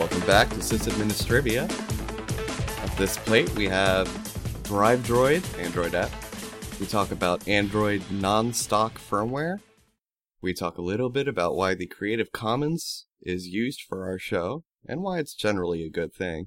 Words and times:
Welcome 0.00 0.20
back 0.20 0.48
to 0.48 0.56
SysAdministrivia. 0.56 1.68
At 2.82 2.96
this 2.96 3.18
plate, 3.18 3.54
we 3.54 3.66
have 3.66 4.06
Drive 4.62 5.00
Droid, 5.00 5.44
Android 5.58 5.94
app. 5.94 6.10
We 6.80 6.86
talk 6.86 7.10
about 7.10 7.46
Android 7.46 8.02
non-stock 8.10 8.98
firmware. 8.98 9.60
We 10.40 10.54
talk 10.54 10.78
a 10.78 10.82
little 10.82 11.10
bit 11.10 11.28
about 11.28 11.54
why 11.54 11.74
the 11.74 11.86
Creative 11.86 12.32
Commons 12.32 13.08
is 13.20 13.48
used 13.48 13.82
for 13.82 14.08
our 14.08 14.18
show 14.18 14.64
and 14.88 15.02
why 15.02 15.18
it's 15.18 15.34
generally 15.34 15.84
a 15.84 15.90
good 15.90 16.14
thing. 16.14 16.46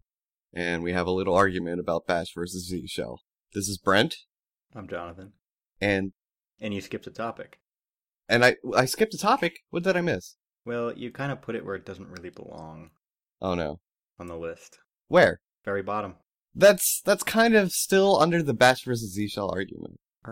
And 0.51 0.81
we 0.81 0.93
have 0.93 1.05
a 1.05 1.11
little 1.11 1.35
argument 1.35 1.79
about 1.79 2.07
Bash 2.07 2.33
versus 2.33 2.67
Z 2.67 2.88
Shell. 2.88 3.20
This 3.54 3.70
is 3.70 3.77
Brent, 3.77 4.15
I'm 4.73 4.88
Jonathan. 4.88 5.33
and 5.79 6.13
And 6.59 6.73
you 6.73 6.81
skipped 6.81 7.05
a 7.05 7.11
topic. 7.11 7.59
and 8.27 8.43
I 8.43 8.55
I 8.75 8.85
skipped 8.85 9.13
a 9.13 9.20
topic. 9.20 9.59
What 9.70 9.83
did 9.83 9.95
I 9.95 10.01
miss? 10.01 10.38
Well, 10.65 10.91
you 10.98 11.12
kind 11.12 11.31
of 11.31 11.43
put 11.43 11.54
it 11.54 11.63
where 11.63 11.76
it 11.76 11.85
doesn't 11.85 12.09
really 12.09 12.31
belong 12.31 12.90
Oh 13.43 13.53
no. 13.55 13.79
on 14.20 14.27
the 14.27 14.38
list. 14.38 14.79
Where? 15.09 15.39
Very 15.65 15.84
bottom. 15.84 16.15
That's 16.55 17.01
that's 17.05 17.23
kind 17.23 17.55
of 17.55 17.71
still 17.71 18.20
under 18.20 18.41
the 18.41 18.53
Bash 18.53 18.84
versus 18.85 19.13
Z 19.13 19.27
Shell 19.27 19.51
argument. 19.51 19.99
Uh, 20.27 20.31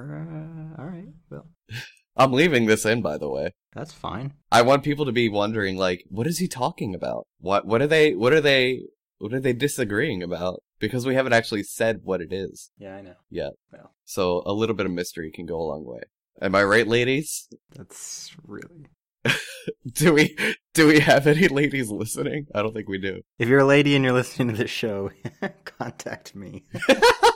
all 0.80 0.86
right. 0.88 1.10
Well, 1.30 1.48
I'm 2.18 2.32
leaving 2.32 2.66
this 2.66 2.86
in, 2.86 3.02
by 3.02 3.18
the 3.18 3.30
way. 3.30 3.54
that's 3.74 3.92
fine. 3.94 4.34
I 4.52 4.62
want 4.62 4.84
people 4.84 5.06
to 5.06 5.12
be 5.12 5.30
wondering, 5.30 5.78
like, 5.78 6.04
what 6.10 6.28
is 6.28 6.40
he 6.40 6.48
talking 6.48 6.96
about? 6.96 7.28
What 7.40 7.66
what 7.66 7.82
are 7.82 7.88
they 7.88 8.16
what 8.16 8.34
are 8.34 8.42
they 8.42 8.82
what 9.20 9.34
are 9.34 9.40
they 9.40 9.54
disagreeing 9.54 10.24
about? 10.24 10.64
Because 10.80 11.06
we 11.06 11.14
haven't 11.16 11.34
actually 11.34 11.64
said 11.64 12.00
what 12.04 12.22
it 12.22 12.34
is 12.34 12.72
Yeah, 12.80 12.96
I 12.96 13.02
know. 13.02 13.14
yet. 13.30 13.52
Well. 13.72 13.94
So 14.06 14.42
a 14.46 14.54
little 14.54 14.76
bit 14.76 14.86
of 14.88 14.92
mystery 14.92 15.32
can 15.32 15.46
go 15.46 15.60
a 15.62 15.70
long 15.72 15.86
way. 15.86 16.02
Am 16.42 16.56
I 16.56 16.64
right, 16.64 16.88
ladies? 16.88 17.48
That's 17.76 18.32
really. 18.48 18.88
Do 19.94 20.14
we 20.14 20.36
do 20.74 20.88
we 20.88 21.00
have 21.02 21.28
any 21.28 21.48
ladies 21.48 21.92
listening? 21.92 22.48
I 22.56 22.62
don't 22.62 22.74
think 22.74 22.90
we 22.90 22.98
do. 22.98 23.22
If 23.38 23.48
you're 23.48 23.60
a 23.60 23.66
lady 23.66 23.96
and 23.96 24.04
you're 24.04 24.14
listening 24.14 24.50
to 24.50 24.58
this 24.58 24.72
show, 24.72 25.12
contact 25.66 26.36
me. 26.36 26.64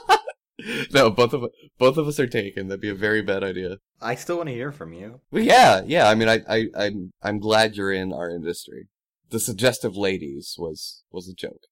no, 0.92 1.10
both 1.10 1.32
of 1.32 1.44
both 1.78 1.96
of 1.96 2.08
us 2.08 2.18
are 2.18 2.26
taken. 2.26 2.68
That'd 2.68 2.80
be 2.80 2.88
a 2.88 2.94
very 2.94 3.22
bad 3.22 3.44
idea. 3.44 3.78
I 4.00 4.14
still 4.14 4.38
want 4.38 4.48
to 4.48 4.54
hear 4.54 4.72
from 4.72 4.92
you. 4.92 5.20
Well, 5.30 5.42
yeah, 5.42 5.82
yeah. 5.86 6.08
I 6.08 6.14
mean, 6.14 6.28
I, 6.28 6.40
I, 6.48 6.66
I'm, 6.76 7.12
I'm 7.22 7.38
glad 7.38 7.76
you're 7.76 7.92
in 7.92 8.12
our 8.12 8.30
industry. 8.30 8.88
The 9.30 9.40
suggestive 9.40 9.96
ladies 9.96 10.54
was, 10.58 11.02
was 11.10 11.28
a 11.28 11.34
joke. 11.34 11.62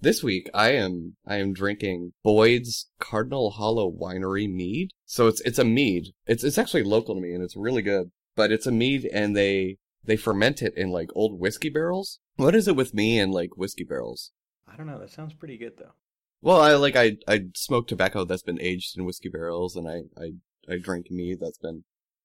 This 0.00 0.22
week, 0.22 0.50
I 0.52 0.72
am, 0.72 1.16
I 1.26 1.36
am 1.36 1.54
drinking 1.54 2.12
Boyd's 2.22 2.90
Cardinal 2.98 3.52
Hollow 3.52 3.90
Winery 3.90 4.52
mead. 4.52 4.90
So 5.06 5.28
it's, 5.28 5.40
it's 5.42 5.58
a 5.58 5.64
mead. 5.64 6.08
It's, 6.26 6.44
it's 6.44 6.58
actually 6.58 6.82
local 6.82 7.14
to 7.14 7.20
me 7.20 7.32
and 7.32 7.42
it's 7.42 7.56
really 7.56 7.82
good. 7.82 8.10
But 8.36 8.50
it's 8.52 8.66
a 8.66 8.72
mead 8.72 9.04
and 9.12 9.36
they, 9.36 9.76
they 10.04 10.16
ferment 10.16 10.62
it 10.62 10.74
in 10.76 10.90
like 10.90 11.10
old 11.14 11.38
whiskey 11.40 11.68
barrels. 11.68 12.20
What 12.36 12.54
is 12.54 12.66
it 12.68 12.76
with 12.76 12.94
me 12.94 13.18
and 13.18 13.32
like 13.32 13.56
whiskey 13.56 13.84
barrels? 13.84 14.32
I 14.66 14.76
don't 14.76 14.86
know. 14.86 14.98
That 14.98 15.10
sounds 15.10 15.34
pretty 15.34 15.56
good, 15.56 15.74
though. 15.78 15.92
Well, 16.42 16.60
I 16.60 16.74
like 16.74 16.96
I 16.96 17.16
I 17.26 17.44
smoke 17.54 17.88
tobacco 17.88 18.24
that's 18.24 18.42
been 18.42 18.60
aged 18.60 18.98
in 18.98 19.04
whiskey 19.04 19.28
barrels, 19.30 19.76
and 19.76 19.88
I 19.88 20.02
I 20.20 20.32
I 20.68 20.78
drink 20.78 21.10
mead 21.10 21.38
that's 21.40 21.58
been 21.58 21.84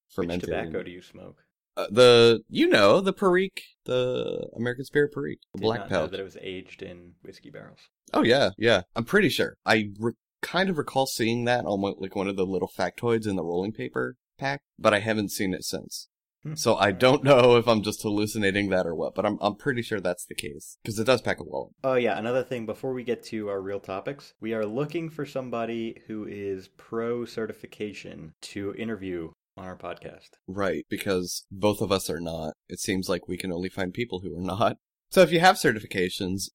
fermented. 0.10 0.50
Which 0.50 0.58
tobacco 0.58 0.80
in- 0.80 0.86
do 0.86 0.92
you 0.92 1.02
smoke? 1.02 1.38
Uh, 1.78 1.88
the 1.92 2.42
you 2.50 2.68
know 2.68 3.00
the 3.00 3.14
Perique, 3.14 3.62
the 3.86 4.50
American 4.58 4.84
Spirit 4.84 5.14
Perique, 5.14 5.40
the 5.54 5.60
Did 5.60 5.64
black 5.66 5.80
not 5.82 5.92
know 5.92 6.00
pouch. 6.02 6.12
that 6.12 6.20
it 6.20 6.24
was 6.24 6.38
aged 6.42 6.82
in 6.82 7.14
whiskey 7.22 7.50
barrels. 7.50 7.80
Oh 8.12 8.24
yeah, 8.24 8.50
yeah. 8.58 8.82
I'm 8.96 9.06
pretty 9.06 9.30
sure. 9.30 9.56
I 9.66 9.92
re- 9.98 10.14
kind 10.42 10.70
of 10.70 10.78
recall 10.78 11.06
seeing 11.06 11.46
that 11.46 11.64
on 11.66 11.80
like 12.00 12.16
one 12.16 12.28
of 12.28 12.36
the 12.36 12.46
little 12.46 12.72
factoids 12.78 13.26
in 13.28 13.38
the 13.38 13.44
rolling 13.44 13.72
paper 13.72 14.16
pack, 14.40 14.62
but 14.78 14.94
I 14.94 15.00
haven't 15.00 15.32
seen 15.32 15.54
it 15.54 15.64
since. 15.64 16.08
Hmm. 16.44 16.56
So 16.56 16.76
I 16.76 16.92
don't 16.92 17.24
know 17.24 17.58
if 17.58 17.68
I'm 17.68 17.84
just 17.84 18.02
hallucinating 18.02 18.70
that 18.70 18.88
or 18.88 18.96
what, 18.96 19.14
but 19.14 19.26
I'm 19.26 19.38
I'm 19.42 19.56
pretty 19.56 19.82
sure 19.82 20.00
that's 20.00 20.26
the 20.26 20.36
case 20.36 20.78
because 20.82 20.98
it 20.98 21.04
does 21.04 21.22
pack 21.22 21.40
a 21.40 21.44
wallet. 21.44 21.74
Oh 21.84 21.96
yeah, 21.96 22.18
another 22.18 22.44
thing 22.44 22.66
before 22.66 22.94
we 22.94 23.04
get 23.04 23.24
to 23.26 23.50
our 23.50 23.62
real 23.62 23.80
topics, 23.80 24.34
we 24.40 24.54
are 24.54 24.66
looking 24.66 25.10
for 25.10 25.26
somebody 25.26 26.02
who 26.08 26.26
is 26.26 26.70
pro 26.70 27.26
certification 27.26 28.34
to 28.42 28.74
interview 28.76 29.32
on 29.58 29.66
our 29.66 29.76
podcast. 29.76 30.30
Right, 30.48 30.86
because 30.90 31.46
both 31.52 31.82
of 31.82 31.92
us 31.92 32.10
are 32.10 32.22
not. 32.22 32.54
It 32.70 32.80
seems 32.80 33.10
like 33.10 33.28
we 33.28 33.38
can 33.38 33.52
only 33.52 33.70
find 33.70 33.94
people 33.94 34.22
who 34.22 34.36
are 34.38 34.42
not. 34.42 34.78
So 35.12 35.22
if 35.22 35.32
you 35.32 35.40
have 35.40 35.56
certifications 35.56 36.50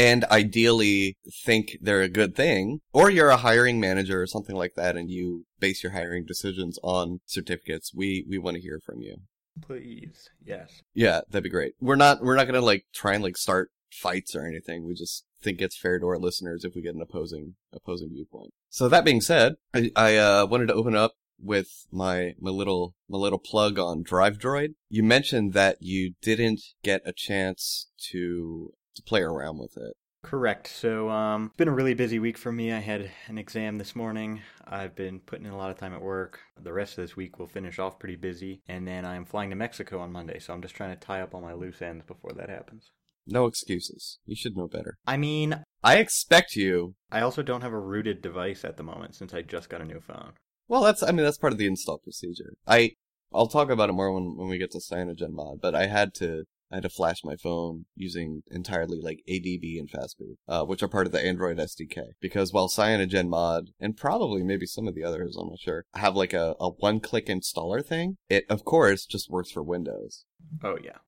and 0.00 0.24
ideally 0.30 1.18
think 1.44 1.76
they're 1.82 2.00
a 2.00 2.08
good 2.08 2.34
thing, 2.34 2.80
or 2.94 3.10
you're 3.10 3.28
a 3.28 3.36
hiring 3.36 3.78
manager 3.78 4.22
or 4.22 4.26
something 4.26 4.56
like 4.56 4.72
that 4.74 4.96
and 4.96 5.10
you 5.10 5.44
base 5.58 5.82
your 5.82 5.92
hiring 5.92 6.24
decisions 6.24 6.78
on 6.82 7.20
certificates, 7.26 7.92
we, 7.94 8.24
we 8.26 8.38
want 8.38 8.54
to 8.54 8.62
hear 8.62 8.80
from 8.82 9.02
you. 9.02 9.16
Please. 9.60 10.30
Yes. 10.42 10.80
Yeah, 10.94 11.20
that'd 11.28 11.44
be 11.44 11.50
great. 11.50 11.74
We're 11.82 11.96
not, 11.96 12.22
we're 12.22 12.36
not 12.36 12.46
gonna 12.46 12.62
like 12.62 12.86
try 12.94 13.12
and 13.12 13.22
like 13.22 13.36
start 13.36 13.72
fights 13.92 14.34
or 14.34 14.46
anything. 14.46 14.86
We 14.86 14.94
just 14.94 15.26
think 15.42 15.60
it's 15.60 15.76
fair 15.76 15.98
to 15.98 16.06
our 16.06 16.18
listeners 16.18 16.64
if 16.64 16.74
we 16.74 16.80
get 16.80 16.94
an 16.94 17.02
opposing, 17.02 17.56
opposing 17.70 18.08
viewpoint. 18.10 18.54
So 18.70 18.88
that 18.88 19.04
being 19.04 19.20
said, 19.20 19.56
I, 19.74 19.90
I 19.94 20.16
uh, 20.16 20.46
wanted 20.46 20.68
to 20.68 20.74
open 20.74 20.96
up 20.96 21.12
with 21.38 21.86
my, 21.92 22.32
my 22.40 22.50
little, 22.50 22.94
my 23.06 23.18
little 23.18 23.38
plug 23.38 23.78
on 23.78 24.02
Drive 24.02 24.38
Droid. 24.38 24.76
You 24.88 25.02
mentioned 25.02 25.52
that 25.52 25.76
you 25.80 26.14
didn't 26.22 26.62
get 26.82 27.02
a 27.04 27.12
chance 27.12 27.90
to, 28.12 28.72
to 29.00 29.08
play 29.08 29.22
around 29.22 29.58
with 29.58 29.76
it. 29.76 29.94
Correct. 30.22 30.66
So, 30.66 31.08
um, 31.08 31.46
it's 31.46 31.56
been 31.56 31.68
a 31.68 31.72
really 31.72 31.94
busy 31.94 32.18
week 32.18 32.36
for 32.36 32.52
me. 32.52 32.72
I 32.72 32.80
had 32.80 33.10
an 33.28 33.38
exam 33.38 33.78
this 33.78 33.96
morning. 33.96 34.42
I've 34.66 34.94
been 34.94 35.20
putting 35.20 35.46
in 35.46 35.52
a 35.52 35.56
lot 35.56 35.70
of 35.70 35.78
time 35.78 35.94
at 35.94 36.02
work. 36.02 36.40
The 36.62 36.74
rest 36.74 36.98
of 36.98 37.04
this 37.04 37.16
week 37.16 37.38
will 37.38 37.46
finish 37.46 37.78
off 37.78 37.98
pretty 37.98 38.16
busy. 38.16 38.60
And 38.68 38.86
then 38.86 39.06
I'm 39.06 39.24
flying 39.24 39.48
to 39.50 39.56
Mexico 39.56 39.98
on 40.00 40.12
Monday, 40.12 40.38
so 40.38 40.52
I'm 40.52 40.60
just 40.60 40.74
trying 40.74 40.90
to 40.90 41.00
tie 41.00 41.22
up 41.22 41.34
all 41.34 41.40
my 41.40 41.54
loose 41.54 41.80
ends 41.80 42.04
before 42.06 42.32
that 42.34 42.50
happens. 42.50 42.90
No 43.26 43.46
excuses. 43.46 44.18
You 44.26 44.36
should 44.36 44.56
know 44.56 44.68
better. 44.68 44.98
I 45.06 45.16
mean, 45.16 45.64
I 45.82 45.96
expect 45.96 46.54
you. 46.54 46.96
I 47.10 47.22
also 47.22 47.42
don't 47.42 47.62
have 47.62 47.72
a 47.72 47.80
rooted 47.80 48.20
device 48.20 48.62
at 48.64 48.76
the 48.76 48.82
moment 48.82 49.14
since 49.14 49.32
I 49.32 49.40
just 49.40 49.70
got 49.70 49.80
a 49.80 49.86
new 49.86 50.00
phone. 50.00 50.32
Well, 50.68 50.82
that's, 50.82 51.02
I 51.02 51.12
mean, 51.12 51.24
that's 51.24 51.38
part 51.38 51.52
of 51.52 51.58
the 51.58 51.66
install 51.66 51.98
procedure. 51.98 52.52
I, 52.66 52.92
I'll 53.32 53.46
talk 53.46 53.70
about 53.70 53.88
it 53.88 53.94
more 53.94 54.12
when, 54.12 54.36
when 54.36 54.48
we 54.48 54.58
get 54.58 54.70
to 54.72 54.78
CyanogenMod, 54.78 55.60
but 55.62 55.74
I 55.74 55.86
had 55.86 56.12
to, 56.16 56.44
I 56.70 56.76
had 56.76 56.82
to 56.84 56.88
flash 56.88 57.24
my 57.24 57.36
phone 57.36 57.86
using 57.96 58.42
entirely 58.50 59.00
like 59.00 59.22
ADB 59.28 59.78
and 59.78 59.90
Fastboot, 59.90 60.36
uh, 60.48 60.64
which 60.64 60.82
are 60.82 60.88
part 60.88 61.06
of 61.06 61.12
the 61.12 61.24
Android 61.24 61.58
SDK. 61.58 62.12
Because 62.20 62.52
while 62.52 62.68
Cyanogen 62.68 63.28
mod, 63.28 63.70
and 63.80 63.96
probably 63.96 64.42
maybe 64.42 64.66
some 64.66 64.86
of 64.86 64.94
the 64.94 65.04
others, 65.04 65.36
I'm 65.36 65.48
not 65.48 65.58
sure, 65.58 65.84
have 65.94 66.14
like 66.16 66.32
a, 66.32 66.54
a 66.60 66.70
one-click 66.70 67.26
installer 67.26 67.84
thing, 67.84 68.18
it 68.28 68.44
of 68.48 68.64
course 68.64 69.06
just 69.06 69.30
works 69.30 69.50
for 69.50 69.62
Windows. 69.62 70.24
Oh, 70.62 70.76
yeah. 70.82 70.98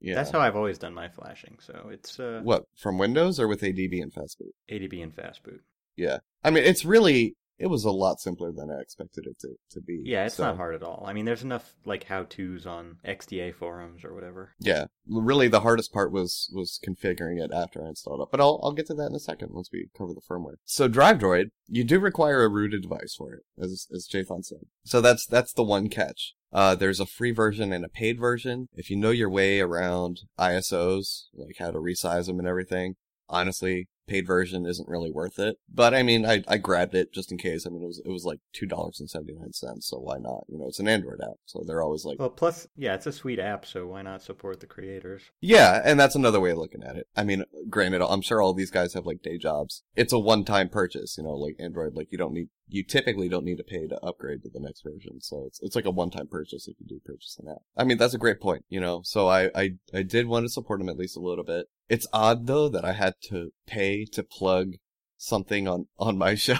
Yeah. 0.00 0.16
That's 0.16 0.30
how 0.30 0.40
I've 0.40 0.56
always 0.56 0.78
done 0.78 0.94
my 0.94 1.08
flashing. 1.08 1.58
So 1.60 1.88
it's 1.92 2.18
uh, 2.18 2.40
What, 2.42 2.64
from 2.76 2.98
Windows 2.98 3.38
or 3.38 3.46
with 3.46 3.60
ADB 3.60 4.02
and 4.02 4.12
Fastboot? 4.12 4.50
ADB 4.68 5.00
and 5.00 5.14
Fastboot. 5.14 5.60
Yeah. 5.96 6.18
I 6.42 6.50
mean, 6.50 6.64
it's 6.64 6.84
really, 6.84 7.36
it 7.62 7.70
was 7.70 7.84
a 7.84 7.90
lot 7.92 8.20
simpler 8.20 8.50
than 8.50 8.70
I 8.70 8.80
expected 8.80 9.24
it 9.26 9.38
to, 9.40 9.50
to 9.70 9.80
be. 9.80 10.02
Yeah, 10.04 10.26
it's 10.26 10.34
So- 10.34 10.44
not 10.44 10.56
hard 10.56 10.74
at 10.74 10.82
all. 10.82 11.04
I 11.06 11.12
mean, 11.12 11.24
there's 11.24 11.44
enough 11.44 11.74
like 11.84 12.04
how-tos 12.04 12.66
on 12.66 12.96
XDA 13.06 13.54
forums 13.54 14.04
or 14.04 14.12
whatever. 14.12 14.52
Yeah, 14.58 14.86
really, 15.08 15.46
the 15.48 15.60
hardest 15.60 15.92
part 15.92 16.10
was 16.12 16.50
was 16.52 16.78
configuring 16.86 17.42
it 17.42 17.50
after 17.54 17.84
I 17.84 17.88
installed 17.88 18.20
it. 18.20 18.28
But 18.30 18.40
I'll 18.40 18.60
I'll 18.62 18.72
get 18.72 18.86
to 18.88 18.94
that 18.94 19.06
in 19.10 19.14
a 19.14 19.20
second 19.20 19.50
once 19.52 19.70
we 19.72 19.88
cover 19.96 20.12
the 20.12 20.20
firmware. 20.20 20.56
So 20.64 20.88
Drive 20.88 21.18
Droid, 21.18 21.46
you 21.68 21.84
do 21.84 22.00
require 22.00 22.42
a 22.42 22.48
rooted 22.48 22.82
device 22.82 23.14
for 23.16 23.32
it, 23.34 23.42
as 23.62 23.86
as 23.94 24.08
Jathan 24.12 24.44
said. 24.44 24.66
So 24.84 25.00
that's 25.00 25.24
that's 25.26 25.52
the 25.52 25.62
one 25.62 25.88
catch. 25.88 26.34
Uh, 26.52 26.74
there's 26.74 27.00
a 27.00 27.06
free 27.06 27.30
version 27.30 27.72
and 27.72 27.84
a 27.84 27.88
paid 27.88 28.18
version. 28.20 28.68
If 28.74 28.90
you 28.90 28.96
know 28.96 29.10
your 29.10 29.30
way 29.30 29.60
around 29.60 30.20
ISOs, 30.38 31.24
like 31.34 31.56
how 31.58 31.70
to 31.70 31.78
resize 31.78 32.26
them 32.26 32.38
and 32.38 32.46
everything, 32.48 32.96
honestly, 33.28 33.88
paid 34.06 34.26
version 34.26 34.66
isn't 34.66 34.88
really 34.88 35.10
worth 35.10 35.38
it. 35.38 35.56
But 35.72 35.94
I 35.94 36.02
mean, 36.02 36.26
I, 36.26 36.42
I 36.48 36.58
grabbed 36.58 36.94
it 36.94 37.12
just 37.12 37.32
in 37.32 37.38
case. 37.38 37.66
I 37.66 37.70
mean, 37.70 37.82
it 37.82 37.86
was, 37.86 38.02
it 38.04 38.10
was 38.10 38.24
like 38.24 38.40
$2.79, 38.60 39.82
so 39.82 39.98
why 39.98 40.18
not? 40.18 40.44
You 40.48 40.58
know, 40.58 40.66
it's 40.68 40.80
an 40.80 40.88
Android 40.88 41.20
app, 41.22 41.36
so 41.46 41.62
they're 41.66 41.82
always 41.82 42.04
like, 42.04 42.18
Well, 42.18 42.30
plus, 42.30 42.66
yeah, 42.76 42.94
it's 42.94 43.06
a 43.06 43.12
sweet 43.12 43.38
app, 43.38 43.64
so 43.66 43.86
why 43.86 44.02
not 44.02 44.22
support 44.22 44.60
the 44.60 44.66
creators? 44.66 45.22
Yeah, 45.40 45.80
and 45.84 45.98
that's 45.98 46.14
another 46.14 46.40
way 46.40 46.50
of 46.50 46.58
looking 46.58 46.82
at 46.82 46.96
it. 46.96 47.06
I 47.16 47.24
mean, 47.24 47.44
granted, 47.68 48.04
I'm 48.04 48.22
sure 48.22 48.40
all 48.40 48.54
these 48.54 48.70
guys 48.70 48.94
have 48.94 49.06
like 49.06 49.22
day 49.22 49.38
jobs. 49.38 49.82
It's 49.96 50.12
a 50.12 50.18
one-time 50.18 50.68
purchase, 50.68 51.16
you 51.16 51.24
know, 51.24 51.34
like 51.34 51.56
Android, 51.58 51.94
like 51.94 52.08
you 52.10 52.18
don't 52.18 52.34
need, 52.34 52.48
you 52.72 52.84
typically 52.84 53.28
don't 53.28 53.44
need 53.44 53.58
to 53.58 53.64
pay 53.64 53.86
to 53.86 53.98
upgrade 54.04 54.42
to 54.42 54.48
the 54.48 54.60
next 54.60 54.82
version. 54.82 55.20
So 55.20 55.44
it's, 55.46 55.60
it's 55.62 55.76
like 55.76 55.84
a 55.84 55.90
one-time 55.90 56.28
purchase 56.28 56.68
if 56.68 56.76
you 56.78 56.86
do 56.86 57.00
purchase 57.04 57.38
an 57.38 57.50
app. 57.50 57.62
I 57.76 57.84
mean, 57.84 57.98
that's 57.98 58.14
a 58.14 58.18
great 58.18 58.40
point, 58.40 58.64
you 58.68 58.80
know, 58.80 59.02
so 59.04 59.28
I, 59.28 59.50
I, 59.54 59.70
I 59.92 60.02
did 60.02 60.26
want 60.26 60.44
to 60.44 60.50
support 60.50 60.80
them 60.80 60.88
at 60.88 60.96
least 60.96 61.16
a 61.16 61.20
little 61.20 61.44
bit. 61.44 61.66
It's 61.88 62.06
odd 62.12 62.46
though 62.46 62.68
that 62.68 62.84
I 62.84 62.92
had 62.92 63.14
to 63.28 63.50
pay 63.66 64.04
to 64.12 64.22
plug 64.22 64.74
something 65.16 65.68
on, 65.68 65.86
on 65.98 66.18
my 66.18 66.34
show. 66.36 66.56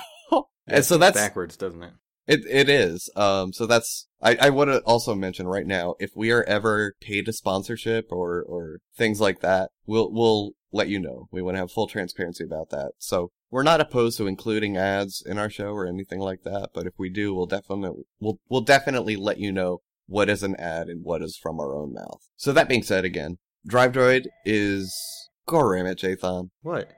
and 0.66 0.84
so 0.84 0.98
that's, 0.98 1.16
backwards, 1.16 1.56
doesn't 1.56 1.82
it? 1.82 1.92
it 2.26 2.40
it 2.48 2.68
is. 2.68 3.10
Um, 3.16 3.52
so 3.52 3.66
that's 3.66 4.08
I 4.20 4.36
I 4.40 4.50
want 4.50 4.70
to 4.70 4.80
also 4.80 5.14
mention 5.14 5.46
right 5.46 5.66
now 5.66 5.94
if 5.98 6.10
we 6.14 6.30
are 6.30 6.44
ever 6.44 6.94
paid 7.00 7.28
a 7.28 7.32
sponsorship 7.32 8.06
or 8.10 8.42
or 8.42 8.78
things 8.96 9.20
like 9.20 9.40
that, 9.40 9.70
we'll 9.86 10.12
we'll 10.12 10.52
let 10.72 10.88
you 10.88 10.98
know. 10.98 11.28
We 11.30 11.42
want 11.42 11.56
to 11.56 11.60
have 11.60 11.70
full 11.70 11.88
transparency 11.88 12.44
about 12.44 12.70
that. 12.70 12.92
So 12.98 13.30
we're 13.52 13.62
not 13.62 13.82
opposed 13.82 14.16
to 14.16 14.26
including 14.26 14.78
ads 14.78 15.22
in 15.24 15.38
our 15.38 15.50
show 15.50 15.72
or 15.72 15.86
anything 15.86 16.18
like 16.18 16.42
that. 16.42 16.70
But 16.74 16.86
if 16.86 16.94
we 16.98 17.10
do, 17.10 17.34
we'll 17.34 17.46
definitely 17.46 18.04
we'll 18.18 18.40
we'll 18.48 18.62
definitely 18.62 19.14
let 19.14 19.38
you 19.38 19.52
know 19.52 19.82
what 20.06 20.30
is 20.30 20.42
an 20.42 20.56
ad 20.56 20.88
and 20.88 21.04
what 21.04 21.22
is 21.22 21.36
from 21.36 21.60
our 21.60 21.76
own 21.76 21.92
mouth. 21.92 22.22
So 22.34 22.52
that 22.52 22.68
being 22.68 22.82
said, 22.82 23.04
again, 23.04 23.36
Drive 23.66 23.92
Droid 23.92 24.26
is 24.44 24.96
Goram 25.46 25.86
it, 25.86 25.98
Jathan. 25.98 26.48
What? 26.62 26.90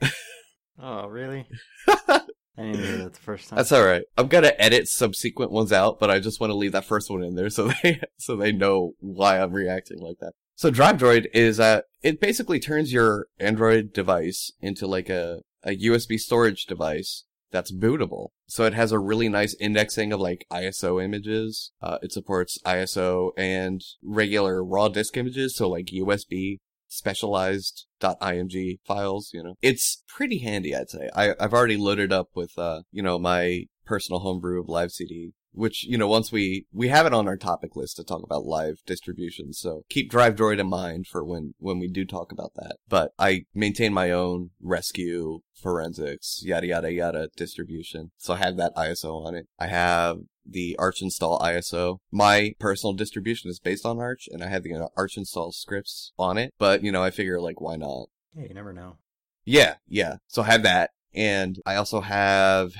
oh, 0.80 1.08
really? 1.08 1.48
I 1.88 2.22
didn't 2.56 2.84
hear 2.84 2.96
that 2.98 3.14
the 3.14 3.20
first 3.20 3.48
time. 3.48 3.56
That's 3.56 3.72
all 3.72 3.84
right. 3.84 4.04
I'm 4.16 4.28
gonna 4.28 4.52
edit 4.58 4.86
subsequent 4.86 5.50
ones 5.50 5.72
out, 5.72 5.98
but 5.98 6.08
I 6.08 6.20
just 6.20 6.40
want 6.40 6.52
to 6.52 6.56
leave 6.56 6.72
that 6.72 6.84
first 6.84 7.10
one 7.10 7.24
in 7.24 7.34
there 7.34 7.50
so 7.50 7.72
they 7.82 8.00
so 8.16 8.36
they 8.36 8.52
know 8.52 8.92
why 9.00 9.40
I'm 9.40 9.52
reacting 9.52 9.98
like 10.00 10.18
that. 10.20 10.34
So 10.54 10.70
Drive 10.70 10.98
Droid 10.98 11.26
is 11.34 11.58
uh 11.58 11.80
it 12.02 12.20
basically 12.20 12.60
turns 12.60 12.92
your 12.92 13.26
Android 13.40 13.92
device 13.92 14.52
into 14.60 14.86
like 14.86 15.10
a 15.10 15.40
a 15.66 15.76
USB 15.76 16.18
storage 16.18 16.64
device 16.64 17.24
that's 17.50 17.72
bootable. 17.72 18.28
So 18.46 18.64
it 18.64 18.74
has 18.74 18.92
a 18.92 18.98
really 18.98 19.28
nice 19.28 19.54
indexing 19.60 20.12
of 20.12 20.20
like 20.20 20.46
ISO 20.50 21.02
images. 21.02 21.72
Uh, 21.82 21.98
it 22.02 22.12
supports 22.12 22.58
ISO 22.64 23.30
and 23.36 23.82
regular 24.02 24.64
raw 24.64 24.88
disk 24.88 25.16
images, 25.16 25.56
so 25.56 25.68
like 25.68 25.86
USB 25.86 26.58
specialized 26.88 27.86
.img 28.00 28.78
files, 28.86 29.30
you 29.32 29.42
know. 29.42 29.54
It's 29.60 30.02
pretty 30.08 30.38
handy, 30.38 30.74
I'd 30.74 30.90
say. 30.90 31.08
I, 31.14 31.34
I've 31.38 31.52
already 31.52 31.76
loaded 31.76 32.12
up 32.12 32.28
with, 32.34 32.52
uh, 32.56 32.82
you 32.92 33.02
know, 33.02 33.18
my 33.18 33.64
personal 33.84 34.20
homebrew 34.20 34.60
of 34.60 34.68
live 34.68 34.92
CD 34.92 35.32
which 35.56 35.84
you 35.84 35.98
know 35.98 36.06
once 36.06 36.30
we 36.30 36.66
we 36.72 36.88
have 36.88 37.06
it 37.06 37.14
on 37.14 37.26
our 37.26 37.36
topic 37.36 37.74
list 37.74 37.96
to 37.96 38.04
talk 38.04 38.22
about 38.22 38.44
live 38.44 38.76
distribution 38.86 39.52
so 39.52 39.82
keep 39.88 40.10
drive 40.10 40.36
droid 40.36 40.60
in 40.60 40.68
mind 40.68 41.06
for 41.06 41.24
when 41.24 41.54
when 41.58 41.78
we 41.78 41.88
do 41.88 42.04
talk 42.04 42.30
about 42.30 42.52
that. 42.54 42.76
But 42.88 43.12
i 43.18 43.44
maintain 43.54 43.92
my 43.92 44.10
own 44.10 44.50
rescue 44.60 45.40
forensics 45.54 46.42
yada 46.44 46.66
yada 46.66 46.92
yada 46.92 47.28
distribution. 47.36 48.10
So 48.18 48.34
i 48.34 48.36
have 48.36 48.56
that 48.58 48.74
iso 48.76 49.26
on 49.26 49.34
it. 49.34 49.46
I 49.58 49.66
have 49.66 50.18
the 50.44 50.76
arch 50.78 51.02
install 51.02 51.40
iso 51.40 51.98
my 52.12 52.52
personal 52.60 52.92
distribution 52.92 53.50
is 53.50 53.58
based 53.58 53.84
on 53.84 53.98
arch 53.98 54.28
and 54.30 54.44
i 54.44 54.48
have 54.48 54.62
the 54.62 54.74
uh, 54.74 54.88
arch 54.96 55.16
install 55.16 55.52
scripts 55.52 56.12
on 56.18 56.38
it. 56.38 56.52
But 56.58 56.84
you 56.84 56.92
know 56.92 57.02
i 57.02 57.10
figure 57.10 57.40
like 57.40 57.60
why 57.60 57.76
not? 57.76 58.08
Yeah 58.34 58.44
you 58.48 58.54
never 58.54 58.72
know. 58.72 58.98
Yeah 59.44 59.76
yeah. 59.88 60.16
So 60.26 60.42
i 60.42 60.46
have 60.46 60.62
that 60.64 60.90
and 61.14 61.58
i 61.64 61.76
also 61.76 62.02
have 62.02 62.72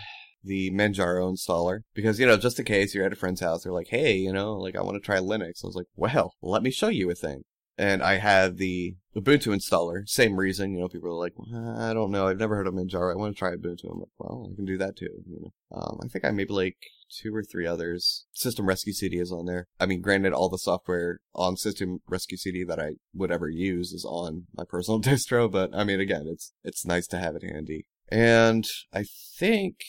the 0.47 0.71
Manjaro 0.71 1.31
installer 1.31 1.81
because, 1.95 2.19
you 2.19 2.27
know, 2.27 2.37
just 2.37 2.59
in 2.59 2.65
case 2.65 2.95
you're 2.95 3.05
at 3.05 3.13
a 3.13 3.17
friend's 3.17 3.41
house, 3.41 3.65
they're 3.65 3.73
like, 3.73 3.89
hey, 3.89 4.15
you 4.17 4.33
know, 4.33 4.55
like 4.55 4.77
I 4.77 4.83
want 4.83 4.97
to 4.97 5.05
try 5.05 5.19
Linux. 5.19 5.65
I 5.65 5.67
was 5.67 5.77
like, 5.77 5.87
well, 5.97 6.35
let 6.43 6.63
me 6.63 6.71
show 6.71 6.89
you 6.89 7.11
a 7.11 7.15
thing. 7.15 7.43
And 7.79 8.03
I 8.03 8.17
have 8.17 8.57
the 8.57 8.97
Ubuntu 9.15 9.55
installer. 9.55 10.09
Same 10.09 10.37
reason, 10.37 10.73
you 10.73 10.81
know, 10.81 10.89
people 10.89 11.11
are 11.11 11.13
like, 11.13 11.35
well, 11.37 11.77
I 11.79 11.93
don't 11.93 12.11
know, 12.11 12.27
I've 12.27 12.39
never 12.39 12.57
heard 12.57 12.67
of 12.67 12.73
Manjaro. 12.73 13.13
I 13.13 13.17
want 13.17 13.37
to 13.37 13.39
try 13.39 13.51
Ubuntu. 13.51 13.93
I'm 13.93 13.99
like, 13.99 14.09
well, 14.19 14.51
I 14.51 14.57
can 14.57 14.65
do 14.65 14.79
that 14.79 14.97
too. 14.97 15.11
You 15.29 15.41
know, 15.43 15.79
um, 15.79 15.99
I 16.03 16.09
think 16.09 16.25
I 16.25 16.31
maybe 16.31 16.55
like 16.55 16.77
two 17.11 17.35
or 17.35 17.43
three 17.43 17.67
others. 17.67 18.27
System 18.33 18.67
Rescue 18.67 18.95
CD 18.95 19.19
is 19.19 19.31
on 19.31 19.45
there. 19.45 19.67
I 19.79 19.87
mean, 19.87 20.01
granted, 20.01 20.33
all 20.33 20.49
the 20.49 20.59
software 20.59 21.19
on 21.35 21.57
System 21.57 21.99
Rescue 22.09 22.39
CD 22.39 22.65
that 22.65 22.81
I 22.81 22.93
would 23.15 23.31
ever 23.31 23.49
use 23.49 23.93
is 23.93 24.05
on 24.05 24.47
my 24.55 24.65
personal 24.67 25.01
distro, 25.03 25.51
but 25.51 25.71
I 25.75 25.85
mean, 25.85 26.01
again, 26.01 26.27
it's 26.27 26.53
it's 26.65 26.87
nice 26.87 27.07
to 27.09 27.19
have 27.19 27.37
it 27.37 27.43
handy. 27.43 27.87
And 28.09 28.67
I 28.93 29.05
think 29.39 29.81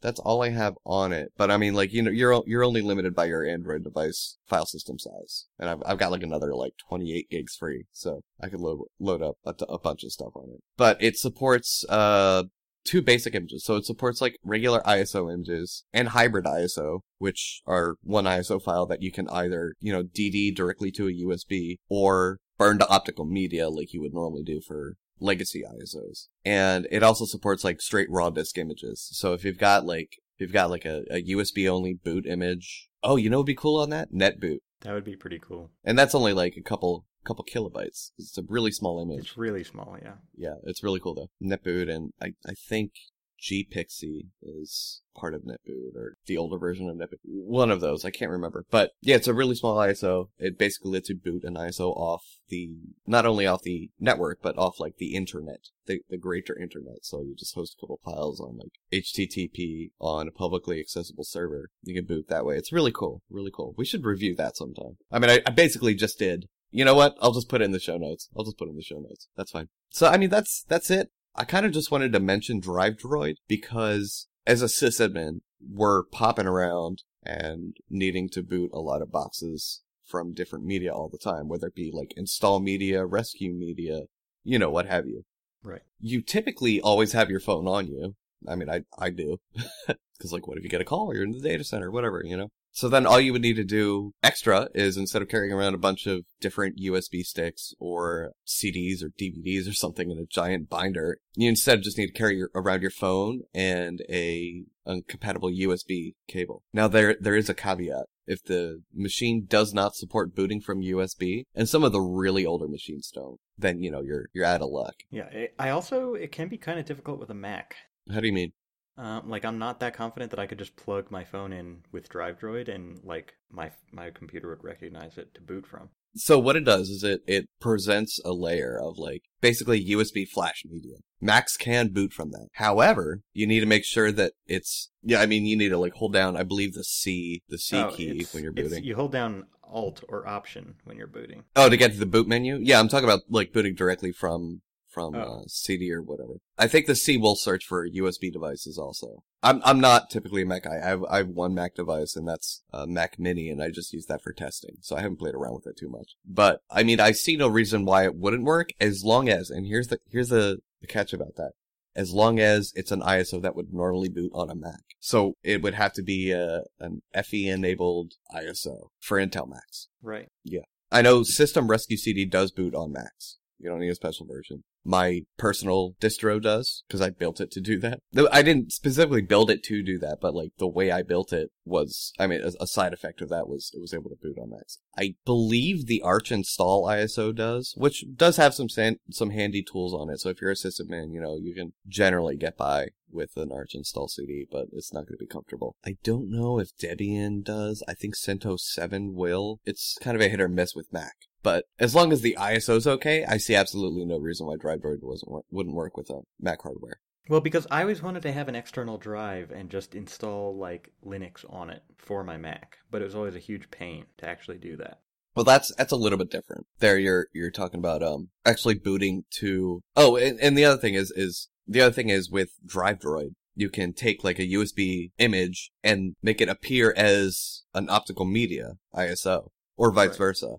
that's 0.00 0.20
all 0.20 0.42
I 0.42 0.50
have 0.50 0.74
on 0.84 1.12
it. 1.12 1.32
But 1.36 1.50
I 1.50 1.56
mean, 1.56 1.74
like 1.74 1.92
you 1.92 2.02
know, 2.02 2.10
you're 2.10 2.42
you're 2.46 2.64
only 2.64 2.82
limited 2.82 3.14
by 3.14 3.26
your 3.26 3.44
Android 3.44 3.84
device 3.84 4.38
file 4.46 4.66
system 4.66 4.98
size, 4.98 5.46
and 5.58 5.68
I've 5.68 5.82
I've 5.84 5.98
got 5.98 6.10
like 6.10 6.22
another 6.22 6.54
like 6.54 6.74
28 6.88 7.30
gigs 7.30 7.56
free, 7.56 7.84
so 7.92 8.22
I 8.42 8.48
could 8.48 8.60
load 8.60 8.80
load 8.98 9.22
up 9.22 9.36
a, 9.44 9.54
a 9.68 9.78
bunch 9.78 10.04
of 10.04 10.12
stuff 10.12 10.32
on 10.34 10.50
it. 10.54 10.62
But 10.76 11.02
it 11.02 11.18
supports 11.18 11.84
uh 11.88 12.44
two 12.84 13.02
basic 13.02 13.34
images, 13.34 13.64
so 13.64 13.76
it 13.76 13.84
supports 13.84 14.20
like 14.20 14.36
regular 14.42 14.80
ISO 14.80 15.32
images 15.32 15.84
and 15.92 16.08
hybrid 16.08 16.46
ISO, 16.46 17.00
which 17.18 17.62
are 17.66 17.96
one 18.02 18.24
ISO 18.24 18.62
file 18.62 18.86
that 18.86 19.02
you 19.02 19.12
can 19.12 19.28
either 19.28 19.74
you 19.80 19.92
know 19.92 20.02
DD 20.02 20.54
directly 20.54 20.90
to 20.92 21.08
a 21.08 21.12
USB 21.12 21.76
or 21.88 22.38
burn 22.58 22.78
to 22.78 22.88
optical 22.88 23.24
media 23.24 23.70
like 23.70 23.94
you 23.94 24.02
would 24.02 24.12
normally 24.12 24.42
do 24.42 24.60
for 24.60 24.96
legacy 25.20 25.62
ISOs. 25.62 26.28
And 26.44 26.86
it 26.90 27.02
also 27.02 27.24
supports 27.24 27.64
like 27.64 27.80
straight 27.80 28.10
raw 28.10 28.30
disk 28.30 28.58
images. 28.58 29.08
So 29.12 29.32
if 29.32 29.44
you've 29.44 29.58
got 29.58 29.84
like, 29.84 30.16
if 30.36 30.40
you've 30.40 30.52
got 30.52 30.70
like 30.70 30.84
a, 30.84 31.04
a 31.10 31.22
USB 31.22 31.68
only 31.68 31.94
boot 31.94 32.26
image, 32.26 32.88
oh, 33.02 33.16
you 33.16 33.30
know 33.30 33.38
what'd 33.38 33.46
be 33.46 33.54
cool 33.54 33.80
on 33.80 33.90
that? 33.90 34.12
NetBoot. 34.12 34.58
That 34.82 34.94
would 34.94 35.04
be 35.04 35.16
pretty 35.16 35.38
cool. 35.38 35.70
And 35.84 35.98
that's 35.98 36.14
only 36.14 36.32
like 36.32 36.54
a 36.56 36.62
couple, 36.62 37.06
couple 37.24 37.44
kilobytes. 37.44 38.12
It's 38.18 38.38
a 38.38 38.42
really 38.48 38.72
small 38.72 39.02
image. 39.02 39.26
It's 39.26 39.38
really 39.38 39.64
small, 39.64 39.98
yeah. 40.02 40.14
Yeah, 40.34 40.54
it's 40.64 40.82
really 40.82 41.00
cool 41.00 41.14
though. 41.14 41.30
NetBoot 41.46 41.90
and 41.90 42.12
I, 42.20 42.32
I 42.46 42.54
think 42.54 42.92
GPXE 43.40 44.26
is 44.42 45.02
part 45.16 45.34
of 45.34 45.42
NetBoot 45.42 45.96
or 45.96 46.16
the 46.26 46.36
older 46.36 46.58
version 46.58 46.88
of 46.88 46.96
NetBoot. 46.96 47.18
One 47.24 47.70
of 47.70 47.80
those, 47.80 48.04
I 48.04 48.10
can't 48.10 48.30
remember. 48.30 48.64
But 48.70 48.92
yeah, 49.00 49.16
it's 49.16 49.28
a 49.28 49.34
really 49.34 49.54
small 49.54 49.76
ISO. 49.76 50.28
It 50.38 50.58
basically 50.58 50.92
lets 50.92 51.08
you 51.08 51.16
boot 51.16 51.44
an 51.44 51.54
ISO 51.54 51.96
off 51.96 52.22
the, 52.48 52.70
not 53.06 53.26
only 53.26 53.46
off 53.46 53.62
the 53.62 53.90
network, 53.98 54.40
but 54.42 54.58
off 54.58 54.80
like 54.80 54.96
the 54.98 55.14
internet, 55.14 55.68
the, 55.86 56.00
the 56.08 56.18
greater 56.18 56.58
internet. 56.58 57.04
So 57.04 57.22
you 57.22 57.34
just 57.36 57.54
host 57.54 57.76
a 57.76 57.80
couple 57.80 58.00
files 58.04 58.40
on 58.40 58.58
like 58.58 58.72
HTTP 58.92 59.90
on 60.00 60.28
a 60.28 60.32
publicly 60.32 60.80
accessible 60.80 61.24
server. 61.24 61.70
You 61.82 61.94
can 61.94 62.06
boot 62.06 62.28
that 62.28 62.44
way. 62.44 62.56
It's 62.56 62.72
really 62.72 62.92
cool. 62.92 63.22
Really 63.30 63.52
cool. 63.54 63.74
We 63.76 63.84
should 63.84 64.04
review 64.04 64.34
that 64.36 64.56
sometime. 64.56 64.98
I 65.10 65.18
mean, 65.18 65.30
I, 65.30 65.40
I 65.46 65.50
basically 65.50 65.94
just 65.94 66.18
did 66.18 66.46
you 66.70 66.84
know 66.84 66.94
what? 66.94 67.16
I'll 67.20 67.32
just 67.32 67.48
put 67.48 67.60
it 67.60 67.64
in 67.64 67.72
the 67.72 67.80
show 67.80 67.96
notes. 67.96 68.28
I'll 68.36 68.44
just 68.44 68.56
put 68.56 68.68
it 68.68 68.70
in 68.70 68.76
the 68.76 68.82
show 68.82 68.98
notes. 68.98 69.28
That's 69.36 69.50
fine. 69.50 69.68
So, 69.90 70.06
I 70.06 70.16
mean, 70.16 70.30
that's, 70.30 70.64
that's 70.68 70.90
it. 70.90 71.10
I 71.34 71.44
kind 71.44 71.64
of 71.64 71.72
just 71.72 71.90
wanted 71.90 72.12
to 72.12 72.20
mention 72.20 72.60
Drive 72.60 72.96
Droid 72.96 73.34
because 73.48 74.26
as 74.46 74.62
a 74.62 74.66
sysadmin, 74.66 75.40
we're 75.60 76.02
popping 76.04 76.46
around 76.46 77.02
and 77.24 77.76
needing 77.88 78.28
to 78.30 78.42
boot 78.42 78.70
a 78.72 78.80
lot 78.80 79.02
of 79.02 79.12
boxes 79.12 79.82
from 80.04 80.34
different 80.34 80.64
media 80.64 80.92
all 80.92 81.08
the 81.08 81.18
time, 81.18 81.48
whether 81.48 81.68
it 81.68 81.74
be 81.74 81.90
like 81.92 82.12
install 82.16 82.60
media, 82.60 83.06
rescue 83.06 83.52
media, 83.52 84.02
you 84.42 84.58
know, 84.58 84.70
what 84.70 84.86
have 84.86 85.06
you. 85.06 85.22
Right. 85.62 85.82
You 86.00 86.22
typically 86.22 86.80
always 86.80 87.12
have 87.12 87.30
your 87.30 87.40
phone 87.40 87.68
on 87.68 87.86
you. 87.86 88.14
I 88.48 88.56
mean, 88.56 88.70
I, 88.70 88.82
I 88.98 89.10
do. 89.10 89.38
Cause 90.20 90.32
like, 90.32 90.48
what 90.48 90.58
if 90.58 90.64
you 90.64 90.70
get 90.70 90.80
a 90.80 90.84
call 90.84 91.10
or 91.10 91.14
you're 91.14 91.24
in 91.24 91.32
the 91.32 91.40
data 91.40 91.64
center, 91.64 91.90
whatever, 91.90 92.22
you 92.24 92.36
know? 92.36 92.48
So 92.72 92.88
then 92.88 93.06
all 93.06 93.20
you 93.20 93.32
would 93.32 93.42
need 93.42 93.56
to 93.56 93.64
do 93.64 94.14
extra 94.22 94.68
is 94.74 94.96
instead 94.96 95.22
of 95.22 95.28
carrying 95.28 95.52
around 95.52 95.74
a 95.74 95.78
bunch 95.78 96.06
of 96.06 96.24
different 96.40 96.78
USB 96.78 97.22
sticks 97.22 97.74
or 97.78 98.32
CDs 98.46 99.02
or 99.02 99.08
DVDs 99.08 99.68
or 99.68 99.72
something 99.72 100.10
in 100.10 100.18
a 100.18 100.26
giant 100.26 100.68
binder, 100.68 101.18
you 101.34 101.48
instead 101.48 101.82
just 101.82 101.98
need 101.98 102.06
to 102.06 102.12
carry 102.12 102.36
your, 102.36 102.50
around 102.54 102.82
your 102.82 102.90
phone 102.90 103.42
and 103.52 104.02
a 104.08 104.64
compatible 105.08 105.50
USB 105.50 106.14
cable. 106.26 106.62
Now 106.72 106.88
there 106.88 107.16
there 107.20 107.36
is 107.36 107.48
a 107.48 107.54
caveat. 107.54 108.06
If 108.26 108.44
the 108.44 108.82
machine 108.94 109.46
does 109.48 109.74
not 109.74 109.96
support 109.96 110.34
booting 110.34 110.60
from 110.60 110.82
USB, 110.82 111.44
and 111.54 111.68
some 111.68 111.82
of 111.82 111.92
the 111.92 112.00
really 112.00 112.46
older 112.46 112.68
machines 112.68 113.10
don't, 113.12 113.40
then 113.58 113.80
you 113.80 113.90
know 113.90 114.02
you're 114.02 114.26
you're 114.32 114.44
out 114.44 114.62
of 114.62 114.70
luck. 114.70 114.94
Yeah, 115.10 115.28
I 115.58 115.70
also 115.70 116.14
it 116.14 116.32
can 116.32 116.48
be 116.48 116.56
kind 116.56 116.78
of 116.78 116.86
difficult 116.86 117.18
with 117.18 117.30
a 117.30 117.34
Mac. 117.34 117.76
How 118.12 118.20
do 118.20 118.26
you 118.26 118.32
mean? 118.32 118.52
Um, 119.00 119.30
like 119.30 119.46
I'm 119.46 119.58
not 119.58 119.80
that 119.80 119.94
confident 119.94 120.30
that 120.30 120.38
I 120.38 120.46
could 120.46 120.58
just 120.58 120.76
plug 120.76 121.10
my 121.10 121.24
phone 121.24 121.54
in 121.54 121.78
with 121.90 122.10
Drive 122.10 122.38
Droid 122.38 122.68
and 122.68 123.00
like 123.02 123.32
my 123.50 123.70
my 123.90 124.10
computer 124.10 124.50
would 124.50 124.62
recognize 124.62 125.16
it 125.16 125.32
to 125.34 125.40
boot 125.40 125.66
from. 125.66 125.88
So 126.16 126.38
what 126.38 126.56
it 126.56 126.64
does 126.64 126.90
is 126.90 127.02
it 127.02 127.22
it 127.26 127.48
presents 127.60 128.20
a 128.26 128.32
layer 128.32 128.78
of 128.78 128.98
like 128.98 129.22
basically 129.40 129.82
USB 129.86 130.28
flash 130.28 130.64
media. 130.68 130.96
Macs 131.18 131.56
can 131.56 131.88
boot 131.88 132.12
from 132.12 132.30
that. 132.32 132.48
However, 132.54 133.22
you 133.32 133.46
need 133.46 133.60
to 133.60 133.66
make 133.66 133.86
sure 133.86 134.12
that 134.12 134.34
it's 134.46 134.90
yeah. 135.02 135.22
I 135.22 135.26
mean, 135.26 135.46
you 135.46 135.56
need 135.56 135.70
to 135.70 135.78
like 135.78 135.94
hold 135.94 136.12
down. 136.12 136.36
I 136.36 136.42
believe 136.42 136.74
the 136.74 136.84
C 136.84 137.40
the 137.48 137.58
C 137.58 137.78
oh, 137.78 137.90
key 137.92 138.26
when 138.32 138.42
you're 138.42 138.52
booting. 138.52 138.84
You 138.84 138.96
hold 138.96 139.12
down 139.12 139.46
Alt 139.62 140.04
or 140.08 140.28
Option 140.28 140.74
when 140.84 140.98
you're 140.98 141.06
booting. 141.06 141.44
Oh, 141.56 141.70
to 141.70 141.76
get 141.78 141.92
to 141.92 141.98
the 141.98 142.04
boot 142.04 142.28
menu. 142.28 142.58
Yeah, 142.60 142.80
I'm 142.80 142.88
talking 142.88 143.08
about 143.08 143.22
like 143.30 143.54
booting 143.54 143.74
directly 143.74 144.12
from 144.12 144.60
from 144.90 145.14
oh. 145.14 145.20
uh, 145.20 145.42
CD 145.46 145.92
or 145.92 146.02
whatever. 146.02 146.34
I 146.58 146.66
think 146.66 146.86
the 146.86 146.94
C 146.94 147.16
will 147.16 147.36
search 147.36 147.64
for 147.64 147.88
USB 147.88 148.32
devices 148.32 148.78
also. 148.78 149.22
I'm 149.42 149.62
I'm 149.64 149.80
not 149.80 150.10
typically 150.10 150.42
a 150.42 150.46
Mac 150.46 150.64
guy. 150.64 150.76
I 150.76 150.88
have 150.88 151.04
I 151.04 151.16
have 151.18 151.28
one 151.28 151.54
Mac 151.54 151.74
device 151.74 152.16
and 152.16 152.28
that's 152.28 152.62
a 152.72 152.86
Mac 152.86 153.18
Mini, 153.18 153.48
and 153.48 153.62
I 153.62 153.70
just 153.70 153.92
use 153.92 154.06
that 154.06 154.22
for 154.22 154.32
testing. 154.32 154.76
So 154.80 154.96
I 154.96 155.00
haven't 155.00 155.18
played 155.18 155.34
around 155.34 155.54
with 155.54 155.66
it 155.66 155.78
too 155.78 155.88
much. 155.88 156.16
But 156.26 156.60
I 156.70 156.82
mean, 156.82 157.00
I 157.00 157.12
see 157.12 157.36
no 157.36 157.48
reason 157.48 157.84
why 157.84 158.04
it 158.04 158.16
wouldn't 158.16 158.44
work 158.44 158.70
as 158.80 159.04
long 159.04 159.28
as. 159.28 159.50
And 159.50 159.66
here's 159.66 159.88
the 159.88 159.98
here's 160.10 160.28
the, 160.28 160.58
the 160.80 160.86
catch 160.86 161.12
about 161.12 161.36
that. 161.36 161.52
As 161.96 162.12
long 162.12 162.38
as 162.38 162.72
it's 162.76 162.92
an 162.92 163.00
ISO 163.00 163.42
that 163.42 163.56
would 163.56 163.72
normally 163.72 164.08
boot 164.08 164.30
on 164.34 164.50
a 164.50 164.54
Mac. 164.54 164.80
So 165.00 165.34
it 165.42 165.60
would 165.62 165.74
have 165.74 165.92
to 165.94 166.02
be 166.02 166.30
a, 166.30 166.58
uh, 166.58 166.60
an 166.78 167.02
EFI 167.16 167.52
enabled 167.52 168.12
ISO 168.32 168.90
for 169.00 169.18
Intel 169.18 169.48
Macs. 169.48 169.88
Right. 170.02 170.28
Yeah. 170.44 170.60
I 170.92 171.02
know 171.02 171.22
System 171.22 171.68
Rescue 171.68 171.96
CD 171.96 172.26
does 172.26 172.52
boot 172.52 172.74
on 172.74 172.92
Macs. 172.92 173.38
You 173.58 173.70
don't 173.70 173.80
need 173.80 173.90
a 173.90 173.94
special 173.94 174.26
version. 174.26 174.64
My 174.84 175.22
personal 175.36 175.94
distro 176.00 176.40
does, 176.40 176.84
because 176.88 177.00
I 177.00 177.10
built 177.10 177.40
it 177.40 177.50
to 177.52 177.60
do 177.60 177.78
that. 177.80 178.00
I 178.32 178.42
didn't 178.42 178.72
specifically 178.72 179.22
build 179.22 179.50
it 179.50 179.62
to 179.64 179.82
do 179.82 179.98
that, 179.98 180.18
but 180.20 180.34
like 180.34 180.52
the 180.58 180.68
way 180.68 180.90
I 180.90 181.02
built 181.02 181.32
it 181.32 181.50
was, 181.64 182.12
I 182.18 182.26
mean, 182.26 182.40
a, 182.42 182.66
side 182.66 182.92
effect 182.92 183.20
of 183.20 183.28
that 183.28 183.48
was 183.48 183.70
it 183.74 183.80
was 183.80 183.92
able 183.92 184.10
to 184.10 184.16
boot 184.20 184.38
on 184.40 184.50
Macs. 184.50 184.78
I 184.96 185.14
believe 185.24 185.86
the 185.86 186.02
Arch 186.02 186.32
install 186.32 186.86
ISO 186.86 187.34
does, 187.34 187.74
which 187.76 188.04
does 188.14 188.36
have 188.36 188.54
some 188.54 188.68
san- 188.68 188.98
some 189.10 189.30
handy 189.30 189.62
tools 189.62 189.92
on 189.92 190.08
it. 190.08 190.20
So 190.20 190.28
if 190.28 190.40
you're 190.40 190.52
a 190.52 190.54
sysadmin, 190.54 191.12
you 191.12 191.20
know, 191.20 191.36
you 191.40 191.54
can 191.54 191.72
generally 191.86 192.36
get 192.36 192.56
by 192.56 192.88
with 193.12 193.36
an 193.36 193.50
Arch 193.52 193.74
install 193.74 194.08
CD, 194.08 194.46
but 194.50 194.66
it's 194.72 194.92
not 194.92 195.06
going 195.06 195.18
to 195.18 195.24
be 195.24 195.26
comfortable. 195.26 195.76
I 195.84 195.96
don't 196.02 196.30
know 196.30 196.58
if 196.58 196.76
Debian 196.76 197.42
does. 197.42 197.82
I 197.88 197.94
think 197.94 198.16
CentOS 198.16 198.60
7 198.60 199.14
will. 199.14 199.60
It's 199.64 199.96
kind 200.00 200.16
of 200.16 200.20
a 200.20 200.28
hit 200.28 200.40
or 200.40 200.48
miss 200.48 200.74
with 200.74 200.92
Mac. 200.92 201.14
But 201.42 201.64
as 201.78 201.94
long 201.94 202.12
as 202.12 202.20
the 202.20 202.36
ISO's 202.38 202.86
okay, 202.86 203.24
I 203.24 203.38
see 203.38 203.54
absolutely 203.54 204.04
no 204.04 204.18
reason 204.18 204.46
why 204.46 204.56
DriveDroid 204.56 205.02
wasn't 205.02 205.44
wouldn't 205.50 205.76
work 205.76 205.96
with 205.96 206.10
a 206.10 206.20
Mac 206.40 206.62
hardware. 206.62 207.00
Well, 207.28 207.40
because 207.40 207.66
I 207.70 207.82
always 207.82 208.02
wanted 208.02 208.22
to 208.22 208.32
have 208.32 208.48
an 208.48 208.56
external 208.56 208.98
drive 208.98 209.50
and 209.50 209.70
just 209.70 209.94
install 209.94 210.56
like 210.56 210.90
Linux 211.04 211.44
on 211.48 211.70
it 211.70 211.82
for 211.96 212.24
my 212.24 212.36
Mac, 212.36 212.78
but 212.90 213.00
it 213.02 213.04
was 213.04 213.14
always 213.14 213.36
a 213.36 213.40
huge 213.40 213.70
pain 213.70 214.06
to 214.18 214.28
actually 214.28 214.58
do 214.58 214.76
that. 214.78 215.00
Well, 215.36 215.44
that's 215.44 215.72
that's 215.76 215.92
a 215.92 215.96
little 215.96 216.18
bit 216.18 216.30
different. 216.30 216.66
There, 216.80 216.98
you're 216.98 217.28
you're 217.32 217.52
talking 217.52 217.78
about 217.78 218.02
um 218.02 218.30
actually 218.44 218.74
booting 218.74 219.24
to. 219.38 219.80
Oh, 219.96 220.16
and, 220.16 220.40
and 220.40 220.58
the 220.58 220.64
other 220.64 220.80
thing 220.80 220.94
is 220.94 221.12
is 221.12 221.48
the 221.68 221.80
other 221.80 221.92
thing 221.92 222.08
is 222.08 222.30
with 222.30 222.50
DriveDroid, 222.66 223.34
you 223.54 223.70
can 223.70 223.92
take 223.92 224.24
like 224.24 224.40
a 224.40 224.48
USB 224.48 225.12
image 225.18 225.70
and 225.84 226.14
make 226.22 226.40
it 226.40 226.48
appear 226.48 226.92
as 226.96 227.62
an 227.74 227.88
optical 227.88 228.24
media 228.24 228.72
ISO, 228.94 229.50
or 229.76 229.92
vice 229.92 230.08
Right. 230.10 230.18
versa. 230.18 230.56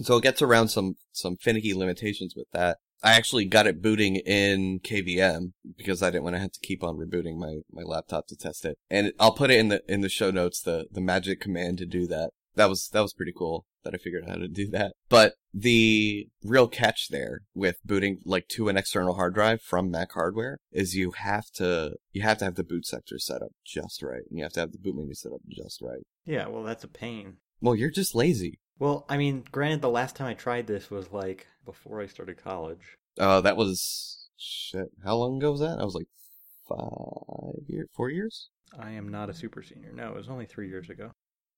So 0.00 0.16
it 0.16 0.22
gets 0.22 0.42
around 0.42 0.68
some 0.68 0.96
some 1.12 1.36
finicky 1.36 1.74
limitations 1.74 2.34
with 2.36 2.48
that. 2.52 2.78
I 3.02 3.12
actually 3.12 3.44
got 3.44 3.66
it 3.66 3.82
booting 3.82 4.16
in 4.16 4.80
KVM 4.80 5.52
because 5.76 6.02
I 6.02 6.10
didn't 6.10 6.24
want 6.24 6.36
to 6.36 6.40
have 6.40 6.52
to 6.52 6.60
keep 6.60 6.82
on 6.82 6.96
rebooting 6.96 7.36
my, 7.36 7.58
my 7.70 7.82
laptop 7.82 8.26
to 8.28 8.36
test 8.36 8.64
it. 8.64 8.78
And 8.90 9.12
I'll 9.20 9.32
put 9.32 9.50
it 9.50 9.58
in 9.58 9.68
the 9.68 9.82
in 9.88 10.00
the 10.00 10.08
show 10.08 10.30
notes 10.30 10.60
the 10.60 10.86
the 10.90 11.00
magic 11.00 11.40
command 11.40 11.78
to 11.78 11.86
do 11.86 12.06
that. 12.08 12.30
That 12.54 12.68
was 12.68 12.88
that 12.92 13.02
was 13.02 13.12
pretty 13.12 13.34
cool 13.36 13.66
that 13.84 13.94
I 13.94 13.98
figured 13.98 14.24
out 14.24 14.30
how 14.30 14.36
to 14.36 14.48
do 14.48 14.68
that. 14.70 14.94
But 15.08 15.34
the 15.52 16.28
real 16.42 16.68
catch 16.68 17.08
there 17.08 17.42
with 17.54 17.76
booting 17.84 18.18
like 18.24 18.48
to 18.48 18.68
an 18.68 18.76
external 18.76 19.14
hard 19.14 19.34
drive 19.34 19.62
from 19.62 19.90
Mac 19.90 20.12
hardware 20.12 20.58
is 20.72 20.94
you 20.94 21.12
have 21.12 21.50
to 21.56 21.96
you 22.12 22.22
have 22.22 22.38
to 22.38 22.44
have 22.46 22.56
the 22.56 22.64
boot 22.64 22.86
sector 22.86 23.18
set 23.18 23.42
up 23.42 23.52
just 23.64 24.02
right. 24.02 24.22
And 24.28 24.38
you 24.38 24.42
have 24.42 24.52
to 24.54 24.60
have 24.60 24.72
the 24.72 24.78
boot 24.78 24.96
menu 24.96 25.14
set 25.14 25.32
up 25.32 25.40
just 25.48 25.80
right. 25.80 26.02
Yeah, 26.24 26.48
well, 26.48 26.62
that's 26.62 26.84
a 26.84 26.88
pain. 26.88 27.36
Well, 27.60 27.74
you're 27.74 27.90
just 27.90 28.14
lazy. 28.14 28.58
Well, 28.78 29.06
I 29.08 29.16
mean, 29.16 29.44
granted, 29.50 29.80
the 29.80 29.88
last 29.88 30.16
time 30.16 30.28
I 30.28 30.34
tried 30.34 30.66
this 30.66 30.90
was 30.90 31.12
like 31.12 31.46
before 31.64 32.00
I 32.00 32.06
started 32.06 32.42
college. 32.42 32.96
Uh, 33.18 33.40
that 33.40 33.56
was 33.56 34.28
shit. 34.36 34.88
How 35.04 35.16
long 35.16 35.38
ago 35.38 35.52
was 35.52 35.60
that? 35.60 35.78
I 35.80 35.84
was 35.84 35.94
like 35.94 36.08
five 36.68 37.64
years, 37.68 37.88
four 37.94 38.10
years. 38.10 38.50
I 38.78 38.92
am 38.92 39.08
not 39.08 39.30
a 39.30 39.34
super 39.34 39.62
senior. 39.62 39.92
No, 39.92 40.10
it 40.10 40.16
was 40.16 40.28
only 40.28 40.46
three 40.46 40.68
years 40.68 40.90
ago. 40.90 41.12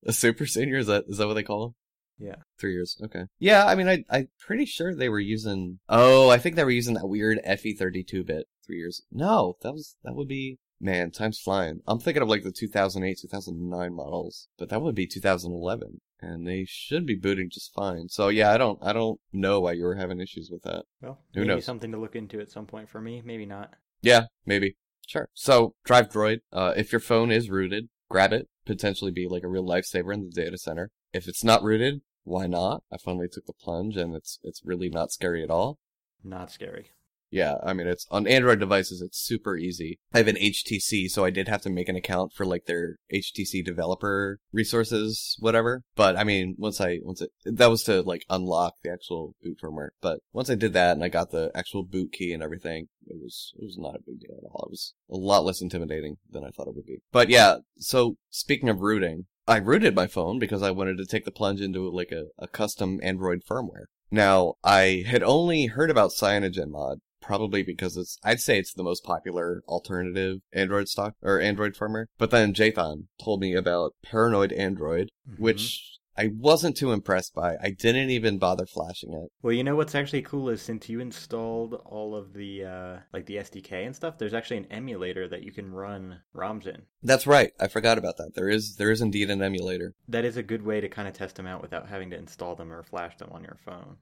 A 0.07 0.13
super 0.13 0.47
senior 0.47 0.79
is 0.79 0.87
that 0.87 1.05
is 1.09 1.19
that 1.19 1.27
what 1.27 1.35
they 1.35 1.43
call 1.43 1.63
them? 1.67 1.75
Yeah. 2.19 2.37
Three 2.59 2.73
years. 2.73 2.97
Okay. 3.03 3.25
Yeah, 3.39 3.65
I 3.67 3.75
mean, 3.75 3.89
I 3.89 4.05
I'm 4.11 4.29
pretty 4.39 4.67
sure 4.67 4.95
they 4.95 5.09
were 5.09 5.21
using. 5.21 5.81
Oh, 5.89 6.31
I 6.31 6.39
think 6.39 6.57
they 6.57 6.65
were 6.65 6.71
using 6.71 6.95
that 6.95 7.09
weird 7.09 7.41
EFI32 7.47 8.27
bit. 8.27 8.47
Three 8.65 8.79
years. 8.79 9.03
No, 9.11 9.57
that 9.63 9.73
was 9.73 9.97
that 10.05 10.15
would 10.15 10.29
be. 10.29 10.59
Man, 10.81 11.11
time's 11.11 11.41
flying. 11.41 11.81
I'm 11.89 11.99
thinking 11.99 12.23
of 12.23 12.29
like 12.29 12.45
the 12.45 12.53
2008, 12.53 13.19
2009 13.21 13.93
models, 13.93 14.47
but 14.57 14.69
that 14.69 14.81
would 14.81 14.95
be 14.95 15.09
2011, 15.09 16.01
and 16.21 16.47
they 16.47 16.65
should 16.67 17.07
be 17.07 17.15
booting 17.15 17.49
just 17.51 17.73
fine. 17.75 18.09
So 18.09 18.29
yeah, 18.29 18.53
I 18.53 18.59
don't 18.59 18.79
I 18.83 18.93
don't 18.93 19.21
know 19.33 19.61
why 19.61 19.73
you 19.73 19.85
were 19.85 19.95
having 19.97 20.21
issues 20.21 20.51
with 20.51 20.63
that. 20.63 20.85
Well, 21.01 21.21
Who 21.35 21.41
maybe 21.41 21.55
knows? 21.55 21.65
something 21.65 21.93
to 21.93 21.99
look 21.99 22.17
into 22.17 22.41
at 22.41 22.51
some 22.51 22.67
point 22.67 22.89
for 22.89 23.01
me. 23.01 23.23
Maybe 23.25 23.47
not. 23.47 23.75
Yeah, 24.03 24.27
maybe. 24.47 24.77
Sure. 25.07 25.29
So, 25.33 25.75
Drive 25.85 26.11
Droid, 26.11 26.41
uh, 26.53 26.75
if 26.77 26.93
your 26.93 27.01
phone 27.01 27.31
is 27.31 27.49
rooted, 27.49 27.89
grab 28.11 28.33
it. 28.33 28.49
Potentially 28.67 29.11
be 29.11 29.27
like 29.27 29.43
a 29.43 29.49
real 29.49 29.65
lifesaver 29.65 30.13
in 30.13 30.25
the 30.25 30.31
data 30.31 30.59
center. 30.59 30.91
If 31.15 31.27
it's 31.27 31.43
not 31.43 31.63
rooted, 31.63 32.03
why 32.25 32.47
not? 32.47 32.83
I 32.93 32.99
finally 32.99 33.29
took 33.33 33.47
the 33.47 33.55
plunge 33.55 33.97
and 33.97 34.15
it's, 34.15 34.39
it's 34.43 34.61
really 34.65 34.91
not 34.91 35.11
scary 35.11 35.43
at 35.43 35.51
all. 35.51 35.79
Not 36.23 36.51
scary. 36.51 36.91
Yeah, 37.31 37.57
I 37.63 37.73
mean, 37.75 37.87
it's 37.87 38.07
on 38.11 38.27
Android 38.27 38.61
devices, 38.61 39.03
it's 39.03 39.19
super 39.19 39.57
easy. 39.57 39.99
I 40.13 40.19
have 40.19 40.29
an 40.29 40.37
HTC, 40.37 41.09
so 41.09 41.25
I 41.25 41.31
did 41.31 41.49
have 41.49 41.61
to 41.63 41.71
make 41.71 41.89
an 41.89 41.97
account 41.97 42.33
for 42.33 42.47
like 42.47 42.65
their 42.67 42.97
HTC 43.13 43.65
developer 43.65 44.39
resources, 44.53 45.37
whatever. 45.39 45.83
But 45.95 46.17
I 46.17 46.25
mean, 46.25 46.55
once 46.59 46.81
I, 46.81 46.99
once 47.03 47.21
it, 47.21 47.31
that 47.45 47.71
was 47.71 47.83
to 47.85 48.03
like 48.03 48.25
unlock 48.31 48.75
the 48.83 48.91
actual 48.91 49.35
boot 49.43 49.59
firmware. 49.63 49.91
But 50.01 50.21
once 50.33 50.49
I 50.49 50.55
did 50.55 50.73
that 50.73 50.93
and 50.93 51.05
I 51.05 51.09
got 51.09 51.31
the 51.31 51.51
actual 51.55 51.85
boot 51.85 52.13
key 52.13 52.33
and 52.33 52.43
everything, 52.43 52.89
it 53.07 53.17
was, 53.21 53.53
it 53.57 53.65
was 53.65 53.77
not 53.79 53.95
a 53.95 54.03
big 54.05 54.21
deal 54.21 54.37
at 54.39 54.49
all. 54.51 54.67
It 54.67 54.71
was 54.71 54.95
a 55.11 55.17
lot 55.17 55.45
less 55.45 55.61
intimidating 55.61 56.17
than 56.31 56.45
I 56.45 56.51
thought 56.51 56.69
it 56.69 56.75
would 56.75 56.87
be. 56.87 57.03
But 57.13 57.29
yeah, 57.29 57.59
so 57.79 58.17
speaking 58.31 58.69
of 58.69 58.81
rooting, 58.81 59.27
I 59.47 59.59
rooted 59.59 59.95
my 59.95 60.07
phone 60.07 60.39
because 60.39 60.63
I 60.63 60.71
wanted 60.71 60.99
to 60.99 61.07
take 61.07 61.25
the 61.25 61.31
plunge 61.31 61.61
into 61.61 61.91
like 61.91 62.13
a, 62.13 62.27
a 62.39 62.49
custom 62.49 63.01
Android 63.03 63.41
firmware. 63.49 63.87
Now, 64.11 64.55
I 64.65 65.05
had 65.07 65.23
only 65.23 65.67
heard 65.67 65.91
about 65.91 66.13
CyanogenMod 66.13 66.99
probably 67.29 67.63
because 67.63 67.95
it's 67.99 68.19
I'd 68.25 68.41
say 68.41 68.59
it's 68.59 68.73
the 68.73 68.83
most 68.83 69.05
popular 69.05 69.63
alternative 69.69 70.39
Android 70.55 70.89
stock 70.89 71.13
or 71.23 71.39
Android 71.39 71.75
firmware. 71.75 72.07
But 72.17 72.31
then 72.31 72.55
Jathan 72.55 73.09
told 73.23 73.41
me 73.43 73.55
about 73.55 73.93
Paranoid 74.03 74.51
Android, 74.53 75.11
Mhm. 75.31 75.39
which 75.39 75.99
I 76.17 76.31
wasn't 76.35 76.77
too 76.79 76.91
impressed 76.91 77.35
by. 77.35 77.57
I 77.63 77.71
didn't 77.71 78.09
even 78.11 78.39
bother 78.39 78.65
flashing 78.65 79.13
it. 79.13 79.31
Well, 79.43 79.53
you 79.53 79.63
know 79.63 79.77
what's 79.77 79.95
actually 79.95 80.23
cool 80.23 80.49
is 80.49 80.63
since 80.63 80.89
you 80.89 81.01
installed 81.01 81.75
all 81.85 82.17
of 82.17 82.33
the 82.33 82.65
uh, 82.65 82.97
like 83.13 83.27
the 83.27 83.37
SDK 83.37 83.85
and 83.85 83.95
stuff, 83.95 84.17
there's 84.17 84.33
actually 84.35 84.57
an 84.57 84.73
emulator 84.73 85.29
that 85.29 85.43
you 85.43 85.53
can 85.53 85.71
run 85.71 86.23
ROMs 86.35 86.67
in. 86.67 86.83
That's 87.03 87.27
right. 87.27 87.53
I 87.61 87.69
forgot 87.69 87.99
about 87.99 88.17
that. 88.17 88.33
There 88.35 88.49
is 88.49 88.77
there 88.77 88.91
is 88.91 89.03
indeed 89.03 89.29
an 89.29 89.43
emulator. 89.43 89.93
That 90.09 90.25
is 90.25 90.39
a 90.39 90.43
good 90.43 90.63
way 90.63 90.81
to 90.81 90.89
kind 90.89 91.07
of 91.07 91.13
test 91.13 91.37
them 91.37 91.47
out 91.47 91.61
without 91.61 91.89
having 91.91 92.09
to 92.11 92.17
install 92.17 92.57
them 92.57 92.73
or 92.73 92.83
flash 92.83 93.19
them 93.19 93.29
on 93.33 93.43
your 93.45 93.59
phone. 93.65 93.99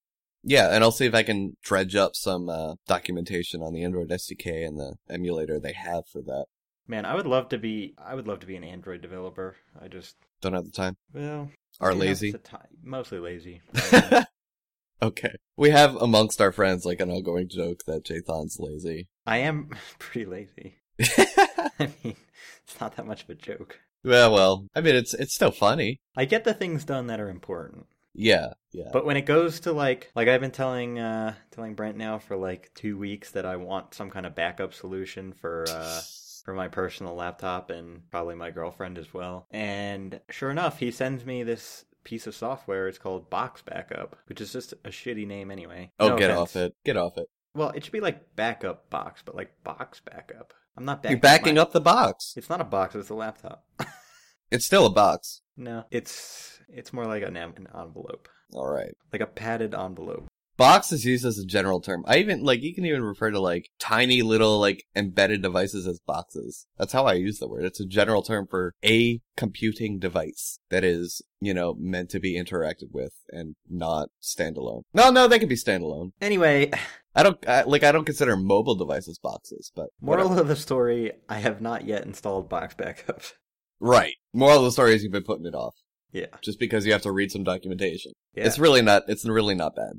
Yeah, 0.49 0.69
and 0.75 0.85
I'll 0.85 0.93
see 0.93 1.07
if 1.07 1.15
I 1.15 1.25
can 1.25 1.57
dredge 1.65 1.97
up 1.97 2.15
some 2.15 2.49
uh, 2.49 2.76
documentation 2.87 3.62
on 3.62 3.73
the 3.75 3.83
Android 3.83 4.11
SDK 4.11 4.65
and 4.65 4.79
the 4.79 4.95
emulator 5.11 5.59
they 5.59 5.73
have 5.73 6.07
for 6.07 6.23
that. 6.23 6.45
Man, 6.87 7.05
I 7.05 7.17
would 7.17 7.26
love 7.26 7.49
to 7.49 7.59
be 7.59 7.95
I 7.99 8.15
would 8.15 8.29
love 8.29 8.38
to 8.41 8.47
be 8.47 8.55
an 8.55 8.62
Android 8.62 9.03
developer. 9.03 9.57
I 9.81 9.88
just 9.88 10.15
Don't 10.41 10.53
have 10.53 10.65
the 10.65 10.71
time. 10.71 10.97
well 11.12 11.50
Are 11.81 11.93
lazy. 11.95 12.33
mostly 12.85 13.19
lazy. 13.19 13.61
okay. 15.03 15.35
We 15.57 15.71
have 15.71 15.97
amongst 15.97 16.41
our 16.41 16.53
friends 16.53 16.85
like 16.85 17.00
an 17.00 17.11
ongoing 17.11 17.49
joke 17.49 17.81
that 17.87 18.05
Jathan's 18.05 18.59
lazy. 18.61 19.09
I 19.26 19.38
am 19.38 19.71
pretty 19.99 20.26
lazy. 20.26 20.76
I 21.79 21.91
mean, 22.05 22.17
it's 22.65 22.81
not 22.81 22.97
that 22.97 23.07
much 23.07 23.25
of 23.25 23.31
a 23.31 23.35
joke. 23.35 23.81
well, 24.05 24.33
well, 24.33 24.67
I 24.75 24.81
mean, 24.81 24.95
it's 24.95 25.12
it's 25.12 25.35
still 25.35 25.50
funny. 25.50 25.99
I 26.17 26.25
get 26.25 26.45
the 26.45 26.55
things 26.55 26.85
done 26.85 27.09
that 27.09 27.21
are 27.21 27.29
important. 27.29 27.87
Yeah, 28.15 28.53
yeah. 28.76 28.90
But 28.92 29.04
when 29.06 29.16
it 29.16 29.26
goes 29.26 29.61
to 29.61 29.73
like 29.73 30.11
like 30.14 30.28
I've 30.28 30.40
been 30.40 30.50
telling 30.50 30.99
uh 30.99 31.35
telling 31.50 31.75
Brent 31.75 31.97
now 31.97 32.18
for 32.18 32.37
like 32.37 32.71
2 32.75 32.97
weeks 32.99 33.30
that 33.33 33.47
I 33.47 33.56
want 33.56 33.95
some 33.95 34.11
kind 34.11 34.26
of 34.26 34.35
backup 34.35 34.75
solution 34.75 35.33
for 35.33 35.64
uh 35.68 36.00
for 36.45 36.54
my 36.54 36.68
personal 36.68 37.14
laptop 37.14 37.71
and 37.71 38.09
probably 38.11 38.35
my 38.37 38.50
girlfriend 38.50 38.99
as 38.99 39.12
well. 39.12 39.47
And 39.50 40.21
sure 40.30 40.50
enough, 40.50 40.78
he 40.78 40.90
sends 40.92 41.25
me 41.25 41.42
this 41.42 41.85
piece 42.04 42.26
of 42.28 42.37
software. 42.37 42.87
It's 42.87 42.99
called 42.99 43.30
Box 43.30 43.62
Backup, 43.62 44.14
which 44.28 44.40
is 44.40 44.52
just 44.52 44.73
a 44.85 44.90
shitty 44.90 45.26
name 45.26 45.50
anyway. 45.50 45.90
oh, 45.99 46.11
No 46.11 46.16
get 46.18 46.30
offense. 46.30 46.40
off 46.40 46.56
it. 46.56 46.75
Get 46.85 46.97
off 46.97 47.18
it. 47.18 47.26
Well, 47.54 47.71
it 47.71 47.83
should 47.83 47.92
be 47.92 47.99
like 48.00 48.37
backup 48.37 48.90
box, 48.90 49.23
but 49.25 49.35
like 49.35 49.50
box 49.64 50.00
backup. 50.09 50.52
I'm 50.76 50.85
not 50.85 51.02
backing 51.02 51.14
You're 51.16 51.21
backing 51.21 51.54
my- 51.56 51.62
up 51.62 51.73
the 51.73 51.80
box. 51.80 52.35
It's 52.37 52.50
not 52.50 52.61
a 52.61 52.64
box, 52.64 52.95
it's 52.95 53.09
a 53.11 53.14
laptop. 53.14 53.64
It's 54.49 54.64
still 54.64 54.87
a 54.87 54.90
box. 54.90 55.40
no, 55.56 55.87
it's 55.90 56.61
it's 56.68 56.92
more 56.92 57.04
like 57.06 57.25
an, 57.25 57.37
an 57.37 57.66
envelope. 57.76 58.28
All 58.55 58.71
right. 58.71 58.95
Like 59.12 59.23
a 59.23 59.26
padded 59.26 59.75
envelope. 59.75 60.29
Box 60.57 60.91
is 60.91 61.05
used 61.05 61.26
as 61.26 61.38
a 61.38 61.45
general 61.45 61.81
term. 61.81 62.03
I 62.07 62.17
even 62.17 62.43
like 62.43 62.62
you 62.62 62.75
can 62.75 62.87
even 62.87 63.03
refer 63.03 63.31
to 63.31 63.38
like 63.38 63.69
tiny 63.79 64.23
little 64.23 64.59
like 64.59 64.85
embedded 64.95 65.43
devices 65.43 65.87
as 65.87 66.00
boxes. 66.00 66.67
That's 66.79 66.95
how 66.95 67.05
I 67.05 67.15
use 67.15 67.38
the 67.38 67.49
word. 67.49 67.65
It's 67.65 67.81
a 67.81 67.87
general 67.87 68.23
term 68.23 68.47
for 68.49 68.73
a 68.83 69.21
computing 69.37 69.99
device 69.99 70.59
that 70.71 70.83
is, 70.83 71.21
you 71.41 71.53
know, 71.53 71.75
meant 71.79 72.09
to 72.11 72.21
be 72.21 72.41
interacted 72.41 72.91
with 72.93 73.12
and 73.29 73.57
not 73.69 74.09
standalone. 74.23 74.83
No, 74.95 75.11
no, 75.11 75.29
they 75.29 75.38
can 75.38 75.49
be 75.49 75.57
standalone. 75.57 76.12
Anyway, 76.23 76.71
I 77.15 77.23
don't 77.23 77.47
I, 77.47 77.65
like 77.65 77.85
I 77.85 77.93
don't 77.93 78.07
consider 78.07 78.35
mobile 78.35 78.76
devices 78.76 79.19
boxes, 79.19 79.71
but 79.75 79.91
Moral 80.00 80.29
whatever. 80.29 80.41
of 80.41 80.49
the 80.49 80.57
story: 80.57 81.12
I 81.29 81.37
have 81.38 81.61
not 81.61 81.85
yet 81.85 82.07
installed 82.07 82.49
Box 82.49 82.75
Backup. 82.75 83.21
right. 83.79 84.15
Moral 84.33 84.61
of 84.61 84.65
the 84.65 84.73
story 84.73 84.95
is 84.95 85.03
you've 85.03 85.12
been 85.12 85.23
putting 85.23 85.47
it 85.47 85.55
off 85.55 85.75
Yeah, 86.13 86.27
just 86.43 86.59
because 86.59 86.87
you 86.87 86.93
have 86.93 87.03
to 87.03 87.13
read 87.13 87.31
some 87.31 87.45
documentation. 87.45 88.13
yeah. 88.35 88.45
It's 88.47 88.59
really 88.59 88.83
not. 88.83 89.03
It's 89.09 89.25
really 89.27 89.55
not 89.55 89.75
bad. 89.77 89.93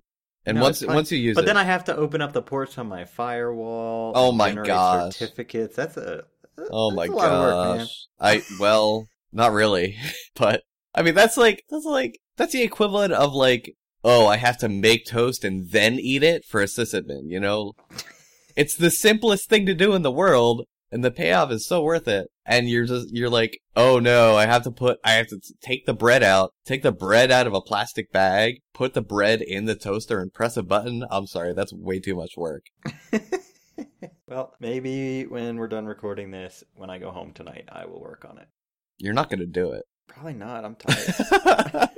And 0.46 0.56
No, 0.56 0.64
once 0.64 0.86
once 0.86 1.12
you 1.12 1.18
use 1.18 1.36
but 1.36 1.42
it, 1.42 1.44
But 1.44 1.48
then 1.48 1.58
I 1.58 1.64
have 1.64 1.84
to 1.86 1.96
open 1.96 2.22
up 2.22 2.32
the 2.32 2.42
ports 2.42 2.78
on 2.78 2.88
my 2.88 3.04
firewall. 3.04 4.14
Oh 4.16 4.32
my 4.32 4.54
god. 4.54 5.14
Certificates. 5.14 5.76
That's 5.76 5.98
a 5.98 6.24
Oh 6.72 6.90
that's 6.90 6.96
my 6.96 7.06
a 7.06 7.18
lot 7.18 7.32
of 7.32 7.42
work, 7.42 7.80
gosh. 7.80 8.08
I 8.20 8.44
well, 8.60 9.08
not 9.32 9.52
really, 9.52 9.98
but 10.36 10.64
I 10.96 11.02
mean 11.02 11.14
that's 11.16 11.38
like 11.38 11.64
that's 11.70 11.86
like 11.86 12.18
that's 12.38 12.54
the 12.54 12.64
equivalent 12.64 13.14
of 13.14 13.34
like 13.34 13.74
oh 14.04 14.26
I 14.28 14.38
have 14.38 14.58
to 14.60 14.70
make 14.70 15.06
toast 15.06 15.44
and 15.44 15.70
then 15.70 16.00
eat 16.00 16.24
it 16.24 16.46
for 16.46 16.62
a 16.62 16.66
sysadmin. 16.66 17.24
You 17.26 17.40
know, 17.40 17.74
it's 18.56 18.76
the 18.76 18.90
simplest 18.90 19.50
thing 19.50 19.66
to 19.66 19.76
do 19.76 19.94
in 19.94 20.02
the 20.02 20.12
world, 20.12 20.64
and 20.92 21.04
the 21.04 21.12
payoff 21.12 21.52
is 21.52 21.68
so 21.68 21.82
worth 21.82 22.08
it. 22.08 22.28
And 22.46 22.70
you're 22.70 22.86
just 22.86 23.14
you're 23.14 23.30
like 23.30 23.60
oh 23.76 24.00
no 24.00 24.36
I 24.36 24.46
have 24.46 24.64
to 24.64 24.72
put 24.72 25.00
I 25.04 25.14
have 25.14 25.28
to 25.28 25.40
take 25.62 25.86
the 25.86 25.94
bread 25.94 26.24
out, 26.24 26.54
take 26.66 26.84
the 26.84 26.92
bread 26.92 27.32
out 27.32 27.48
of 27.48 27.54
a 27.54 27.62
plastic 27.62 28.12
bag, 28.12 28.62
put 28.74 28.94
the 28.94 29.02
bread 29.02 29.42
in 29.42 29.66
the 29.66 29.76
toaster 29.76 30.20
and 30.20 30.34
press 30.34 30.58
a 30.58 30.64
button. 30.64 31.06
I'm 31.12 31.28
sorry, 31.28 31.54
that's 31.54 31.74
way 31.74 32.00
too 32.00 32.16
much 32.16 32.38
work. 32.38 32.66
well, 34.28 34.54
maybe 34.60 35.26
when 35.26 35.58
we're 35.58 35.68
done 35.68 35.86
recording 35.86 36.32
this, 36.32 36.64
when 36.76 36.90
I 36.90 37.00
go 37.00 37.12
home 37.12 37.34
tonight, 37.34 37.68
I 37.72 37.86
will 37.86 38.02
work 38.02 38.26
on 38.30 38.38
it. 38.38 38.48
You're 38.98 39.14
not 39.14 39.30
gonna 39.30 39.46
do 39.46 39.72
it. 39.72 39.84
Probably 40.08 40.34
not. 40.34 40.66
I'm 40.66 40.76
tired. 40.80 41.90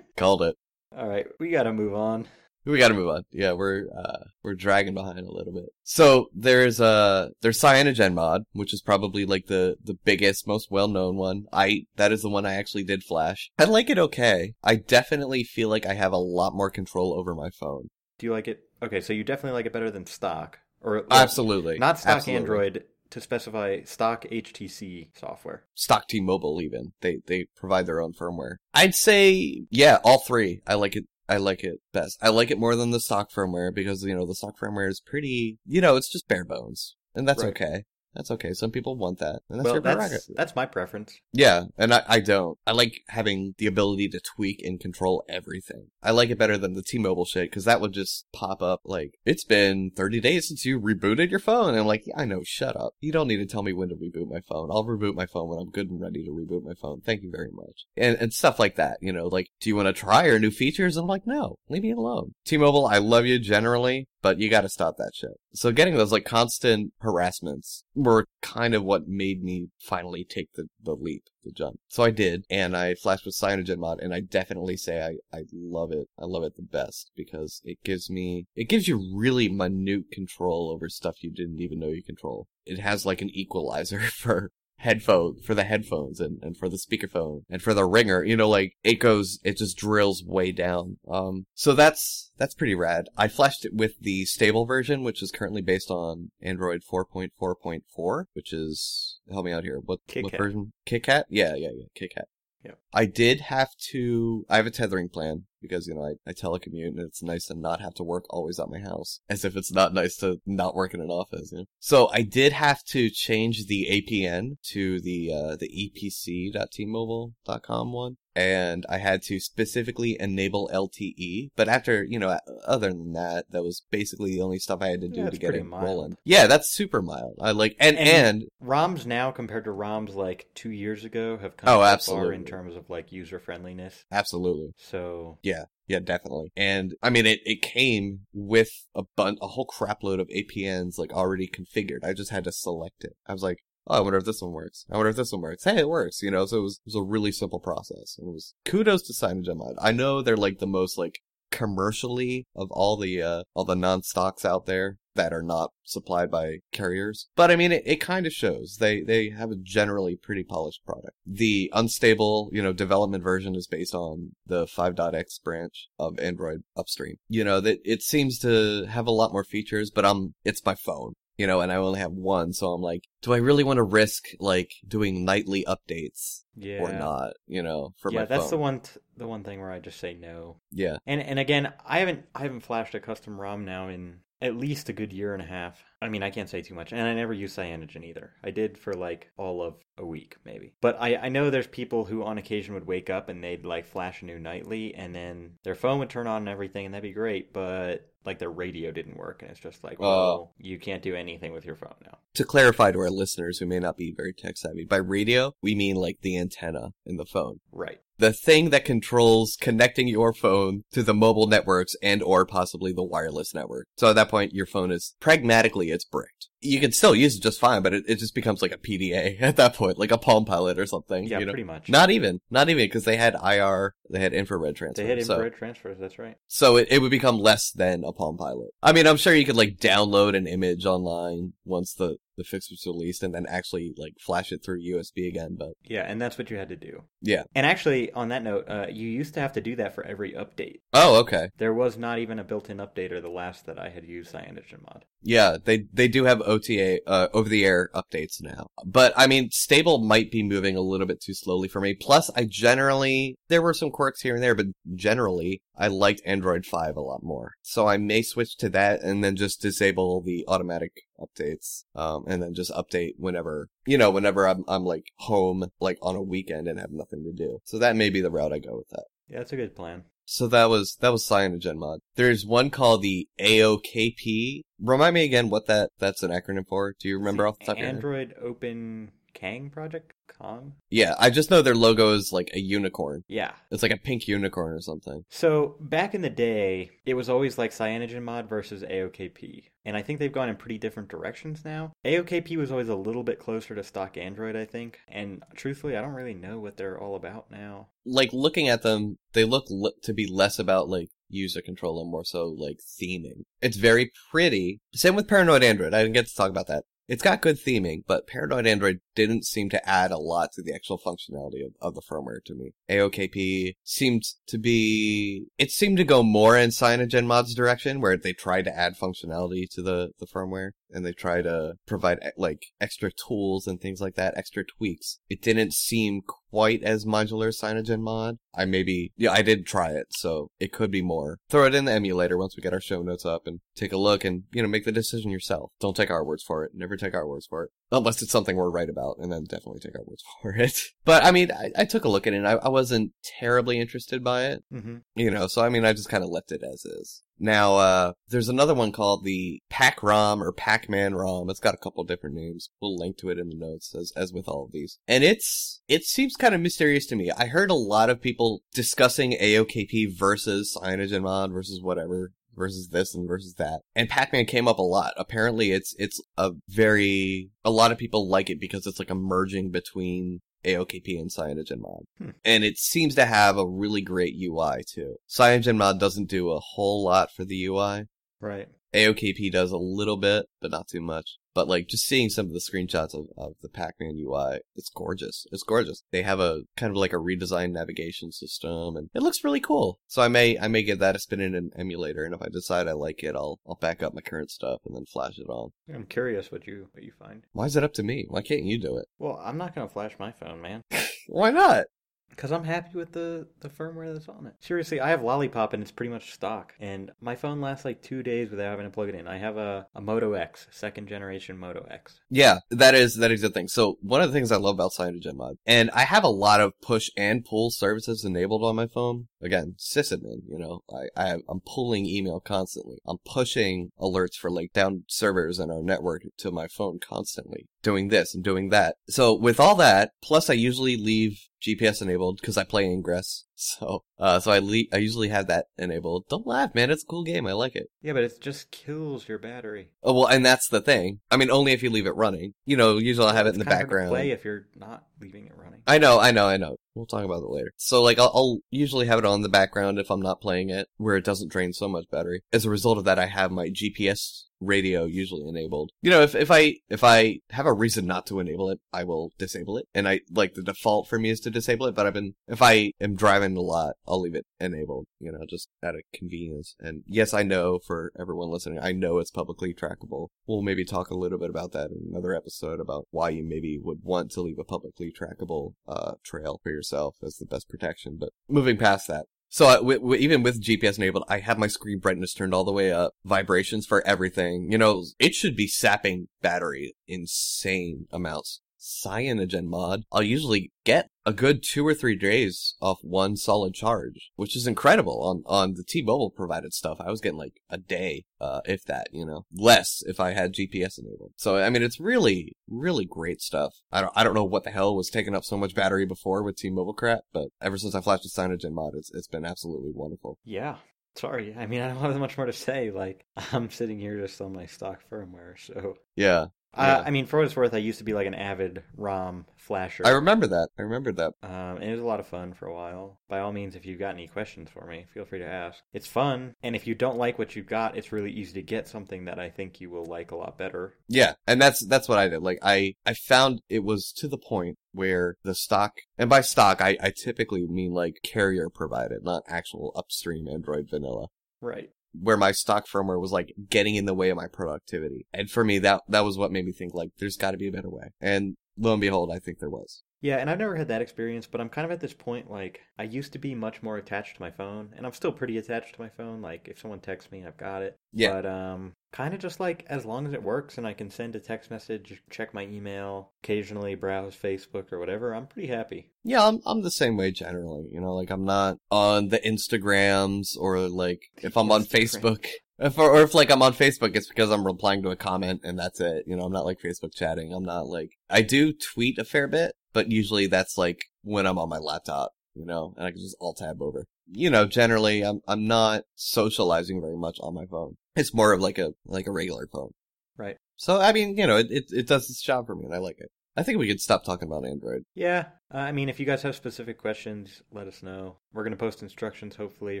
Called 0.16 0.42
it. 0.42 0.56
All 0.96 1.08
right, 1.08 1.26
we 1.38 1.50
got 1.50 1.64
to 1.64 1.72
move 1.72 1.94
on. 1.94 2.26
We 2.64 2.78
got 2.78 2.88
to 2.88 2.94
move 2.94 3.08
on. 3.08 3.22
Yeah, 3.30 3.52
we're 3.52 3.86
uh 3.96 4.24
we're 4.42 4.54
dragging 4.54 4.94
behind 4.94 5.18
a 5.18 5.32
little 5.32 5.52
bit. 5.52 5.70
So 5.82 6.28
there's 6.34 6.80
uh 6.80 7.30
there's 7.40 7.60
CyanogenMod, 7.60 8.42
which 8.52 8.74
is 8.74 8.82
probably 8.82 9.24
like 9.24 9.46
the 9.46 9.76
the 9.82 9.94
biggest, 10.04 10.46
most 10.46 10.70
well 10.70 10.88
known 10.88 11.16
one. 11.16 11.44
I 11.52 11.84
that 11.96 12.12
is 12.12 12.22
the 12.22 12.28
one 12.28 12.46
I 12.46 12.54
actually 12.54 12.84
did 12.84 13.02
flash. 13.02 13.50
I 13.58 13.64
like 13.64 13.90
it 13.90 13.98
okay. 13.98 14.54
I 14.62 14.76
definitely 14.76 15.44
feel 15.44 15.68
like 15.68 15.86
I 15.86 15.94
have 15.94 16.12
a 16.12 16.18
lot 16.18 16.54
more 16.54 16.70
control 16.70 17.14
over 17.18 17.34
my 17.34 17.50
phone. 17.50 17.88
Do 18.18 18.26
you 18.26 18.32
like 18.32 18.48
it? 18.48 18.60
Okay, 18.82 19.00
so 19.00 19.12
you 19.12 19.24
definitely 19.24 19.56
like 19.56 19.66
it 19.66 19.72
better 19.72 19.90
than 19.90 20.06
stock, 20.06 20.58
or 20.80 21.04
Absolutely, 21.10 21.78
not 21.78 21.98
stock 21.98 22.16
Absolutely. 22.16 22.40
Android. 22.40 22.84
To 23.10 23.20
specify 23.20 23.80
stock 23.82 24.24
HTC 24.30 25.08
software. 25.18 25.64
stock 25.74 26.06
T-Mobile 26.06 26.60
even. 26.62 26.92
They 27.00 27.18
they 27.26 27.46
provide 27.56 27.86
their 27.86 28.00
own 28.00 28.12
firmware. 28.12 28.56
I'd 28.72 28.94
say 28.94 29.64
yeah, 29.68 29.98
all 30.04 30.20
three. 30.20 30.60
I 30.64 30.74
like 30.74 30.94
it. 30.94 31.06
I 31.30 31.36
like 31.36 31.62
it 31.62 31.80
best. 31.92 32.18
I 32.20 32.30
like 32.30 32.50
it 32.50 32.58
more 32.58 32.74
than 32.74 32.90
the 32.90 32.98
stock 32.98 33.30
firmware 33.30 33.72
because 33.72 34.04
you 34.04 34.14
know 34.16 34.26
the 34.26 34.34
stock 34.34 34.58
firmware 34.58 34.88
is 34.88 35.00
pretty. 35.00 35.58
You 35.64 35.80
know, 35.80 35.94
it's 35.94 36.10
just 36.10 36.26
bare 36.26 36.44
bones, 36.44 36.96
and 37.14 37.26
that's 37.28 37.44
Right. 37.44 37.50
okay. 37.50 37.84
That's 38.14 38.30
okay. 38.32 38.52
Some 38.52 38.70
people 38.70 38.96
want 38.96 39.18
that, 39.20 39.42
and 39.48 39.58
that's 39.58 39.64
well, 39.64 39.74
your 39.74 39.82
that's 39.82 39.96
prerogative. 39.96 40.36
that's 40.36 40.56
my 40.56 40.66
preference. 40.66 41.20
Yeah, 41.32 41.64
and 41.78 41.94
I, 41.94 42.02
I 42.08 42.20
don't. 42.20 42.58
I 42.66 42.72
like 42.72 43.02
having 43.08 43.54
the 43.58 43.66
ability 43.66 44.08
to 44.08 44.20
tweak 44.20 44.62
and 44.64 44.80
control 44.80 45.22
everything. 45.28 45.88
I 46.02 46.10
like 46.10 46.30
it 46.30 46.38
better 46.38 46.58
than 46.58 46.74
the 46.74 46.82
T-Mobile 46.82 47.24
shit 47.24 47.50
because 47.50 47.64
that 47.66 47.80
would 47.80 47.92
just 47.92 48.26
pop 48.32 48.62
up 48.62 48.80
like 48.84 49.14
it's 49.24 49.44
been 49.44 49.90
30 49.94 50.20
days 50.20 50.48
since 50.48 50.64
you 50.64 50.80
rebooted 50.80 51.30
your 51.30 51.38
phone. 51.38 51.70
And 51.70 51.78
I'm 51.78 51.86
like, 51.86 52.06
yeah, 52.06 52.14
I 52.16 52.24
know. 52.24 52.40
Shut 52.42 52.76
up. 52.76 52.94
You 53.00 53.12
don't 53.12 53.28
need 53.28 53.36
to 53.36 53.46
tell 53.46 53.62
me 53.62 53.72
when 53.72 53.90
to 53.90 53.94
reboot 53.94 54.28
my 54.28 54.40
phone. 54.40 54.70
I'll 54.72 54.84
reboot 54.84 55.14
my 55.14 55.26
phone 55.26 55.48
when 55.48 55.58
I'm 55.58 55.70
good 55.70 55.90
and 55.90 56.00
ready 56.00 56.24
to 56.24 56.30
reboot 56.30 56.64
my 56.64 56.74
phone. 56.74 57.00
Thank 57.02 57.22
you 57.22 57.30
very 57.30 57.50
much. 57.52 57.84
And 57.96 58.16
and 58.16 58.32
stuff 58.32 58.58
like 58.58 58.76
that. 58.76 58.98
You 59.00 59.12
know, 59.12 59.28
like, 59.28 59.50
do 59.60 59.70
you 59.70 59.76
want 59.76 59.86
to 59.86 59.92
try 59.92 60.28
our 60.28 60.38
new 60.38 60.50
features? 60.50 60.96
And 60.96 61.04
I'm 61.04 61.08
like, 61.08 61.26
no, 61.26 61.58
leave 61.68 61.82
me 61.82 61.92
alone. 61.92 62.34
T-Mobile, 62.44 62.86
I 62.86 62.98
love 62.98 63.26
you 63.26 63.38
generally, 63.38 64.08
but 64.22 64.38
you 64.38 64.50
got 64.50 64.62
to 64.62 64.68
stop 64.68 64.96
that 64.96 65.12
shit. 65.14 65.38
So 65.54 65.72
getting 65.72 65.96
those 65.96 66.12
like 66.12 66.24
constant 66.24 66.92
harassments 67.00 67.84
were 68.02 68.26
kind 68.42 68.74
of 68.74 68.84
what 68.84 69.08
made 69.08 69.42
me 69.42 69.68
finally 69.80 70.24
take 70.24 70.52
the, 70.54 70.68
the 70.82 70.94
leap, 70.94 71.24
the 71.44 71.52
jump. 71.52 71.80
So 71.88 72.02
I 72.02 72.10
did, 72.10 72.44
and 72.50 72.76
I 72.76 72.94
flashed 72.94 73.24
with 73.24 73.36
CyanogenMod, 73.36 73.98
and 74.02 74.14
I 74.14 74.20
definitely 74.20 74.76
say 74.76 75.02
I, 75.02 75.36
I 75.36 75.44
love 75.52 75.92
it. 75.92 76.08
I 76.18 76.24
love 76.24 76.44
it 76.44 76.56
the 76.56 76.62
best 76.62 77.10
because 77.16 77.60
it 77.64 77.82
gives 77.84 78.10
me, 78.10 78.46
it 78.54 78.68
gives 78.68 78.88
you 78.88 79.10
really 79.14 79.48
minute 79.48 80.10
control 80.12 80.70
over 80.70 80.88
stuff 80.88 81.22
you 81.22 81.30
didn't 81.30 81.60
even 81.60 81.78
know 81.78 81.88
you 81.88 82.02
control. 82.02 82.48
It 82.66 82.78
has 82.78 83.06
like 83.06 83.20
an 83.20 83.30
equalizer 83.30 84.00
for 84.00 84.50
headphone 84.80 85.36
for 85.42 85.54
the 85.54 85.64
headphones 85.64 86.20
and, 86.20 86.42
and 86.42 86.56
for 86.56 86.68
the 86.68 86.78
speakerphone 86.78 87.42
and 87.50 87.60
for 87.60 87.74
the 87.74 87.84
ringer 87.84 88.24
you 88.24 88.34
know 88.36 88.48
like 88.48 88.72
it 88.82 88.94
goes 88.94 89.38
it 89.44 89.58
just 89.58 89.76
drills 89.76 90.24
way 90.24 90.52
down. 90.52 90.96
Um 91.08 91.46
so 91.54 91.74
that's 91.74 92.30
that's 92.38 92.54
pretty 92.54 92.74
rad. 92.74 93.08
I 93.16 93.28
flashed 93.28 93.64
it 93.64 93.74
with 93.74 93.98
the 94.00 94.24
stable 94.24 94.64
version 94.64 95.02
which 95.02 95.22
is 95.22 95.30
currently 95.30 95.62
based 95.62 95.90
on 95.90 96.30
android 96.40 96.82
4.4.4 96.90 98.24
which 98.32 98.52
is 98.52 99.18
help 99.30 99.44
me 99.44 99.52
out 99.52 99.64
here 99.64 99.80
what 99.84 100.00
what 100.20 100.36
version? 100.36 100.72
Kitkat 100.86 101.24
yeah 101.28 101.54
yeah 101.54 101.70
yeah 101.74 101.86
kitkat 101.98 102.24
Yep. 102.64 102.78
I 102.92 103.06
did 103.06 103.40
have 103.42 103.70
to, 103.90 104.44
I 104.48 104.56
have 104.56 104.66
a 104.66 104.70
tethering 104.70 105.08
plan 105.08 105.44
because, 105.62 105.86
you 105.86 105.94
know, 105.94 106.04
I, 106.04 106.14
I 106.28 106.32
telecommute 106.32 106.88
and 106.88 107.00
it's 107.00 107.22
nice 107.22 107.46
to 107.46 107.54
not 107.54 107.80
have 107.80 107.94
to 107.94 108.02
work 108.02 108.24
always 108.28 108.58
at 108.58 108.68
my 108.68 108.80
house 108.80 109.20
as 109.28 109.44
if 109.44 109.56
it's 109.56 109.72
not 109.72 109.94
nice 109.94 110.16
to 110.16 110.40
not 110.44 110.74
work 110.74 110.92
in 110.92 111.00
an 111.00 111.10
office, 111.10 111.52
you 111.52 111.58
know? 111.58 111.64
So 111.78 112.10
I 112.12 112.22
did 112.22 112.52
have 112.52 112.82
to 112.88 113.08
change 113.10 113.66
the 113.66 113.86
APN 113.90 114.56
to 114.70 115.00
the, 115.00 115.32
uh, 115.32 115.56
the 115.56 115.68
epc.tmobile.com 115.94 117.92
one. 117.92 118.16
And 118.36 118.86
I 118.88 118.98
had 118.98 119.22
to 119.24 119.40
specifically 119.40 120.16
enable 120.20 120.70
LTE. 120.72 121.50
But 121.56 121.68
after, 121.68 122.04
you 122.04 122.18
know, 122.18 122.38
other 122.66 122.88
than 122.90 123.12
that, 123.14 123.46
that 123.50 123.62
was 123.62 123.82
basically 123.90 124.32
the 124.32 124.42
only 124.42 124.58
stuff 124.58 124.80
I 124.82 124.88
had 124.88 125.00
to 125.00 125.08
do 125.08 125.22
Yeah, 125.22 125.30
to 125.30 125.36
get 125.38 125.54
it 125.54 125.64
mild. 125.64 125.84
rolling. 125.84 126.16
Yeah, 126.24 126.46
that's 126.46 126.70
super 126.72 127.02
mild. 127.02 127.34
I 127.40 127.50
like, 127.50 127.76
and, 127.80 127.98
and, 127.98 128.42
And- 128.42 128.44
ROMs 128.62 129.04
now 129.06 129.30
compared 129.30 129.64
to 129.64 129.70
ROMs 129.70 130.14
like 130.14 130.46
two 130.54 130.70
years 130.70 131.04
ago 131.04 131.38
have 131.38 131.56
come 131.56 131.68
Oh, 131.68 131.72
so 131.72 131.78
far 131.78 131.88
absolutely. 131.92 132.34
in 132.36 132.44
terms 132.44 132.76
of 132.76 132.88
like 132.88 133.10
user 133.12 133.38
friendliness. 133.38 134.04
absolutely. 134.12 134.72
So 134.78 135.38
Yeah, 135.42 135.64
yeah, 135.88 135.98
definitely. 136.00 136.52
And 136.56 136.94
I 137.02 137.10
mean, 137.10 137.26
it, 137.26 137.40
it 137.44 137.62
came 137.62 138.20
with 138.32 138.70
a 138.94 139.02
bun- 139.16 139.38
a 139.42 139.48
whole 139.48 139.66
crapload 139.66 140.20
of 140.20 140.28
APNs 140.28 140.98
like 140.98 141.12
already 141.12 141.48
configured. 141.48 142.04
I 142.04 142.12
just 142.12 142.30
had 142.30 142.44
to 142.44 142.52
select 142.52 143.02
it. 143.04 143.14
I 143.26 143.32
was 143.32 143.42
like, 143.42 143.58
oh, 143.86 143.94
I 143.94 144.00
wonder 144.00 144.18
if 144.18 144.24
this 144.24 144.42
one 144.42 144.52
works. 144.52 144.86
I 144.90 144.96
wonder 144.96 145.10
if 145.10 145.16
this 145.16 145.32
one 145.32 145.42
works. 145.42 145.64
Hey, 145.64 145.78
it 145.78 145.88
works. 145.88 146.22
You 146.22 146.30
know, 146.30 146.46
so 146.46 146.58
it 146.58 146.62
was, 146.62 146.80
it 146.84 146.88
was 146.88 146.94
a 146.96 147.02
really 147.02 147.32
simple 147.32 147.60
process. 147.60 148.16
And 148.18 148.28
it 148.28 148.32
was 148.32 148.54
kudos 148.64 149.02
to 149.02 149.12
CyanogenMod. 149.12 149.74
I 149.80 149.92
know 149.92 150.22
they're 150.22 150.36
like 150.36 150.58
the 150.58 150.66
most 150.66 150.98
like 150.98 151.20
commercially 151.50 152.46
of 152.54 152.70
all 152.70 152.96
the 152.96 153.20
uh 153.20 153.42
all 153.54 153.64
the 153.64 153.74
non-stocks 153.74 154.44
out 154.44 154.66
there 154.66 154.98
that 155.16 155.32
are 155.32 155.42
not 155.42 155.72
supplied 155.84 156.30
by 156.30 156.58
carriers. 156.72 157.28
But 157.34 157.50
I 157.50 157.56
mean 157.56 157.72
it, 157.72 157.82
it 157.84 157.96
kind 157.96 158.26
of 158.26 158.32
shows. 158.32 158.76
They 158.80 159.02
they 159.02 159.30
have 159.30 159.50
a 159.50 159.56
generally 159.56 160.16
pretty 160.16 160.44
polished 160.44 160.84
product. 160.84 161.16
The 161.26 161.70
unstable, 161.74 162.48
you 162.52 162.62
know, 162.62 162.72
development 162.72 163.24
version 163.24 163.54
is 163.56 163.66
based 163.66 163.94
on 163.94 164.36
the 164.46 164.66
5.x 164.66 165.38
branch 165.40 165.88
of 165.98 166.18
Android 166.20 166.62
upstream. 166.76 167.16
You 167.28 167.44
know, 167.44 167.60
that 167.60 167.78
it 167.84 168.02
seems 168.02 168.38
to 168.40 168.86
have 168.86 169.06
a 169.06 169.12
lot 169.12 169.32
more 169.32 169.44
features, 169.44 169.90
but 169.90 170.04
um 170.04 170.34
it's 170.44 170.64
my 170.64 170.74
phone. 170.74 171.14
You 171.40 171.46
know, 171.46 171.62
and 171.62 171.72
I 171.72 171.76
only 171.76 172.00
have 172.00 172.12
one, 172.12 172.52
so 172.52 172.70
I'm 172.74 172.82
like, 172.82 173.08
do 173.22 173.32
I 173.32 173.38
really 173.38 173.64
want 173.64 173.78
to 173.78 173.82
risk 173.82 174.26
like 174.40 174.74
doing 174.86 175.24
nightly 175.24 175.64
updates 175.66 176.42
yeah, 176.54 176.80
or 176.82 176.92
not? 176.92 177.32
You 177.46 177.62
know, 177.62 177.94
for 177.96 178.12
yeah, 178.12 178.18
my 178.18 178.24
that's 178.26 178.42
phone. 178.42 178.50
the 178.50 178.56
one. 178.58 178.80
T- 178.80 179.00
the 179.16 179.26
one 179.26 179.42
thing 179.42 179.58
where 179.58 179.72
I 179.72 179.78
just 179.78 179.98
say 180.00 180.12
no. 180.12 180.60
Yeah, 180.70 180.98
And 181.06 181.22
and 181.22 181.38
again, 181.38 181.72
I 181.86 182.00
haven't 182.00 182.26
I 182.34 182.42
haven't 182.42 182.60
flashed 182.60 182.94
a 182.94 183.00
custom 183.00 183.40
ROM 183.40 183.64
now 183.64 183.88
in 183.88 184.18
at 184.42 184.54
least 184.54 184.90
a 184.90 184.92
good 184.92 185.14
year 185.14 185.32
and 185.32 185.42
a 185.42 185.46
half. 185.46 185.82
I 186.02 186.08
mean, 186.08 186.22
I 186.22 186.30
can't 186.30 186.48
say 186.48 186.62
too 186.62 186.74
much, 186.74 186.92
and 186.92 187.02
I 187.02 187.12
never 187.14 187.32
use 187.34 187.54
Cyanogen 187.56 188.04
either. 188.04 188.32
I 188.42 188.50
did 188.50 188.78
for 188.78 188.94
like 188.94 189.30
all 189.36 189.62
of 189.62 189.74
a 189.98 190.06
week, 190.06 190.36
maybe. 190.46 190.72
But 190.80 190.96
I 191.00 191.16
I 191.16 191.28
know 191.28 191.50
there's 191.50 191.66
people 191.66 192.06
who 192.06 192.24
on 192.24 192.38
occasion 192.38 192.72
would 192.74 192.86
wake 192.86 193.10
up 193.10 193.28
and 193.28 193.44
they'd 193.44 193.66
like 193.66 193.86
flash 193.86 194.22
a 194.22 194.24
new 194.24 194.38
nightly, 194.38 194.94
and 194.94 195.14
then 195.14 195.52
their 195.62 195.74
phone 195.74 195.98
would 195.98 196.08
turn 196.10 196.26
on 196.26 196.42
and 196.42 196.48
everything, 196.48 196.86
and 196.86 196.94
that'd 196.94 197.02
be 197.02 197.12
great, 197.12 197.52
but 197.52 198.06
like 198.24 198.38
their 198.38 198.50
radio 198.50 198.90
didn't 198.90 199.16
work, 199.16 199.40
and 199.42 199.50
it's 199.50 199.60
just 199.60 199.82
like, 199.82 199.96
Oh. 200.00 200.02
well, 200.02 200.54
you 200.58 200.78
can't 200.78 201.02
do 201.02 201.14
anything 201.14 201.52
with 201.52 201.64
your 201.64 201.76
phone 201.76 201.94
now. 202.04 202.18
to 202.34 202.44
clarify 202.44 202.92
to 202.92 202.98
our 202.98 203.10
listeners 203.10 203.58
who 203.58 203.66
may 203.66 203.78
not 203.80 203.96
be 203.96 204.12
very 204.14 204.32
tech 204.32 204.56
savvy, 204.56 204.84
by 204.84 204.96
radio, 204.96 205.52
we 205.62 205.74
mean 205.74 205.96
like 205.96 206.18
the 206.22 206.36
antenna 206.38 206.90
in 207.06 207.16
the 207.16 207.24
phone. 207.24 207.60
Right. 207.72 208.00
The 208.18 208.32
thing 208.34 208.68
that 208.70 208.84
controls 208.84 209.56
connecting 209.58 210.06
your 210.06 210.34
phone 210.34 210.82
to 210.92 211.02
the 211.02 211.14
mobile 211.14 211.46
networks 211.46 211.94
and 212.02 212.22
or 212.22 212.44
possibly 212.44 212.92
the 212.92 213.02
wireless 213.02 213.54
network. 213.54 213.86
So 213.96 214.10
at 214.10 214.16
that 214.16 214.28
point, 214.28 214.52
your 214.52 214.66
phone 214.66 214.90
is 214.92 215.14
pragmatically, 215.20 215.89
it's 215.90 216.04
bricked. 216.04 216.49
You 216.62 216.78
can 216.80 216.92
still 216.92 217.14
use 217.14 217.36
it 217.36 217.42
just 217.42 217.58
fine, 217.60 217.82
but 217.82 217.94
it, 217.94 218.04
it 218.06 218.18
just 218.18 218.34
becomes 218.34 218.60
like 218.62 218.72
a 218.72 218.78
PDA 218.78 219.40
at 219.40 219.56
that 219.56 219.74
point, 219.74 219.98
like 219.98 220.10
a 220.10 220.18
Palm 220.18 220.44
Pilot 220.44 220.78
or 220.78 220.86
something. 220.86 221.24
Yeah, 221.24 221.38
you 221.38 221.46
know? 221.46 221.52
pretty 221.52 221.64
much. 221.64 221.88
Not 221.88 222.10
even, 222.10 222.40
not 222.50 222.68
even, 222.68 222.84
because 222.84 223.04
they 223.04 223.16
had 223.16 223.34
IR, 223.34 223.94
they 224.10 224.20
had 224.20 224.32
infrared 224.34 224.76
transfer. 224.76 225.02
they 225.02 225.08
had 225.08 225.24
so- 225.24 225.34
infrared 225.34 225.54
transfers. 225.54 225.98
That's 225.98 226.18
right. 226.18 226.36
so 226.48 226.76
it, 226.76 226.88
it 226.90 227.00
would 227.00 227.10
become 227.10 227.38
less 227.38 227.70
than 227.70 228.04
a 228.04 228.12
Palm 228.12 228.36
Pilot. 228.36 228.70
I 228.82 228.92
mean, 228.92 229.06
I'm 229.06 229.16
sure 229.16 229.34
you 229.34 229.46
could 229.46 229.56
like 229.56 229.76
download 229.78 230.36
an 230.36 230.46
image 230.46 230.84
online 230.86 231.52
once 231.64 231.94
the, 231.94 232.16
the 232.36 232.44
fix 232.44 232.70
was 232.70 232.84
released 232.86 233.22
and 233.22 233.34
then 233.34 233.46
actually 233.48 233.92
like 233.96 234.14
flash 234.18 234.50
it 234.52 234.62
through 234.64 234.82
USB 234.82 235.28
again, 235.28 235.56
but 235.58 235.70
Yeah, 235.84 236.02
and 236.02 236.20
that's 236.20 236.38
what 236.38 236.50
you 236.50 236.56
had 236.56 236.68
to 236.70 236.76
do. 236.76 237.02
yeah. 237.20 237.42
And 237.54 237.64
actually, 237.66 238.10
on 238.12 238.28
that 238.30 238.42
note, 238.42 238.64
uh, 238.68 238.86
you 238.90 239.08
used 239.08 239.34
to 239.34 239.40
have 239.40 239.52
to 239.52 239.60
do 239.60 239.76
that 239.76 239.94
for 239.94 240.04
every 240.06 240.32
update. 240.32 240.80
Oh, 240.92 241.20
okay. 241.20 241.48
There 241.58 241.74
was 241.74 241.96
not 241.98 242.18
even 242.18 242.38
a 242.38 242.44
built-in 242.44 242.78
updater 242.78 243.20
the 243.22 243.28
last 243.28 243.66
that 243.66 243.78
I 243.78 243.90
had 243.90 244.04
used 244.04 244.32
Cyanogen 244.32 244.82
mod. 244.82 245.04
Yeah, 245.22 245.58
they, 245.62 245.84
they 245.92 246.08
do 246.08 246.24
have 246.24 246.40
OTA, 246.50 247.00
uh, 247.06 247.28
over 247.32 247.48
the 247.48 247.64
air 247.64 247.88
updates 247.94 248.42
now. 248.42 248.66
But 248.84 249.12
I 249.16 249.26
mean, 249.26 249.50
stable 249.50 249.98
might 249.98 250.30
be 250.30 250.42
moving 250.42 250.76
a 250.76 250.80
little 250.80 251.06
bit 251.06 251.20
too 251.20 251.34
slowly 251.34 251.68
for 251.68 251.80
me. 251.80 251.94
Plus, 251.94 252.30
I 252.36 252.44
generally, 252.44 253.36
there 253.48 253.62
were 253.62 253.74
some 253.74 253.90
quirks 253.90 254.22
here 254.22 254.34
and 254.34 254.42
there, 254.42 254.54
but 254.54 254.66
generally, 254.94 255.62
I 255.76 255.86
liked 255.88 256.20
Android 256.26 256.66
5 256.66 256.96
a 256.96 257.00
lot 257.00 257.22
more. 257.22 257.52
So 257.62 257.86
I 257.86 257.96
may 257.96 258.22
switch 258.22 258.56
to 258.58 258.68
that 258.70 259.02
and 259.02 259.22
then 259.24 259.36
just 259.36 259.62
disable 259.62 260.20
the 260.20 260.44
automatic 260.48 260.92
updates, 261.18 261.84
um, 261.94 262.24
and 262.26 262.42
then 262.42 262.52
just 262.52 262.72
update 262.72 263.12
whenever, 263.16 263.68
you 263.86 263.96
know, 263.96 264.10
whenever 264.10 264.46
I'm, 264.46 264.64
I'm 264.68 264.84
like 264.84 265.04
home, 265.18 265.70
like 265.80 265.98
on 266.02 266.16
a 266.16 266.22
weekend 266.22 266.68
and 266.68 266.78
have 266.78 266.90
nothing 266.90 267.24
to 267.24 267.32
do. 267.32 267.60
So 267.64 267.78
that 267.78 267.96
may 267.96 268.10
be 268.10 268.20
the 268.20 268.30
route 268.30 268.52
I 268.52 268.58
go 268.58 268.76
with 268.76 268.88
that. 268.90 269.04
Yeah, 269.28 269.38
that's 269.38 269.52
a 269.52 269.56
good 269.56 269.76
plan. 269.76 270.04
So 270.32 270.46
that 270.46 270.66
was 270.66 270.96
that 271.00 271.08
was 271.08 271.26
Cyanogen 271.26 271.74
mod. 271.74 271.98
There's 272.14 272.46
one 272.46 272.70
called 272.70 273.02
the 273.02 273.26
AOKP. 273.40 274.60
Remind 274.80 275.14
me 275.14 275.24
again 275.24 275.50
what 275.50 275.66
that 275.66 275.90
that's 275.98 276.22
an 276.22 276.30
acronym 276.30 276.68
for. 276.68 276.94
Do 277.00 277.08
you 277.08 277.18
remember 277.18 277.48
off 277.48 277.58
the 277.58 277.64
top 277.64 277.74
of 277.74 277.78
your 277.78 277.86
head? 277.88 277.96
Android 277.96 278.34
Open 278.40 279.10
Kang 279.34 279.70
Project 279.70 280.12
Kong. 280.28 280.74
Yeah, 280.88 281.14
I 281.18 281.30
just 281.30 281.50
know 281.50 281.62
their 281.62 281.74
logo 281.74 282.12
is 282.12 282.32
like 282.32 282.50
a 282.54 282.60
unicorn. 282.60 283.24
Yeah. 283.28 283.52
It's 283.70 283.82
like 283.82 283.92
a 283.92 283.96
pink 283.96 284.26
unicorn 284.26 284.72
or 284.72 284.80
something. 284.80 285.24
So 285.28 285.76
back 285.80 286.14
in 286.14 286.22
the 286.22 286.30
day, 286.30 286.90
it 287.04 287.14
was 287.14 287.28
always 287.28 287.58
like 287.58 287.72
CyanogenMod 287.72 288.48
versus 288.48 288.82
AOKP. 288.82 289.64
And 289.84 289.96
I 289.96 290.02
think 290.02 290.18
they've 290.18 290.32
gone 290.32 290.48
in 290.48 290.56
pretty 290.56 290.78
different 290.78 291.08
directions 291.08 291.64
now. 291.64 291.92
AOKP 292.04 292.56
was 292.56 292.70
always 292.70 292.88
a 292.88 292.94
little 292.94 293.22
bit 293.22 293.38
closer 293.38 293.74
to 293.74 293.82
stock 293.82 294.16
Android, 294.16 294.56
I 294.56 294.66
think. 294.66 295.00
And 295.08 295.42
truthfully, 295.54 295.96
I 295.96 296.02
don't 296.02 296.12
really 296.12 296.34
know 296.34 296.58
what 296.58 296.76
they're 296.76 297.00
all 297.00 297.16
about 297.16 297.50
now. 297.50 297.88
Like 298.04 298.32
looking 298.32 298.68
at 298.68 298.82
them, 298.82 299.16
they 299.32 299.44
look 299.44 299.64
li- 299.70 299.92
to 300.02 300.12
be 300.12 300.26
less 300.26 300.58
about 300.58 300.88
like 300.88 301.08
user 301.30 301.62
control 301.62 302.00
and 302.02 302.10
more 302.10 302.24
so 302.24 302.46
like 302.46 302.78
theming. 302.78 303.44
It's 303.62 303.76
very 303.76 304.10
pretty. 304.30 304.80
Same 304.94 305.14
with 305.14 305.28
Paranoid 305.28 305.62
Android. 305.62 305.94
I 305.94 306.02
didn't 306.02 306.14
get 306.14 306.26
to 306.26 306.34
talk 306.34 306.50
about 306.50 306.66
that. 306.66 306.84
It's 307.10 307.24
got 307.24 307.42
good 307.42 307.56
theming, 307.56 308.04
but 308.06 308.28
Paranoid 308.28 308.68
Android 308.68 309.00
didn't 309.16 309.44
seem 309.44 309.68
to 309.70 309.88
add 309.88 310.12
a 310.12 310.16
lot 310.16 310.52
to 310.52 310.62
the 310.62 310.72
actual 310.72 310.96
functionality 310.96 311.66
of, 311.66 311.72
of 311.80 311.96
the 311.96 312.02
firmware 312.08 312.38
to 312.46 312.54
me. 312.54 312.70
AOKP 312.88 313.74
seemed 313.82 314.22
to 314.46 314.58
be, 314.58 315.46
it 315.58 315.72
seemed 315.72 315.96
to 315.96 316.04
go 316.04 316.22
more 316.22 316.56
in 316.56 316.70
CyanogenMod's 316.70 317.52
direction 317.52 318.00
where 318.00 318.16
they 318.16 318.32
tried 318.32 318.64
to 318.66 318.78
add 318.78 318.96
functionality 318.96 319.68
to 319.74 319.82
the, 319.82 320.12
the 320.20 320.26
firmware 320.26 320.70
and 320.92 321.04
they 321.04 321.12
try 321.12 321.42
to 321.42 321.74
provide 321.86 322.18
eh, 322.22 322.30
like 322.36 322.62
extra 322.80 323.10
tools 323.10 323.66
and 323.66 323.80
things 323.80 324.00
like 324.00 324.14
that, 324.14 324.36
extra 324.36 324.64
tweaks. 324.64 325.18
It 325.28 325.42
didn't 325.42 325.74
seem 325.74 326.22
quite 326.50 326.82
as 326.82 327.04
modular 327.04 327.48
as 327.48 327.58
CyanogenMod. 327.60 328.36
I 328.54 328.64
maybe, 328.64 329.12
yeah, 329.16 329.32
I 329.32 329.42
did 329.42 329.66
try 329.66 329.90
it, 329.90 330.06
so 330.10 330.50
it 330.58 330.72
could 330.72 330.90
be 330.90 331.02
more. 331.02 331.38
Throw 331.48 331.66
it 331.66 331.74
in 331.74 331.84
the 331.84 331.92
emulator 331.92 332.36
once 332.36 332.56
we 332.56 332.62
get 332.62 332.72
our 332.72 332.80
show 332.80 333.02
notes 333.02 333.24
up 333.24 333.42
and 333.46 333.60
take 333.76 333.92
a 333.92 333.98
look 333.98 334.24
and, 334.24 334.44
you 334.52 334.62
know, 334.62 334.68
make 334.68 334.84
the 334.84 334.92
decision 334.92 335.30
yourself. 335.30 335.70
Don't 335.80 335.96
take 335.96 336.10
our 336.10 336.24
words 336.24 336.42
for 336.42 336.64
it. 336.64 336.72
Never 336.74 336.96
take 336.96 337.14
our 337.14 337.26
words 337.26 337.46
for 337.46 337.64
it. 337.64 337.70
Unless 337.92 338.22
it's 338.22 338.30
something 338.30 338.56
we're 338.56 338.70
right 338.70 338.88
about, 338.88 339.16
and 339.18 339.32
then 339.32 339.44
definitely 339.44 339.80
take 339.80 339.96
our 339.96 340.04
words 340.04 340.22
for 340.42 340.54
it. 340.54 340.78
But 341.04 341.24
I 341.24 341.30
mean, 341.30 341.50
I, 341.52 341.70
I 341.76 341.84
took 341.84 342.04
a 342.04 342.08
look 342.08 342.26
at 342.26 342.32
it 342.32 342.36
and 342.36 342.48
I, 342.48 342.52
I 342.52 342.68
wasn't 342.68 343.12
terribly 343.38 343.80
interested 343.80 344.22
by 344.22 344.46
it. 344.46 344.64
Mm-hmm. 344.72 344.98
You 345.16 345.30
know, 345.30 345.46
so 345.46 345.62
I 345.62 345.68
mean, 345.68 345.84
I 345.84 345.92
just 345.92 346.08
kind 346.08 346.24
of 346.24 346.30
left 346.30 346.52
it 346.52 346.62
as 346.62 346.84
is. 346.84 347.22
Now, 347.42 347.76
uh, 347.76 348.12
there's 348.28 348.50
another 348.50 348.74
one 348.74 348.92
called 348.92 349.24
the 349.24 349.62
Pac 349.70 350.02
ROM 350.02 350.42
or 350.42 350.52
Pac-Man 350.52 351.14
ROM. 351.14 351.48
It's 351.48 351.58
got 351.58 351.72
a 351.72 351.78
couple 351.78 352.04
different 352.04 352.36
names. 352.36 352.68
We'll 352.82 352.96
link 352.96 353.16
to 353.18 353.30
it 353.30 353.38
in 353.38 353.48
the 353.48 353.56
notes 353.56 353.94
as, 353.94 354.12
as 354.14 354.30
with 354.30 354.46
all 354.46 354.66
of 354.66 354.72
these. 354.72 354.98
And 355.08 355.24
it's, 355.24 355.80
it 355.88 356.04
seems 356.04 356.36
kind 356.36 356.54
of 356.54 356.60
mysterious 356.60 357.06
to 357.06 357.16
me. 357.16 357.30
I 357.30 357.46
heard 357.46 357.70
a 357.70 357.74
lot 357.74 358.10
of 358.10 358.20
people 358.20 358.62
discussing 358.74 359.32
AOKP 359.32 360.18
versus 360.18 360.76
CyanogenMod 360.78 361.50
versus 361.50 361.80
whatever 361.80 362.32
versus 362.60 362.90
this 362.90 363.14
and 363.14 363.26
versus 363.26 363.54
that. 363.54 363.80
And 363.96 364.08
Pac-Man 364.08 364.44
came 364.44 364.68
up 364.68 364.78
a 364.78 364.82
lot. 364.82 365.12
Apparently 365.16 365.72
it's, 365.72 365.94
it's 365.98 366.20
a 366.36 366.52
very, 366.68 367.50
a 367.64 367.70
lot 367.72 367.90
of 367.90 367.98
people 367.98 368.28
like 368.28 368.48
it 368.48 368.60
because 368.60 368.86
it's 368.86 369.00
like 369.00 369.10
a 369.10 369.16
merging 369.16 369.70
between 369.70 370.40
AOKP 370.64 371.18
and 371.18 371.30
CyanogenMod. 371.30 372.02
Hmm. 372.18 372.30
And 372.44 372.62
it 372.62 372.78
seems 372.78 373.16
to 373.16 373.24
have 373.24 373.56
a 373.56 373.68
really 373.68 374.02
great 374.02 374.34
UI 374.40 374.84
too. 374.86 375.16
CyanogenMod 375.28 375.98
doesn't 375.98 376.28
do 376.28 376.50
a 376.50 376.60
whole 376.60 377.02
lot 377.04 377.30
for 377.34 377.44
the 377.44 377.64
UI. 377.64 378.04
Right. 378.40 378.68
AOKP 378.94 379.50
does 379.52 379.72
a 379.72 379.78
little 379.78 380.16
bit, 380.16 380.46
but 380.60 380.70
not 380.70 380.88
too 380.88 381.00
much. 381.00 381.38
But 381.54 381.68
like 381.68 381.88
just 381.88 382.06
seeing 382.06 382.28
some 382.28 382.46
of 382.46 382.52
the 382.52 382.60
screenshots 382.60 383.14
of, 383.14 383.26
of 383.36 383.54
the 383.62 383.68
Pac-Man 383.68 384.16
UI, 384.16 384.60
it's 384.76 384.90
gorgeous. 384.90 385.46
It's 385.50 385.62
gorgeous. 385.62 386.02
They 386.12 386.22
have 386.22 386.40
a 386.40 386.62
kind 386.76 386.90
of 386.90 386.96
like 386.96 387.12
a 387.12 387.16
redesigned 387.16 387.72
navigation 387.72 388.32
system 388.32 388.96
and 388.96 389.10
it 389.14 389.22
looks 389.22 389.44
really 389.44 389.60
cool. 389.60 389.98
So 390.06 390.22
I 390.22 390.28
may 390.28 390.58
I 390.58 390.68
may 390.68 390.82
give 390.82 390.98
that 391.00 391.16
a 391.16 391.18
spin 391.18 391.40
in 391.40 391.54
an 391.54 391.70
emulator 391.76 392.24
and 392.24 392.34
if 392.34 392.42
I 392.42 392.48
decide 392.48 392.88
I 392.88 392.92
like 392.92 393.22
it, 393.22 393.34
I'll 393.34 393.58
I'll 393.66 393.76
back 393.76 394.02
up 394.02 394.14
my 394.14 394.20
current 394.20 394.50
stuff 394.50 394.80
and 394.86 394.94
then 394.94 395.04
flash 395.06 395.38
it 395.38 395.48
on. 395.48 395.70
I'm 395.92 396.06
curious 396.06 396.52
what 396.52 396.66
you 396.66 396.88
what 396.92 397.02
you 397.02 397.12
find. 397.18 397.44
Why 397.52 397.66
is 397.66 397.76
it 397.76 397.84
up 397.84 397.94
to 397.94 398.02
me? 398.02 398.26
Why 398.28 398.42
can't 398.42 398.64
you 398.64 398.80
do 398.80 398.96
it? 398.96 399.06
Well, 399.18 399.40
I'm 399.44 399.58
not 399.58 399.74
gonna 399.74 399.88
flash 399.88 400.14
my 400.18 400.32
phone, 400.32 400.60
man. 400.60 400.82
Why 401.26 401.50
not? 401.50 401.86
Because 402.30 402.52
I'm 402.52 402.64
happy 402.64 402.96
with 402.96 403.12
the, 403.12 403.46
the 403.60 403.68
firmware 403.68 404.12
that's 404.12 404.28
on 404.28 404.46
it. 404.46 404.54
Seriously, 404.60 405.00
I 405.00 405.10
have 405.10 405.22
Lollipop 405.22 405.72
and 405.72 405.82
it's 405.82 405.92
pretty 405.92 406.10
much 406.10 406.32
stock. 406.32 406.72
And 406.80 407.10
my 407.20 407.36
phone 407.36 407.60
lasts 407.60 407.84
like 407.84 408.02
two 408.02 408.22
days 408.22 408.50
without 408.50 408.70
having 408.70 408.86
to 408.86 408.90
plug 408.90 409.08
it 409.08 409.14
in. 409.14 409.28
I 409.28 409.38
have 409.38 409.56
a, 409.56 409.86
a 409.94 410.00
Moto 410.00 410.32
X, 410.32 410.66
second 410.70 411.08
generation 411.08 411.58
Moto 411.58 411.86
X. 411.90 412.20
Yeah, 412.30 412.58
that 412.70 412.94
is 412.94 413.16
that 413.16 413.30
is 413.30 413.42
the 413.42 413.50
thing. 413.50 413.68
So 413.68 413.98
one 414.00 414.22
of 414.22 414.28
the 414.28 414.32
things 414.32 414.52
I 414.52 414.56
love 414.56 414.76
about 414.76 414.92
CyanogenMod, 414.92 415.56
and 415.66 415.90
I 415.90 416.04
have 416.04 416.24
a 416.24 416.28
lot 416.28 416.60
of 416.60 416.72
push 416.80 417.10
and 417.16 417.44
pull 417.44 417.70
services 417.70 418.24
enabled 418.24 418.64
on 418.64 418.76
my 418.76 418.86
phone. 418.86 419.28
Again, 419.42 419.74
sysadmin, 419.78 420.42
you 420.48 420.58
know, 420.58 420.80
I, 420.90 421.08
I 421.16 421.34
I'm 421.48 421.60
pulling 421.66 422.06
email 422.06 422.40
constantly. 422.40 422.98
I'm 423.06 423.18
pushing 423.24 423.90
alerts 423.98 424.34
for 424.34 424.50
like 424.50 424.72
down 424.72 425.04
servers 425.08 425.58
in 425.58 425.70
our 425.70 425.82
network 425.82 426.22
to 426.38 426.50
my 426.50 426.68
phone 426.68 426.98
constantly. 427.00 427.66
Doing 427.82 428.08
this 428.08 428.34
and 428.34 428.44
doing 428.44 428.68
that. 428.68 428.96
So 429.08 429.34
with 429.34 429.58
all 429.58 429.74
that, 429.76 430.12
plus 430.22 430.50
I 430.50 430.54
usually 430.54 430.96
leave 430.96 431.48
GPS 431.60 432.02
enabled 432.02 432.40
because 432.40 432.56
I 432.56 432.64
play 432.64 432.84
Ingress. 432.84 433.44
So, 433.62 434.04
uh, 434.18 434.40
so 434.40 434.50
I 434.52 434.58
le- 434.58 434.88
I 434.90 434.96
usually 434.96 435.28
have 435.28 435.46
that 435.48 435.66
enabled. 435.76 436.24
Don't 436.30 436.46
laugh, 436.46 436.74
man. 436.74 436.90
It's 436.90 437.02
a 437.02 437.06
cool 437.06 437.24
game. 437.24 437.46
I 437.46 437.52
like 437.52 437.76
it. 437.76 437.88
Yeah, 438.00 438.14
but 438.14 438.24
it 438.24 438.40
just 438.40 438.70
kills 438.70 439.28
your 439.28 439.38
battery. 439.38 439.90
Oh 440.02 440.14
well, 440.14 440.26
and 440.28 440.44
that's 440.46 440.68
the 440.68 440.80
thing. 440.80 441.20
I 441.30 441.36
mean, 441.36 441.50
only 441.50 441.72
if 441.72 441.82
you 441.82 441.90
leave 441.90 442.06
it 442.06 442.16
running. 442.16 442.54
You 442.64 442.78
know, 442.78 442.96
usually 442.96 443.26
I 443.28 443.34
have 443.34 443.46
it 443.46 443.50
in 443.54 443.58
the 443.58 443.64
It's 443.66 443.70
kind 443.70 443.82
of 443.82 443.88
hard 443.88 443.90
to 443.90 443.94
background. 443.96 444.08
play 444.10 444.30
if 444.30 444.44
you're 444.46 444.66
not 444.76 445.04
leaving 445.20 445.46
it 445.46 445.52
running. 445.56 445.82
I 445.86 445.98
know, 445.98 446.18
I 446.18 446.30
know, 446.30 446.46
I 446.46 446.56
know. 446.56 446.76
We'll 446.94 447.06
talk 447.06 447.24
about 447.24 447.42
it 447.42 447.50
later. 447.50 447.72
So 447.76 448.02
like, 448.02 448.18
I'll, 448.18 448.32
I'll 448.34 448.58
usually 448.70 449.06
have 449.06 449.18
it 449.18 449.24
on 449.26 449.42
the 449.42 449.48
background 449.48 449.98
if 449.98 450.10
I'm 450.10 450.22
not 450.22 450.40
playing 450.40 450.70
it, 450.70 450.88
where 450.96 451.16
it 451.16 451.24
doesn't 451.24 451.50
drain 451.52 451.72
so 451.72 451.86
much 451.88 452.06
battery. 452.10 452.42
As 452.52 452.64
a 452.64 452.70
result 452.70 452.96
of 452.98 453.04
that, 453.04 453.18
I 453.18 453.26
have 453.26 453.50
my 453.50 453.68
GPS 453.68 454.44
radio 454.60 455.04
usually 455.06 455.48
enabled. 455.48 455.90
You 456.02 456.10
know, 456.10 456.20
if, 456.22 456.34
if 456.34 456.50
I, 456.50 456.74
if 456.90 457.02
I 457.04 457.38
have 457.50 457.64
a 457.66 457.72
reason 457.72 458.06
not 458.06 458.26
to 458.26 458.40
enable 458.40 458.68
it, 458.70 458.80
I 458.92 459.04
will 459.04 459.30
disable 459.38 459.78
it. 459.78 459.86
And 459.94 460.06
I, 460.08 460.20
like, 460.30 460.54
the 460.54 460.62
default 460.62 461.08
for 461.08 461.18
me 461.18 461.30
is 461.30 461.40
to 461.40 461.50
disable 461.50 461.86
it, 461.86 461.94
but 461.94 462.06
I've 462.06 462.12
been, 462.14 462.34
if 462.48 462.60
I 462.60 462.92
am 463.00 463.14
driving 463.14 463.49
a 463.56 463.60
lot, 463.60 463.94
I'll 464.06 464.20
leave 464.20 464.34
it 464.34 464.46
enabled, 464.58 465.06
you 465.18 465.32
know, 465.32 465.44
just 465.48 465.68
out 465.82 465.94
of 465.94 466.02
convenience. 466.14 466.76
And 466.80 467.02
yes, 467.06 467.34
I 467.34 467.42
know 467.42 467.78
for 467.78 468.12
everyone 468.18 468.50
listening, 468.50 468.78
I 468.80 468.92
know 468.92 469.18
it's 469.18 469.30
publicly 469.30 469.74
trackable. 469.74 470.28
We'll 470.46 470.62
maybe 470.62 470.84
talk 470.84 471.10
a 471.10 471.16
little 471.16 471.38
bit 471.38 471.50
about 471.50 471.72
that 471.72 471.90
in 471.90 472.08
another 472.10 472.34
episode 472.34 472.80
about 472.80 473.06
why 473.10 473.30
you 473.30 473.44
maybe 473.44 473.78
would 473.82 474.00
want 474.02 474.30
to 474.32 474.42
leave 474.42 474.58
a 474.58 474.64
publicly 474.64 475.12
trackable, 475.12 475.74
uh, 475.86 476.12
trail 476.24 476.60
for 476.62 476.70
yourself 476.70 477.16
as 477.22 477.36
the 477.36 477.46
best 477.46 477.68
protection. 477.68 478.16
But 478.18 478.30
moving 478.48 478.76
past 478.76 479.08
that, 479.08 479.26
so 479.52 479.66
I, 479.66 479.74
w- 479.76 479.98
w- 479.98 480.20
even 480.20 480.44
with 480.44 480.62
GPS 480.62 480.96
enabled, 480.96 481.24
I 481.28 481.40
have 481.40 481.58
my 481.58 481.66
screen 481.66 481.98
brightness 481.98 482.34
turned 482.34 482.54
all 482.54 482.62
the 482.64 482.72
way 482.72 482.92
up, 482.92 483.14
vibrations 483.24 483.84
for 483.84 484.06
everything. 484.06 484.70
You 484.70 484.78
know, 484.78 485.04
it 485.18 485.34
should 485.34 485.56
be 485.56 485.66
sapping 485.66 486.28
battery 486.40 486.94
insane 487.08 488.06
amounts. 488.12 488.60
Cyanogen 488.80 489.66
mod, 489.66 490.04
I'll 490.10 490.22
usually 490.22 490.72
get 490.84 491.08
a 491.26 491.32
good 491.32 491.62
two 491.62 491.86
or 491.86 491.94
three 491.94 492.16
days 492.16 492.74
off 492.80 492.98
one 493.02 493.36
solid 493.36 493.74
charge, 493.74 494.30
which 494.36 494.56
is 494.56 494.66
incredible 494.66 495.22
on, 495.22 495.42
on 495.46 495.74
the 495.74 495.84
T-Mobile 495.84 496.30
provided 496.30 496.72
stuff. 496.72 496.98
I 496.98 497.10
was 497.10 497.20
getting 497.20 497.38
like 497.38 497.60
a 497.68 497.76
day, 497.76 498.24
uh, 498.40 498.62
if 498.64 498.84
that, 498.84 499.08
you 499.12 499.26
know, 499.26 499.44
less 499.52 500.02
if 500.06 500.18
I 500.18 500.32
had 500.32 500.54
GPS 500.54 500.98
enabled. 500.98 501.32
So, 501.36 501.58
I 501.58 501.68
mean, 501.68 501.82
it's 501.82 502.00
really, 502.00 502.56
really 502.68 503.04
great 503.04 503.42
stuff. 503.42 503.74
I 503.92 504.00
don't, 504.00 504.12
I 504.16 504.24
don't 504.24 504.34
know 504.34 504.44
what 504.44 504.64
the 504.64 504.70
hell 504.70 504.96
was 504.96 505.10
taking 505.10 505.34
up 505.34 505.44
so 505.44 505.56
much 505.56 505.74
battery 505.74 506.06
before 506.06 506.42
with 506.42 506.56
T-Mobile 506.56 506.94
crap, 506.94 507.20
but 507.32 507.48
ever 507.60 507.76
since 507.76 507.94
I 507.94 508.00
flashed 508.00 508.22
the 508.22 508.28
Cyanogen 508.30 508.72
mod, 508.72 508.94
it's, 508.94 509.10
it's 509.12 509.28
been 509.28 509.44
absolutely 509.44 509.90
wonderful. 509.94 510.38
Yeah. 510.44 510.76
Sorry. 511.16 511.54
I 511.58 511.66
mean, 511.66 511.82
I 511.82 511.88
don't 511.88 511.98
have 511.98 512.16
much 512.18 512.36
more 512.36 512.46
to 512.46 512.52
say. 512.52 512.90
Like, 512.90 513.26
I'm 513.52 513.70
sitting 513.70 513.98
here 513.98 514.18
just 514.20 514.40
on 514.40 514.54
my 514.54 514.66
stock 514.66 515.00
firmware, 515.10 515.58
so. 515.58 515.96
Yeah. 516.16 516.46
Uh, 516.72 517.00
Yeah. 517.00 517.02
I 517.06 517.10
mean, 517.10 517.26
for 517.26 517.38
what 517.38 517.46
it's 517.46 517.56
worth, 517.56 517.74
I 517.74 517.78
used 517.78 517.98
to 517.98 518.04
be 518.04 518.14
like 518.14 518.26
an 518.26 518.34
avid 518.34 518.82
ROM 518.96 519.46
flasher. 519.56 520.06
I 520.06 520.10
remember 520.10 520.46
that. 520.46 520.68
I 520.78 520.82
remember 520.82 521.12
that. 521.12 521.34
Um, 521.42 521.76
and 521.76 521.84
it 521.84 521.92
was 521.92 522.00
a 522.00 522.04
lot 522.04 522.20
of 522.20 522.26
fun 522.26 522.52
for 522.52 522.66
a 522.66 522.74
while. 522.74 523.18
By 523.28 523.40
all 523.40 523.52
means, 523.52 523.74
if 523.74 523.86
you've 523.86 523.98
got 523.98 524.14
any 524.14 524.26
questions 524.28 524.70
for 524.70 524.86
me, 524.86 525.06
feel 525.12 525.24
free 525.24 525.40
to 525.40 525.46
ask. 525.46 525.82
It's 525.92 526.06
fun, 526.06 526.54
and 526.62 526.76
if 526.76 526.86
you 526.86 526.94
don't 526.94 527.18
like 527.18 527.38
what 527.38 527.56
you've 527.56 527.66
got, 527.66 527.96
it's 527.96 528.12
really 528.12 528.30
easy 528.32 528.54
to 528.54 528.62
get 528.62 528.88
something 528.88 529.24
that 529.24 529.38
I 529.38 529.50
think 529.50 529.80
you 529.80 529.90
will 529.90 530.06
like 530.06 530.30
a 530.30 530.36
lot 530.36 530.58
better. 530.58 530.94
Yeah, 531.08 531.34
and 531.46 531.60
that's 531.60 531.84
that's 531.86 532.08
what 532.08 532.18
I 532.18 532.28
did. 532.28 532.42
Like 532.42 532.58
I 532.62 532.94
I 533.04 533.14
found 533.14 533.62
it 533.68 533.84
was 533.84 534.12
to 534.18 534.28
the 534.28 534.38
point 534.38 534.78
where 534.92 535.36
the 535.44 535.54
stock 535.54 536.00
and 536.18 536.28
by 536.30 536.40
stock 536.40 536.80
I, 536.80 536.96
I 537.00 537.10
typically 537.16 537.66
mean 537.66 537.92
like 537.92 538.20
carrier 538.22 538.68
provided, 538.68 539.22
not 539.24 539.42
actual 539.48 539.92
upstream 539.96 540.48
Android 540.48 540.88
vanilla. 540.90 541.28
Right. 541.60 541.90
Where 542.18 542.36
my 542.36 542.52
stock 542.52 542.86
firmware 542.86 543.20
was 543.20 543.32
like 543.32 543.52
getting 543.68 543.94
in 543.94 544.04
the 544.04 544.14
way 544.14 544.30
of 544.30 544.36
my 544.36 544.46
productivity. 544.46 545.26
And 545.32 545.50
for 545.50 545.64
me 545.64 545.78
that 545.80 546.02
that 546.08 546.24
was 546.24 546.38
what 546.38 546.52
made 546.52 546.64
me 546.64 546.72
think 546.72 546.94
like 546.94 547.10
there's 547.18 547.36
gotta 547.36 547.56
be 547.56 547.68
a 547.68 547.72
better 547.72 547.90
way. 547.90 548.10
And 548.20 548.56
lo 548.78 548.92
and 548.92 549.00
behold, 549.00 549.30
I 549.34 549.38
think 549.38 549.58
there 549.58 549.70
was. 549.70 550.02
Yeah, 550.22 550.36
and 550.36 550.50
I've 550.50 550.58
never 550.58 550.76
had 550.76 550.88
that 550.88 551.00
experience, 551.00 551.46
but 551.46 551.62
I'm 551.62 551.70
kind 551.70 551.86
of 551.86 551.90
at 551.90 552.00
this 552.00 552.12
point 552.12 552.50
like 552.50 552.80
I 552.98 553.04
used 553.04 553.32
to 553.32 553.38
be 553.38 553.54
much 553.54 553.82
more 553.82 553.96
attached 553.96 554.36
to 554.36 554.42
my 554.42 554.50
phone, 554.50 554.90
and 554.96 555.06
I'm 555.06 555.12
still 555.12 555.32
pretty 555.32 555.56
attached 555.56 555.94
to 555.94 556.00
my 556.00 556.10
phone. 556.10 556.42
Like 556.42 556.68
if 556.68 556.78
someone 556.78 557.00
texts 557.00 557.32
me, 557.32 557.44
I've 557.46 557.56
got 557.56 557.82
it. 557.82 557.96
Yeah. 558.12 558.32
But 558.32 558.46
um 558.46 558.92
kind 559.12 559.34
of 559.34 559.40
just 559.40 559.60
like 559.60 559.84
as 559.88 560.04
long 560.04 560.26
as 560.26 560.32
it 560.32 560.42
works 560.42 560.78
and 560.78 560.86
I 560.86 560.92
can 560.92 561.10
send 561.10 561.36
a 561.36 561.40
text 561.40 561.70
message, 561.70 562.22
check 562.30 562.54
my 562.54 562.62
email, 562.62 563.32
occasionally 563.42 563.94
browse 563.94 564.36
Facebook 564.36 564.92
or 564.92 564.98
whatever, 564.98 565.34
I'm 565.34 565.46
pretty 565.46 565.68
happy. 565.68 566.10
Yeah, 566.24 566.46
I'm 566.46 566.60
I'm 566.66 566.82
the 566.82 566.90
same 566.90 567.16
way 567.16 567.30
generally. 567.30 567.88
You 567.90 568.00
know, 568.00 568.14
like 568.14 568.30
I'm 568.30 568.44
not 568.44 568.78
on 568.90 569.28
the 569.28 569.38
Instagrams 569.38 570.56
or 570.58 570.78
like 570.88 571.22
if 571.38 571.56
I'm 571.56 571.70
on 571.70 571.84
Facebook 571.84 572.46
If, 572.80 572.98
or, 572.98 573.10
or 573.10 573.22
if 573.22 573.34
like 573.34 573.50
I'm 573.50 573.60
on 573.60 573.74
Facebook, 573.74 574.16
it's 574.16 574.28
because 574.28 574.50
I'm 574.50 574.66
replying 574.66 575.02
to 575.02 575.10
a 575.10 575.16
comment 575.16 575.60
and 575.64 575.78
that's 575.78 576.00
it. 576.00 576.24
You 576.26 576.34
know, 576.34 576.44
I'm 576.44 576.52
not 576.52 576.64
like 576.64 576.80
Facebook 576.80 577.14
chatting. 577.14 577.52
I'm 577.52 577.64
not 577.64 577.86
like, 577.88 578.12
I 578.30 578.40
do 578.40 578.72
tweet 578.72 579.18
a 579.18 579.24
fair 579.24 579.46
bit, 579.46 579.74
but 579.92 580.10
usually 580.10 580.46
that's 580.46 580.78
like 580.78 581.04
when 581.22 581.46
I'm 581.46 581.58
on 581.58 581.68
my 581.68 581.76
laptop, 581.76 582.32
you 582.54 582.64
know, 582.64 582.94
and 582.96 583.06
I 583.06 583.10
can 583.10 583.20
just 583.20 583.36
alt 583.38 583.58
tab 583.58 583.82
over. 583.82 584.06
You 584.32 584.50
know, 584.50 584.66
generally 584.66 585.22
I'm, 585.22 585.40
I'm 585.48 585.66
not 585.66 586.04
socializing 586.14 587.00
very 587.00 587.16
much 587.16 587.38
on 587.40 587.54
my 587.54 587.66
phone. 587.66 587.96
It's 588.16 588.32
more 588.34 588.52
of 588.52 588.60
like 588.60 588.78
a, 588.78 588.92
like 589.06 589.26
a 589.26 589.32
regular 589.32 589.66
phone. 589.66 589.90
Right. 590.36 590.56
So, 590.76 591.00
I 591.00 591.12
mean, 591.12 591.36
you 591.36 591.46
know, 591.46 591.56
it, 591.56 591.66
it, 591.70 591.84
it 591.92 592.06
does 592.06 592.30
its 592.30 592.40
job 592.42 592.66
for 592.66 592.74
me 592.74 592.84
and 592.84 592.94
I 592.94 592.98
like 592.98 593.18
it. 593.18 593.30
I 593.56 593.64
think 593.64 593.78
we 593.78 593.88
could 593.88 594.00
stop 594.00 594.24
talking 594.24 594.46
about 594.46 594.64
Android. 594.64 595.02
Yeah, 595.14 595.46
uh, 595.74 595.78
I 595.78 595.90
mean, 595.92 596.08
if 596.08 596.20
you 596.20 596.24
guys 596.24 596.42
have 596.42 596.54
specific 596.54 596.98
questions, 596.98 597.62
let 597.72 597.88
us 597.88 598.00
know. 598.02 598.36
We're 598.52 598.62
gonna 598.62 598.76
post 598.76 599.02
instructions, 599.02 599.56
hopefully, 599.56 600.00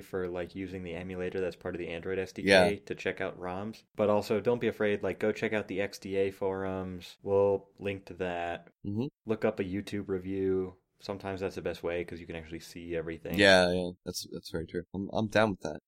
for 0.00 0.28
like 0.28 0.54
using 0.54 0.84
the 0.84 0.94
emulator 0.94 1.40
that's 1.40 1.56
part 1.56 1.74
of 1.74 1.80
the 1.80 1.88
Android 1.88 2.18
SDK 2.18 2.44
Yeah. 2.44 2.70
to 2.86 2.94
check 2.94 3.20
out 3.20 3.38
ROMs. 3.40 3.82
But 3.96 4.08
also, 4.08 4.40
don't 4.40 4.60
be 4.60 4.68
afraid. 4.68 5.02
Like, 5.02 5.18
go 5.18 5.32
check 5.32 5.52
out 5.52 5.66
the 5.66 5.80
XDA 5.80 6.32
forums. 6.32 7.16
We'll 7.24 7.66
link 7.80 8.06
to 8.06 8.14
that. 8.14 8.68
Mhm. 8.86 9.08
Look 9.26 9.44
up 9.44 9.58
a 9.58 9.64
YouTube 9.64 10.08
review. 10.08 10.76
Sometimes 11.00 11.40
that's 11.40 11.54
the 11.54 11.62
best 11.62 11.82
way 11.82 12.00
because 12.02 12.20
you 12.20 12.26
can 12.26 12.36
actually 12.36 12.60
see 12.60 12.94
everything. 12.94 13.38
Yeah, 13.38 13.72
yeah, 13.72 13.90
that's 14.04 14.26
that's 14.32 14.50
very 14.50 14.66
true. 14.66 14.82
I'm 14.94 15.08
I'm 15.12 15.28
down 15.28 15.50
with 15.50 15.60
that. 15.62 15.80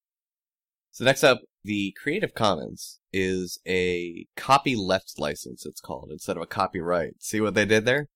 So 0.91 1.05
next 1.05 1.23
up, 1.25 1.41
the 1.65 1.95
Creative 2.03 2.35
Commons 2.35 3.01
is 3.13 3.59
a 3.67 4.27
copy 4.37 4.75
left 4.77 5.19
license. 5.19 5.65
It's 5.65 5.81
called 5.81 6.11
instead 6.11 6.37
of 6.37 6.43
a 6.43 6.47
copyright. 6.47 7.15
See 7.23 7.41
what 7.41 7.55
they 7.55 7.65
did 7.65 7.85
there? 7.85 8.09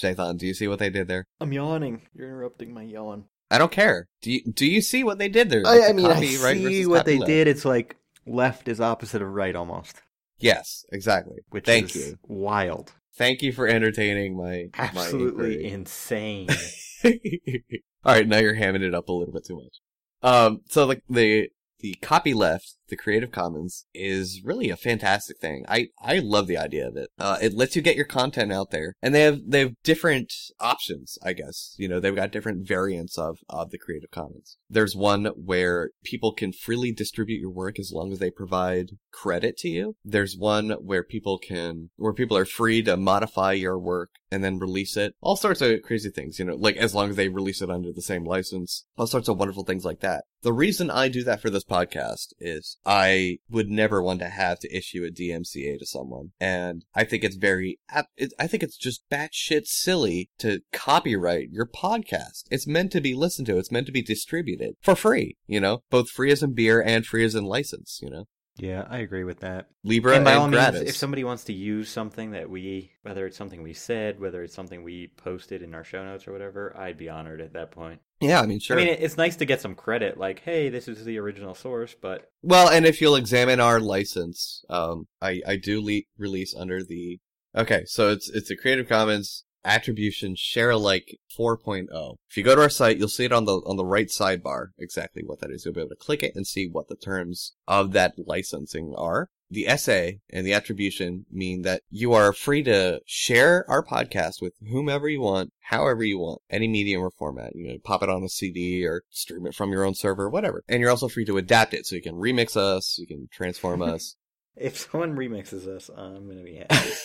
Jathan, 0.00 0.38
do 0.38 0.46
you 0.46 0.54
see 0.54 0.68
what 0.68 0.78
they 0.78 0.90
did 0.90 1.08
there? 1.08 1.26
I'm 1.40 1.52
yawning. 1.52 2.02
You're 2.14 2.28
interrupting 2.28 2.72
my 2.72 2.82
yawn. 2.82 3.24
I 3.50 3.58
don't 3.58 3.70
care. 3.72 4.08
Do 4.22 4.32
you 4.32 4.40
do 4.50 4.66
you 4.66 4.80
see 4.80 5.04
what 5.04 5.18
they 5.18 5.28
did 5.28 5.50
there? 5.50 5.62
I, 5.66 5.78
Like 5.78 5.82
I 5.82 5.88
the 5.88 5.94
mean, 5.94 6.06
I 6.06 6.20
see 6.20 6.36
versus 6.36 6.88
what 6.88 7.04
they 7.04 7.18
copyleft. 7.18 7.26
did. 7.26 7.48
It's 7.48 7.64
like 7.64 7.96
left 8.26 8.68
is 8.68 8.80
opposite 8.80 9.20
of 9.22 9.28
right 9.28 9.54
almost, 9.54 10.00
Yes, 10.38 10.84
exactly. 10.90 11.38
which 11.50 11.66
Thank 11.66 11.94
is 11.94 11.96
you. 11.96 12.18
wild. 12.26 12.92
Thank 13.16 13.42
you 13.42 13.52
for 13.52 13.66
entertaining 13.66 14.36
my 14.36 14.68
Absolutely 14.74 15.62
my 15.62 15.68
insane. 15.68 16.48
All 17.04 18.14
right, 18.14 18.26
now 18.26 18.38
you're 18.38 18.56
hamming 18.56 18.82
it 18.82 18.94
up 18.94 19.08
a 19.08 19.12
little 19.12 19.34
bit 19.34 19.44
too 19.44 19.56
much. 19.56 19.80
Um, 20.22 20.60
so 20.68 20.86
like 20.86 21.02
the 21.08 21.48
the 21.80 21.94
copy 22.00 22.32
left, 22.32 22.76
the 22.92 22.96
Creative 22.98 23.32
Commons 23.32 23.86
is 23.94 24.42
really 24.44 24.68
a 24.68 24.76
fantastic 24.76 25.38
thing. 25.38 25.64
I 25.66 25.88
I 25.98 26.18
love 26.18 26.46
the 26.46 26.58
idea 26.58 26.86
of 26.86 26.94
it. 26.94 27.08
Uh, 27.18 27.38
it 27.40 27.54
lets 27.54 27.74
you 27.74 27.80
get 27.80 27.96
your 27.96 28.04
content 28.04 28.52
out 28.52 28.70
there, 28.70 28.96
and 29.00 29.14
they 29.14 29.22
have 29.22 29.38
they 29.46 29.60
have 29.60 29.72
different 29.82 30.30
options. 30.60 31.16
I 31.22 31.32
guess 31.32 31.74
you 31.78 31.88
know 31.88 32.00
they've 32.00 32.14
got 32.14 32.32
different 32.32 32.68
variants 32.68 33.16
of 33.16 33.38
of 33.48 33.70
the 33.70 33.78
Creative 33.78 34.10
Commons. 34.10 34.58
There's 34.68 34.94
one 34.94 35.24
where 35.36 35.92
people 36.04 36.34
can 36.34 36.52
freely 36.52 36.92
distribute 36.92 37.40
your 37.40 37.50
work 37.50 37.78
as 37.78 37.92
long 37.94 38.12
as 38.12 38.18
they 38.18 38.30
provide 38.30 38.90
credit 39.10 39.56
to 39.58 39.68
you. 39.68 39.96
There's 40.04 40.36
one 40.36 40.72
where 40.72 41.02
people 41.02 41.38
can 41.38 41.88
where 41.96 42.12
people 42.12 42.36
are 42.36 42.44
free 42.44 42.82
to 42.82 42.98
modify 42.98 43.52
your 43.52 43.78
work 43.78 44.10
and 44.32 44.42
then 44.42 44.58
release 44.58 44.96
it. 44.96 45.14
All 45.20 45.36
sorts 45.36 45.60
of 45.60 45.82
crazy 45.82 46.10
things, 46.10 46.38
you 46.38 46.46
know, 46.46 46.56
like 46.56 46.76
as 46.76 46.94
long 46.94 47.10
as 47.10 47.16
they 47.16 47.28
release 47.28 47.60
it 47.60 47.70
under 47.70 47.92
the 47.92 48.02
same 48.02 48.24
license. 48.24 48.86
All 48.96 49.06
sorts 49.06 49.28
of 49.28 49.38
wonderful 49.38 49.64
things 49.64 49.84
like 49.84 50.00
that. 50.00 50.24
The 50.42 50.54
reason 50.54 50.90
I 50.90 51.08
do 51.08 51.22
that 51.24 51.40
for 51.40 51.50
this 51.50 51.64
podcast 51.64 52.32
is 52.40 52.78
I 52.84 53.38
would 53.48 53.68
never 53.68 54.02
want 54.02 54.20
to 54.20 54.28
have 54.28 54.58
to 54.60 54.76
issue 54.76 55.04
a 55.04 55.10
DMCA 55.10 55.78
to 55.78 55.86
someone. 55.86 56.32
And 56.40 56.84
I 56.94 57.04
think 57.04 57.22
it's 57.22 57.36
very, 57.36 57.78
I 57.88 58.46
think 58.46 58.62
it's 58.62 58.76
just 58.76 59.04
batshit 59.10 59.66
silly 59.66 60.30
to 60.38 60.60
copyright 60.72 61.50
your 61.50 61.66
podcast. 61.66 62.44
It's 62.50 62.66
meant 62.66 62.92
to 62.92 63.00
be 63.00 63.14
listened 63.14 63.46
to. 63.46 63.58
It's 63.58 63.70
meant 63.70 63.86
to 63.86 63.92
be 63.92 64.02
distributed 64.02 64.74
for 64.80 64.96
free, 64.96 65.36
you 65.46 65.60
know, 65.60 65.82
both 65.90 66.10
free 66.10 66.32
as 66.32 66.42
in 66.42 66.54
beer 66.54 66.82
and 66.82 67.06
free 67.06 67.24
as 67.24 67.34
in 67.34 67.44
license, 67.44 68.00
you 68.02 68.10
know. 68.10 68.26
Yeah, 68.56 68.86
I 68.88 68.98
agree 68.98 69.24
with 69.24 69.40
that. 69.40 69.68
Libre 69.82 70.16
and 70.16 70.24
by 70.24 70.34
all 70.34 70.44
and 70.44 70.54
means, 70.54 70.88
if 70.88 70.96
somebody 70.96 71.24
wants 71.24 71.44
to 71.44 71.52
use 71.52 71.88
something 71.88 72.32
that 72.32 72.50
we, 72.50 72.92
whether 73.02 73.26
it's 73.26 73.36
something 73.36 73.62
we 73.62 73.72
said, 73.72 74.20
whether 74.20 74.42
it's 74.42 74.54
something 74.54 74.82
we 74.82 75.08
posted 75.16 75.62
in 75.62 75.74
our 75.74 75.84
show 75.84 76.04
notes 76.04 76.28
or 76.28 76.32
whatever, 76.32 76.76
I'd 76.76 76.98
be 76.98 77.08
honored 77.08 77.40
at 77.40 77.54
that 77.54 77.70
point. 77.70 78.00
yeah, 78.20 78.40
I 78.40 78.46
mean, 78.46 78.60
sure. 78.60 78.78
I 78.78 78.84
mean, 78.84 78.96
it's 78.98 79.16
nice 79.16 79.36
to 79.36 79.46
get 79.46 79.60
some 79.60 79.74
credit, 79.74 80.18
like, 80.18 80.40
hey, 80.40 80.68
this 80.68 80.86
is 80.86 81.04
the 81.04 81.18
original 81.18 81.54
source, 81.54 81.94
but 81.98 82.30
Well, 82.42 82.68
and 82.68 82.84
if 82.84 83.00
you'll 83.00 83.16
examine 83.16 83.58
our 83.58 83.80
license, 83.80 84.64
um, 84.68 85.06
I, 85.20 85.40
I 85.46 85.56
do 85.56 85.82
le- 85.82 86.02
release 86.18 86.54
under 86.54 86.84
the, 86.84 87.20
okay, 87.56 87.84
so 87.86 88.10
it's, 88.10 88.28
it's 88.28 88.50
a 88.50 88.56
Creative 88.56 88.88
Commons 88.88 89.44
attribution 89.64 90.34
share 90.36 90.70
alike 90.70 91.18
4.0. 91.38 92.16
If 92.30 92.36
you 92.36 92.42
go 92.42 92.54
to 92.54 92.62
our 92.62 92.68
site, 92.68 92.98
you'll 92.98 93.08
see 93.08 93.24
it 93.24 93.32
on 93.32 93.44
the, 93.44 93.54
on 93.66 93.76
the 93.76 93.84
right 93.84 94.08
sidebar, 94.08 94.68
exactly 94.78 95.22
what 95.24 95.40
that 95.40 95.50
is. 95.50 95.64
You'll 95.64 95.74
be 95.74 95.80
able 95.80 95.90
to 95.90 95.96
click 95.96 96.22
it 96.22 96.34
and 96.34 96.46
see 96.46 96.68
what 96.70 96.88
the 96.88 96.96
terms 96.96 97.54
of 97.66 97.92
that 97.92 98.14
licensing 98.26 98.94
are. 98.96 99.28
The 99.50 99.68
SA 99.76 100.12
and 100.30 100.46
the 100.46 100.54
attribution 100.54 101.26
mean 101.30 101.60
that 101.60 101.82
you 101.90 102.14
are 102.14 102.32
free 102.32 102.62
to 102.62 103.00
share 103.04 103.66
our 103.68 103.84
podcast 103.84 104.40
with 104.40 104.54
whomever 104.70 105.10
you 105.10 105.20
want, 105.20 105.52
however 105.60 106.02
you 106.02 106.18
want, 106.18 106.40
any 106.48 106.68
medium 106.68 107.02
or 107.02 107.10
format. 107.10 107.54
You 107.54 107.68
know, 107.68 107.76
pop 107.84 108.02
it 108.02 108.08
on 108.08 108.22
a 108.22 108.30
CD 108.30 108.86
or 108.86 109.02
stream 109.10 109.46
it 109.46 109.54
from 109.54 109.70
your 109.70 109.84
own 109.84 109.94
server, 109.94 110.30
whatever. 110.30 110.62
And 110.68 110.80
you're 110.80 110.88
also 110.88 111.08
free 111.08 111.26
to 111.26 111.36
adapt 111.36 111.74
it, 111.74 111.84
so 111.84 111.96
you 111.96 112.02
can 112.02 112.14
remix 112.14 112.56
us, 112.56 112.96
you 112.98 113.06
can 113.06 113.28
transform 113.30 113.82
us. 113.82 114.16
If 114.56 114.78
someone 114.78 115.16
remixes 115.16 115.66
us, 115.66 115.90
I'm 115.94 116.28
gonna 116.28 116.44
be 116.44 116.56
happy. 116.56 116.90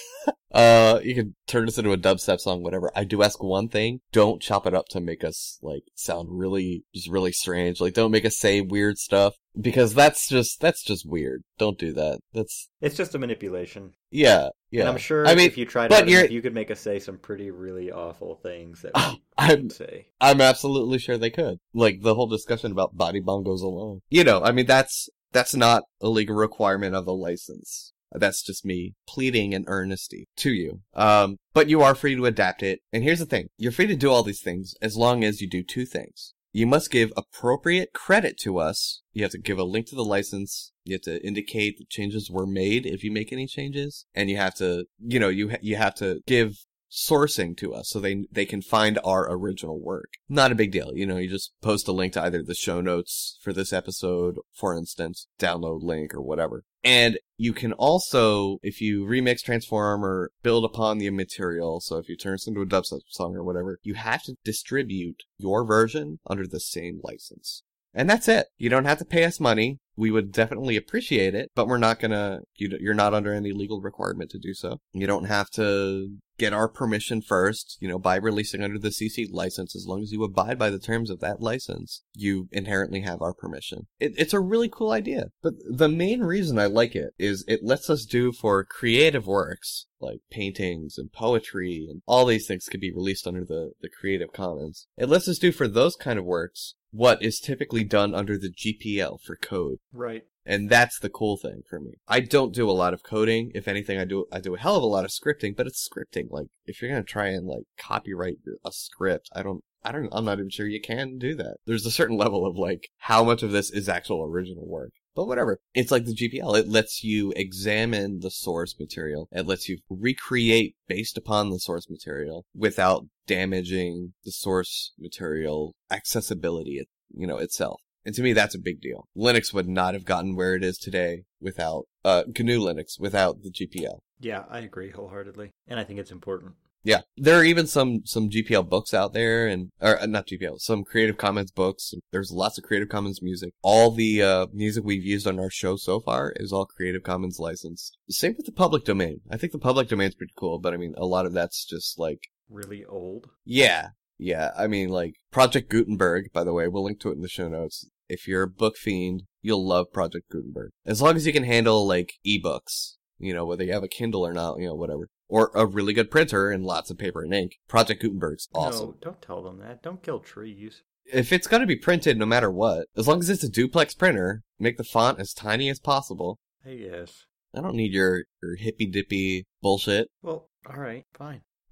Uh, 0.49 0.99
you 1.03 1.13
can 1.13 1.35
turn 1.45 1.65
this 1.65 1.77
into 1.77 1.91
a 1.91 1.97
dubstep 1.97 2.39
song, 2.39 2.63
whatever. 2.63 2.89
I 2.95 3.03
do 3.03 3.21
ask 3.21 3.43
one 3.43 3.67
thing: 3.67 3.99
don't 4.11 4.41
chop 4.41 4.65
it 4.65 4.73
up 4.73 4.87
to 4.89 5.01
make 5.01 5.23
us 5.23 5.59
like 5.61 5.83
sound 5.93 6.29
really, 6.31 6.83
just 6.95 7.09
really 7.09 7.33
strange. 7.33 7.81
Like, 7.81 7.93
don't 7.93 8.11
make 8.11 8.25
us 8.25 8.37
say 8.37 8.61
weird 8.61 8.97
stuff 8.97 9.35
because 9.59 9.93
that's 9.93 10.27
just 10.27 10.61
that's 10.61 10.83
just 10.83 11.05
weird. 11.05 11.43
Don't 11.57 11.77
do 11.77 11.91
that. 11.93 12.19
That's 12.33 12.69
it's 12.81 12.95
just 12.95 13.13
a 13.13 13.19
manipulation. 13.19 13.93
yeah, 14.09 14.49
yeah. 14.71 14.81
And 14.81 14.89
I'm 14.89 14.97
sure 14.97 15.27
I 15.27 15.35
mean, 15.35 15.47
if 15.47 15.57
you 15.57 15.65
tried 15.65 15.89
but 15.89 16.07
enough, 16.07 16.31
you 16.31 16.41
could 16.41 16.53
make 16.53 16.71
us 16.71 16.79
say 16.79 16.99
some 16.99 17.17
pretty, 17.17 17.51
really 17.51 17.91
awful 17.91 18.35
things 18.35 18.83
that 18.83 18.93
we 18.95 19.21
I'm 19.37 19.63
would 19.63 19.71
say. 19.73 20.07
I'm 20.21 20.39
absolutely 20.39 20.97
sure 20.97 21.17
they 21.17 21.29
could. 21.29 21.59
Like 21.73 22.01
the 22.01 22.15
whole 22.15 22.27
discussion 22.27 22.71
about 22.71 22.97
body 22.97 23.21
bongos 23.21 23.61
alone. 23.61 24.01
You 24.09 24.23
know, 24.23 24.41
I 24.41 24.53
mean 24.53 24.65
that's 24.65 25.09
that's 25.31 25.55
not 25.55 25.83
a 26.01 26.09
legal 26.09 26.35
requirement 26.35 26.95
of 26.95 27.05
the 27.05 27.13
license. 27.13 27.93
That's 28.11 28.41
just 28.41 28.65
me 28.65 28.93
pleading 29.07 29.53
in 29.53 29.65
earnesty 29.67 30.27
to 30.37 30.51
you. 30.51 30.81
Um, 30.93 31.37
but 31.53 31.69
you 31.69 31.81
are 31.81 31.95
free 31.95 32.15
to 32.15 32.25
adapt 32.25 32.63
it. 32.63 32.79
And 32.93 33.03
here's 33.03 33.19
the 33.19 33.25
thing. 33.25 33.49
You're 33.57 33.71
free 33.71 33.87
to 33.87 33.95
do 33.95 34.09
all 34.09 34.23
these 34.23 34.41
things 34.41 34.75
as 34.81 34.95
long 34.95 35.23
as 35.23 35.41
you 35.41 35.49
do 35.49 35.63
two 35.63 35.85
things. 35.85 36.33
You 36.53 36.65
must 36.65 36.89
give 36.89 37.11
appropriate 37.15 37.89
credit 37.93 38.37
to 38.39 38.57
us. 38.57 39.01
You 39.11 39.23
have 39.23 39.31
to 39.33 39.37
give 39.37 39.59
a 39.59 39.63
link 39.63 39.87
to 39.87 39.95
the 39.95 40.05
license. 40.05 40.71
You 40.85 40.93
have 40.93 41.01
to 41.01 41.23
indicate 41.23 41.77
the 41.77 41.85
changes 41.89 42.31
were 42.31 42.47
made 42.47 42.85
if 42.85 43.03
you 43.03 43.11
make 43.11 43.31
any 43.31 43.45
changes. 43.45 44.05
And 44.15 44.29
you 44.29 44.37
have 44.37 44.55
to, 44.55 44.85
you 44.99 45.19
know, 45.19 45.29
you, 45.29 45.49
ha- 45.49 45.57
you 45.61 45.75
have 45.75 45.93
to 45.95 46.21
give 46.25 46.53
sourcing 46.91 47.57
to 47.57 47.73
us 47.73 47.89
so 47.89 47.99
they 47.99 48.25
they 48.31 48.45
can 48.45 48.61
find 48.61 48.99
our 49.03 49.31
original 49.31 49.79
work. 49.79 50.13
Not 50.29 50.51
a 50.51 50.55
big 50.55 50.71
deal. 50.71 50.91
You 50.93 51.05
know, 51.05 51.17
you 51.17 51.29
just 51.29 51.53
post 51.61 51.87
a 51.87 51.91
link 51.91 52.13
to 52.13 52.23
either 52.23 52.41
the 52.43 52.55
show 52.55 52.81
notes 52.81 53.37
for 53.41 53.53
this 53.53 53.73
episode, 53.73 54.35
for 54.53 54.75
instance, 54.75 55.27
download 55.39 55.83
link 55.83 56.13
or 56.13 56.21
whatever. 56.21 56.63
And 56.83 57.19
you 57.37 57.53
can 57.53 57.73
also, 57.73 58.59
if 58.61 58.79
you 58.79 59.03
remix, 59.03 59.41
transform, 59.41 60.05
or 60.05 60.31
build 60.41 60.63
upon 60.63 60.99
the 60.99 61.09
material, 61.09 61.81
so 61.81 61.97
if 61.97 62.07
you 62.07 62.15
turn 62.15 62.33
this 62.33 62.47
into 62.47 62.61
a 62.61 62.65
dubstep 62.65 63.01
song 63.09 63.35
or 63.35 63.43
whatever, 63.43 63.79
you 63.83 63.95
have 63.95 64.23
to 64.23 64.35
distribute 64.45 65.23
your 65.37 65.65
version 65.65 66.19
under 66.27 66.47
the 66.47 66.59
same 66.59 67.01
license. 67.03 67.63
And 67.93 68.09
that's 68.09 68.27
it. 68.27 68.47
You 68.57 68.69
don't 68.69 68.85
have 68.85 68.99
to 68.99 69.05
pay 69.05 69.23
us 69.25 69.39
money. 69.39 69.79
We 69.95 70.11
would 70.11 70.31
definitely 70.31 70.77
appreciate 70.77 71.33
it, 71.33 71.51
but 71.55 71.67
we're 71.67 71.77
not 71.77 71.99
gonna, 71.99 72.41
you, 72.55 72.77
you're 72.79 72.93
not 72.93 73.13
under 73.13 73.33
any 73.33 73.51
legal 73.51 73.81
requirement 73.81 74.29
to 74.31 74.39
do 74.39 74.53
so. 74.53 74.77
You 74.93 75.07
don't 75.07 75.25
have 75.25 75.49
to 75.51 76.17
get 76.37 76.53
our 76.53 76.67
permission 76.67 77.21
first, 77.21 77.77
you 77.79 77.87
know, 77.87 77.99
by 77.99 78.15
releasing 78.15 78.63
under 78.63 78.79
the 78.79 78.89
CC 78.89 79.27
license. 79.29 79.75
As 79.75 79.85
long 79.87 80.01
as 80.01 80.11
you 80.11 80.23
abide 80.23 80.57
by 80.57 80.69
the 80.69 80.79
terms 80.79 81.09
of 81.09 81.19
that 81.19 81.41
license, 81.41 82.03
you 82.13 82.47
inherently 82.51 83.01
have 83.01 83.21
our 83.21 83.33
permission. 83.33 83.87
It, 83.99 84.13
it's 84.17 84.33
a 84.33 84.39
really 84.39 84.69
cool 84.69 84.91
idea. 84.91 85.27
But 85.41 85.53
the 85.69 85.89
main 85.89 86.21
reason 86.21 86.59
I 86.59 86.65
like 86.65 86.95
it 86.95 87.13
is 87.17 87.43
it 87.47 87.63
lets 87.63 87.89
us 87.89 88.05
do 88.05 88.31
for 88.31 88.63
creative 88.63 89.27
works, 89.27 89.87
like 89.99 90.19
paintings 90.31 90.97
and 90.97 91.11
poetry 91.11 91.87
and 91.89 92.01
all 92.05 92.25
these 92.25 92.47
things 92.47 92.65
could 92.65 92.81
be 92.81 92.93
released 92.93 93.27
under 93.27 93.43
the, 93.43 93.71
the 93.81 93.89
Creative 93.89 94.31
Commons. 94.31 94.87
It 94.97 95.09
lets 95.09 95.27
us 95.27 95.39
do 95.39 95.51
for 95.51 95.67
those 95.67 95.95
kind 95.95 96.19
of 96.19 96.25
works 96.25 96.75
what 96.91 97.21
is 97.21 97.39
typically 97.39 97.83
done 97.83 98.15
under 98.15 98.37
the 98.37 98.51
GPL 98.51 99.21
for 99.21 99.35
code. 99.35 99.77
Right. 99.91 100.23
And 100.47 100.69
that's 100.69 100.97
the 100.97 101.09
cool 101.09 101.35
thing 101.35 101.63
for 101.69 101.79
me. 101.79 101.91
I 102.07 102.21
don't 102.21 102.55
do 102.55 102.69
a 102.69 102.71
lot 102.71 102.93
of 102.93 103.03
coding. 103.03 103.51
If 103.53 103.67
anything, 103.67 103.99
I 103.99 104.05
do 104.05 104.25
I 104.31 104.39
do 104.39 104.55
a 104.55 104.59
hell 104.59 104.77
of 104.77 104.83
a 104.83 104.87
lot 104.87 105.03
of 105.03 105.11
scripting, 105.11 105.55
but 105.55 105.67
it's 105.67 105.87
scripting. 105.87 106.27
Like 106.31 106.47
if 106.65 106.81
you're 106.81 106.89
gonna 106.89 107.03
try 107.03 107.27
and 107.27 107.45
like 107.45 107.63
copyright 107.77 108.37
a 108.65 108.71
script, 108.71 109.29
I 109.35 109.43
don't 109.43 109.61
I 109.83 109.91
don't 109.91 110.07
I'm 110.13 110.23
not 110.23 110.39
even 110.39 110.49
sure 110.49 110.65
you 110.65 110.79
can 110.79 111.17
do 111.17 111.35
that. 111.35 111.57
There's 111.65 111.85
a 111.85 111.91
certain 111.91 112.17
level 112.23 112.45
of 112.45 112.55
like 112.55 112.87
how 112.99 113.25
much 113.25 113.43
of 113.43 113.51
this 113.51 113.69
is 113.69 113.89
actual 113.89 114.23
original 114.23 114.65
work. 114.65 114.91
But 115.17 115.27
whatever. 115.27 115.59
It's 115.73 115.91
like 115.91 116.05
the 116.05 116.15
GPL. 116.15 116.57
It 116.59 116.69
lets 116.69 117.03
you 117.03 117.33
examine 117.35 118.19
the 118.19 118.29
source 118.29 118.79
material. 118.79 119.27
It 119.31 119.47
lets 119.47 119.67
you 119.67 119.79
recreate 119.89 120.75
based 120.87 121.17
upon 121.17 121.49
the 121.49 121.59
source 121.59 121.89
material 121.89 122.45
without 122.55 123.07
damaging 123.25 124.13
the 124.23 124.31
source 124.31 124.93
material 124.99 125.73
accessibility, 125.89 126.87
you 127.15 127.25
know, 127.25 127.37
itself. 127.37 127.81
And 128.07 128.15
to 128.15 128.21
me, 128.21 128.31
that's 128.31 128.55
a 128.55 128.59
big 128.59 128.79
deal. 128.79 129.09
Linux 129.17 129.53
would 129.53 129.67
not 129.67 129.93
have 129.93 130.05
gotten 130.05 130.33
where 130.37 130.55
it 130.55 130.63
is 130.63 130.77
today 130.77 131.23
without, 131.41 131.87
uh, 132.05 132.23
GNU 132.27 132.57
Linux, 132.61 132.97
without 132.97 133.41
the 133.43 133.51
GPL. 133.51 133.99
Yeah, 134.17 134.45
I 134.49 134.59
agree 134.59 134.91
wholeheartedly. 134.91 135.51
And 135.67 135.77
I 135.77 135.83
think 135.83 135.99
it's 135.99 136.09
important. 136.09 136.53
Yeah, 136.85 137.01
there 137.17 137.37
are 137.37 137.43
even 137.43 137.67
some 137.67 138.03
some 138.05 138.29
GPL 138.29 138.69
books 138.69 138.93
out 138.93 139.11
there, 139.11 139.45
and 139.45 139.71
or 139.81 139.99
uh, 140.01 140.05
not 140.05 140.27
GPL, 140.27 140.57
some 140.61 140.85
Creative 140.85 141.17
Commons 141.17 141.51
books. 141.51 141.93
There's 142.13 142.31
lots 142.31 142.57
of 142.57 142.63
Creative 142.63 142.87
Commons 142.87 143.21
music. 143.21 143.51
All 143.61 143.91
the 143.91 144.23
uh, 144.23 144.47
music 144.53 144.85
we've 144.85 145.03
used 145.03 145.27
on 145.27 145.37
our 145.37 145.49
show 145.49 145.75
so 145.75 145.99
far 145.99 146.31
is 146.37 146.53
all 146.53 146.65
Creative 146.65 147.03
Commons 147.03 147.39
licensed. 147.39 147.97
Same 148.09 148.35
with 148.37 148.45
the 148.45 148.53
public 148.53 148.85
domain. 148.85 149.19
I 149.29 149.35
think 149.35 149.51
the 149.51 149.59
public 149.59 149.89
domain's 149.89 150.15
pretty 150.15 150.31
cool, 150.37 150.59
but 150.59 150.73
I 150.73 150.77
mean, 150.77 150.93
a 150.95 151.05
lot 151.05 151.25
of 151.25 151.33
that's 151.33 151.65
just 151.65 151.99
like 151.99 152.29
Really 152.49 152.85
old. 152.85 153.27
yeah, 153.43 153.89
yeah. 154.17 154.51
I 154.57 154.67
mean, 154.67 154.87
like 154.87 155.15
Project 155.29 155.69
Gutenberg. 155.69 156.31
By 156.31 156.45
the 156.45 156.53
way, 156.53 156.69
we'll 156.69 156.85
link 156.85 157.01
to 157.01 157.09
it 157.09 157.15
in 157.17 157.21
the 157.21 157.27
show 157.27 157.49
notes. 157.49 157.89
If 158.09 158.27
you're 158.27 158.43
a 158.43 158.49
book 158.49 158.77
fiend, 158.77 159.23
you'll 159.41 159.67
love 159.67 159.91
Project 159.91 160.29
Gutenberg 160.31 160.71
as 160.85 161.01
long 161.01 161.15
as 161.15 161.25
you 161.25 161.33
can 161.33 161.43
handle 161.43 161.85
like 161.85 162.13
ebooks. 162.25 162.95
You 163.19 163.33
know, 163.33 163.45
whether 163.45 163.63
you 163.63 163.73
have 163.73 163.83
a 163.83 163.87
Kindle 163.87 164.25
or 164.25 164.33
not, 164.33 164.59
you 164.59 164.67
know, 164.67 164.75
whatever 164.75 165.09
or 165.29 165.51
a 165.53 165.65
really 165.65 165.93
good 165.93 166.11
printer 166.11 166.51
and 166.51 166.63
lots 166.63 166.89
of 166.89 166.97
paper 166.97 167.21
and 167.21 167.33
ink. 167.33 167.57
Project 167.67 168.01
Gutenberg's 168.01 168.47
awesome. 168.53 168.89
No, 168.89 168.95
don't 169.01 169.21
tell 169.21 169.43
them 169.43 169.59
that. 169.59 169.83
Don't 169.83 170.01
kill 170.01 170.19
trees. 170.19 170.83
If 171.05 171.31
it's 171.31 171.47
going 171.47 171.61
to 171.61 171.67
be 171.67 171.77
printed 171.77 172.17
no 172.17 172.25
matter 172.25 172.51
what, 172.51 172.87
as 172.95 173.07
long 173.07 173.19
as 173.19 173.29
it's 173.29 173.43
a 173.43 173.49
duplex 173.49 173.93
printer, 173.93 174.43
make 174.59 174.77
the 174.77 174.83
font 174.83 175.19
as 175.19 175.33
tiny 175.33 175.69
as 175.69 175.79
possible. 175.79 176.39
Hey, 176.63 176.87
yes. 176.89 177.25
I 177.55 177.61
don't 177.61 177.75
need 177.75 177.93
your, 177.93 178.25
your 178.41 178.55
hippy 178.55 178.85
dippy 178.85 179.45
bullshit. 179.61 180.09
Well, 180.21 180.49
alright, 180.67 181.05
fine. 181.13 181.41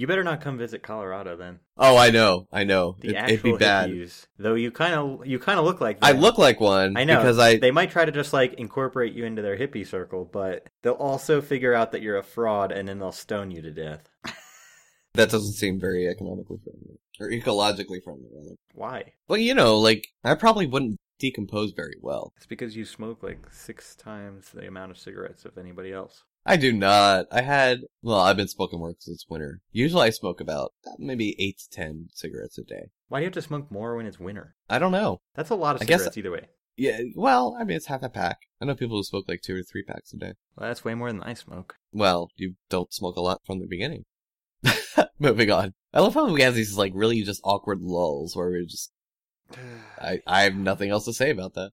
You 0.00 0.06
better 0.06 0.24
not 0.24 0.40
come 0.40 0.56
visit 0.56 0.82
Colorado 0.82 1.36
then. 1.36 1.58
Oh, 1.76 1.98
I 1.98 2.08
know, 2.08 2.48
I 2.50 2.64
know. 2.64 2.96
The 3.00 3.10
It, 3.10 3.32
it'd 3.32 3.42
be 3.42 3.54
bad. 3.58 3.90
hippies. 3.90 4.28
Though 4.38 4.54
you 4.54 4.70
kind 4.70 4.94
of 4.94 5.26
you 5.26 5.38
kind 5.38 5.58
of 5.58 5.66
look 5.66 5.82
like 5.82 5.98
I 6.00 6.12
look 6.12 6.38
like 6.38 6.58
one 6.58 6.96
I 6.96 7.04
know 7.04 7.18
because 7.18 7.38
I 7.38 7.58
they 7.58 7.70
might 7.70 7.90
try 7.90 8.06
to 8.06 8.10
just 8.10 8.32
like 8.32 8.54
incorporate 8.54 9.12
you 9.12 9.26
into 9.26 9.42
their 9.42 9.58
hippie 9.58 9.86
circle, 9.86 10.24
but 10.24 10.66
they'll 10.80 10.94
also 10.94 11.42
figure 11.42 11.74
out 11.74 11.92
that 11.92 12.00
you're 12.00 12.16
a 12.16 12.22
fraud 12.22 12.72
and 12.72 12.88
then 12.88 12.98
they'll 12.98 13.12
stone 13.12 13.50
you 13.50 13.60
to 13.60 13.70
death. 13.70 14.08
that 15.12 15.28
doesn't 15.28 15.52
seem 15.52 15.78
very 15.78 16.08
economically 16.08 16.56
friendly 16.64 16.98
or 17.20 17.28
ecologically 17.28 18.02
friendly. 18.02 18.30
Rather. 18.34 18.56
Why? 18.72 19.12
Well, 19.28 19.36
you 19.38 19.52
know, 19.52 19.76
like 19.76 20.08
I 20.24 20.34
probably 20.34 20.66
wouldn't 20.66 20.98
decompose 21.18 21.72
very 21.72 21.96
well. 22.00 22.32
It's 22.38 22.46
because 22.46 22.74
you 22.74 22.86
smoke 22.86 23.22
like 23.22 23.52
six 23.52 23.94
times 23.94 24.48
the 24.48 24.66
amount 24.66 24.92
of 24.92 24.98
cigarettes 24.98 25.44
of 25.44 25.58
anybody 25.58 25.92
else. 25.92 26.24
I 26.46 26.56
do 26.56 26.72
not. 26.72 27.26
I 27.30 27.42
had, 27.42 27.80
well, 28.02 28.20
I've 28.20 28.36
been 28.36 28.48
smoking 28.48 28.78
more 28.78 28.90
because 28.90 29.08
it's 29.08 29.28
winter. 29.28 29.60
Usually 29.72 30.06
I 30.06 30.10
smoke 30.10 30.40
about 30.40 30.72
maybe 30.98 31.36
8 31.38 31.58
to 31.58 31.70
10 31.70 32.08
cigarettes 32.14 32.58
a 32.58 32.62
day. 32.62 32.88
Why 33.08 33.18
do 33.18 33.22
you 33.24 33.26
have 33.26 33.34
to 33.34 33.42
smoke 33.42 33.70
more 33.70 33.96
when 33.96 34.06
it's 34.06 34.18
winter? 34.18 34.54
I 34.68 34.78
don't 34.78 34.92
know. 34.92 35.20
That's 35.34 35.50
a 35.50 35.54
lot 35.54 35.76
of 35.76 35.82
I 35.82 35.84
guess- 35.84 36.00
cigarettes 36.00 36.18
either 36.18 36.30
way. 36.30 36.46
Yeah, 36.76 37.00
well, 37.14 37.56
I 37.60 37.64
mean, 37.64 37.76
it's 37.76 37.86
half 37.86 38.02
a 38.02 38.08
pack. 38.08 38.38
I 38.58 38.64
know 38.64 38.74
people 38.74 38.96
who 38.96 39.02
smoke 39.04 39.26
like 39.28 39.42
two 39.42 39.54
or 39.54 39.62
three 39.62 39.82
packs 39.82 40.14
a 40.14 40.16
day. 40.16 40.32
Well, 40.56 40.66
that's 40.70 40.82
way 40.82 40.94
more 40.94 41.12
than 41.12 41.22
I 41.22 41.34
smoke. 41.34 41.74
Well, 41.92 42.30
you 42.36 42.54
don't 42.70 42.94
smoke 42.94 43.16
a 43.16 43.20
lot 43.20 43.42
from 43.44 43.58
the 43.58 43.66
beginning. 43.66 44.04
Moving 45.18 45.50
on. 45.50 45.74
I 45.92 46.00
love 46.00 46.14
how 46.14 46.32
we 46.32 46.40
have 46.40 46.54
these 46.54 46.78
like 46.78 46.92
really 46.94 47.22
just 47.22 47.42
awkward 47.44 47.82
lulls 47.82 48.34
where 48.34 48.48
we're 48.48 48.64
just, 48.64 48.92
I, 50.00 50.20
I 50.26 50.42
have 50.42 50.54
nothing 50.54 50.88
else 50.90 51.04
to 51.04 51.12
say 51.12 51.28
about 51.28 51.52
that. 51.54 51.72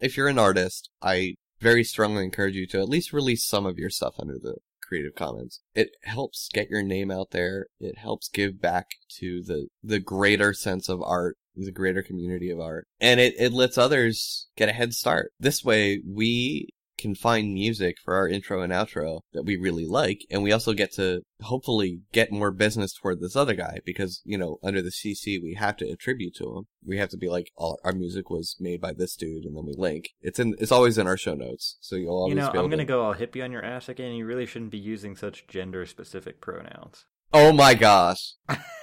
If 0.00 0.16
you're 0.16 0.26
an 0.28 0.38
artist, 0.38 0.90
I 1.00 1.34
very 1.60 1.84
strongly 1.84 2.24
encourage 2.24 2.54
you 2.54 2.66
to 2.68 2.80
at 2.80 2.88
least 2.88 3.12
release 3.12 3.44
some 3.44 3.66
of 3.66 3.78
your 3.78 3.90
stuff 3.90 4.14
under 4.18 4.38
the 4.38 4.56
Creative 4.82 5.14
Commons. 5.14 5.60
It 5.74 5.90
helps 6.02 6.48
get 6.52 6.68
your 6.68 6.82
name 6.82 7.10
out 7.10 7.30
there. 7.30 7.66
It 7.78 7.98
helps 7.98 8.28
give 8.28 8.60
back 8.60 8.88
to 9.18 9.42
the, 9.42 9.68
the 9.82 10.00
greater 10.00 10.52
sense 10.52 10.88
of 10.88 11.00
art, 11.02 11.36
the 11.54 11.70
greater 11.70 12.02
community 12.02 12.50
of 12.50 12.58
art. 12.58 12.88
And 13.00 13.20
it, 13.20 13.34
it 13.38 13.52
lets 13.52 13.78
others 13.78 14.48
get 14.56 14.68
a 14.68 14.72
head 14.72 14.92
start. 14.92 15.32
This 15.38 15.62
way, 15.64 16.02
we 16.04 16.70
can 17.00 17.14
find 17.14 17.52
music 17.52 17.96
for 18.04 18.14
our 18.14 18.28
intro 18.28 18.62
and 18.62 18.72
outro 18.72 19.20
that 19.32 19.44
we 19.44 19.56
really 19.56 19.86
like, 19.86 20.20
and 20.30 20.42
we 20.42 20.52
also 20.52 20.72
get 20.72 20.92
to 20.94 21.22
hopefully 21.42 22.00
get 22.12 22.30
more 22.30 22.50
business 22.50 22.92
toward 22.92 23.20
this 23.20 23.34
other 23.34 23.54
guy 23.54 23.78
because 23.84 24.20
you 24.24 24.36
know 24.36 24.58
under 24.62 24.82
the 24.82 24.90
CC 24.90 25.40
we 25.42 25.56
have 25.58 25.76
to 25.78 25.88
attribute 25.88 26.34
to 26.36 26.44
him. 26.44 26.64
We 26.84 26.98
have 26.98 27.08
to 27.10 27.16
be 27.16 27.28
like, 27.28 27.50
all 27.56 27.78
our 27.84 27.92
music 27.92 28.30
was 28.30 28.56
made 28.60 28.80
by 28.80 28.92
this 28.92 29.16
dude, 29.16 29.44
and 29.44 29.56
then 29.56 29.66
we 29.66 29.74
link. 29.76 30.10
It's 30.20 30.38
in, 30.38 30.54
it's 30.58 30.72
always 30.72 30.98
in 30.98 31.06
our 31.06 31.16
show 31.16 31.34
notes, 31.34 31.76
so 31.80 31.96
you'll 31.96 32.16
always. 32.16 32.30
You 32.30 32.40
know, 32.40 32.48
I'm 32.48 32.70
gonna 32.70 32.78
to... 32.78 32.84
go 32.84 33.02
all 33.02 33.14
hippie 33.14 33.42
on 33.42 33.52
your 33.52 33.64
ass 33.64 33.88
again. 33.88 34.12
You 34.12 34.26
really 34.26 34.46
shouldn't 34.46 34.70
be 34.70 34.78
using 34.78 35.16
such 35.16 35.46
gender-specific 35.48 36.40
pronouns. 36.40 37.06
Oh 37.32 37.52
my 37.52 37.74
gosh. 37.74 38.34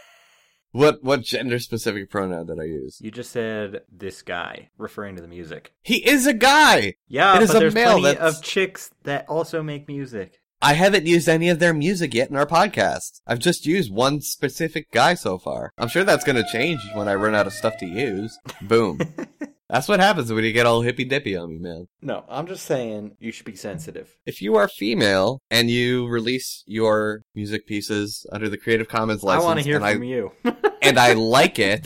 What 0.78 1.04
what 1.04 1.24
gender 1.24 1.58
specific 1.58 2.10
pronoun 2.12 2.46
did 2.46 2.60
I 2.60 2.66
use? 2.66 3.00
You 3.02 3.10
just 3.10 3.32
said 3.32 3.82
this 3.92 4.22
guy, 4.22 4.70
referring 4.78 5.16
to 5.16 5.24
the 5.24 5.28
music. 5.28 5.74
He 5.82 6.08
is 6.08 6.28
a 6.28 6.34
guy. 6.36 6.94
Yeah, 7.08 7.36
It 7.38 7.42
is 7.42 7.56
a 7.56 7.58
there's 7.60 7.74
male, 7.74 8.00
plenty 8.00 8.16
that's- 8.16 8.38
of 8.38 8.44
chicks 8.44 8.92
that 9.04 9.26
also 9.28 9.64
make 9.64 9.88
music. 9.88 10.40
I 10.62 10.74
haven't 10.74 11.06
used 11.08 11.28
any 11.28 11.50
of 11.50 11.58
their 11.60 11.74
music 11.74 12.14
yet 12.14 12.30
in 12.30 12.36
our 12.36 12.46
podcast. 12.46 13.22
I've 13.26 13.40
just 13.40 13.66
used 13.66 13.92
one 13.92 14.22
specific 14.22 14.92
guy 14.92 15.16
so 15.16 15.40
far. 15.40 15.72
I'm 15.80 15.88
sure 15.88 16.04
that's 16.04 16.24
gonna 16.24 16.46
change 16.52 16.80
when 16.94 17.08
I 17.08 17.16
run 17.16 17.34
out 17.34 17.48
of 17.48 17.54
stuff 17.54 17.78
to 17.80 17.86
use. 17.88 18.38
Boom. 18.62 19.00
That's 19.70 19.90
what 19.90 20.00
happens 20.00 20.32
when 20.32 20.46
you 20.46 20.54
get 20.54 20.66
all 20.66 20.82
hippy 20.82 21.04
dippy 21.04 21.36
on 21.36 21.50
me, 21.50 21.58
man. 21.60 21.88
No, 22.02 22.24
I'm 22.30 22.48
just 22.48 22.66
saying 22.66 23.18
you 23.20 23.34
should 23.34 23.46
be 23.46 23.56
sensitive. 23.56 24.16
If 24.26 24.42
you 24.42 24.56
are 24.56 24.70
female 24.70 25.42
and 25.52 25.70
you 25.70 26.08
release 26.08 26.64
your 26.66 27.24
music 27.36 27.68
pieces 27.68 28.26
under 28.32 28.48
the 28.48 28.58
Creative 28.58 28.88
Commons 28.88 29.24
license, 29.24 29.44
I 29.44 29.46
want 29.46 29.60
to 29.60 29.66
hear 29.66 29.76
and 29.76 29.86
I 29.86 29.94
from 29.96 30.04
you. 30.04 30.32
and 30.82 30.98
I 30.98 31.14
like 31.38 31.60
it, 31.60 31.86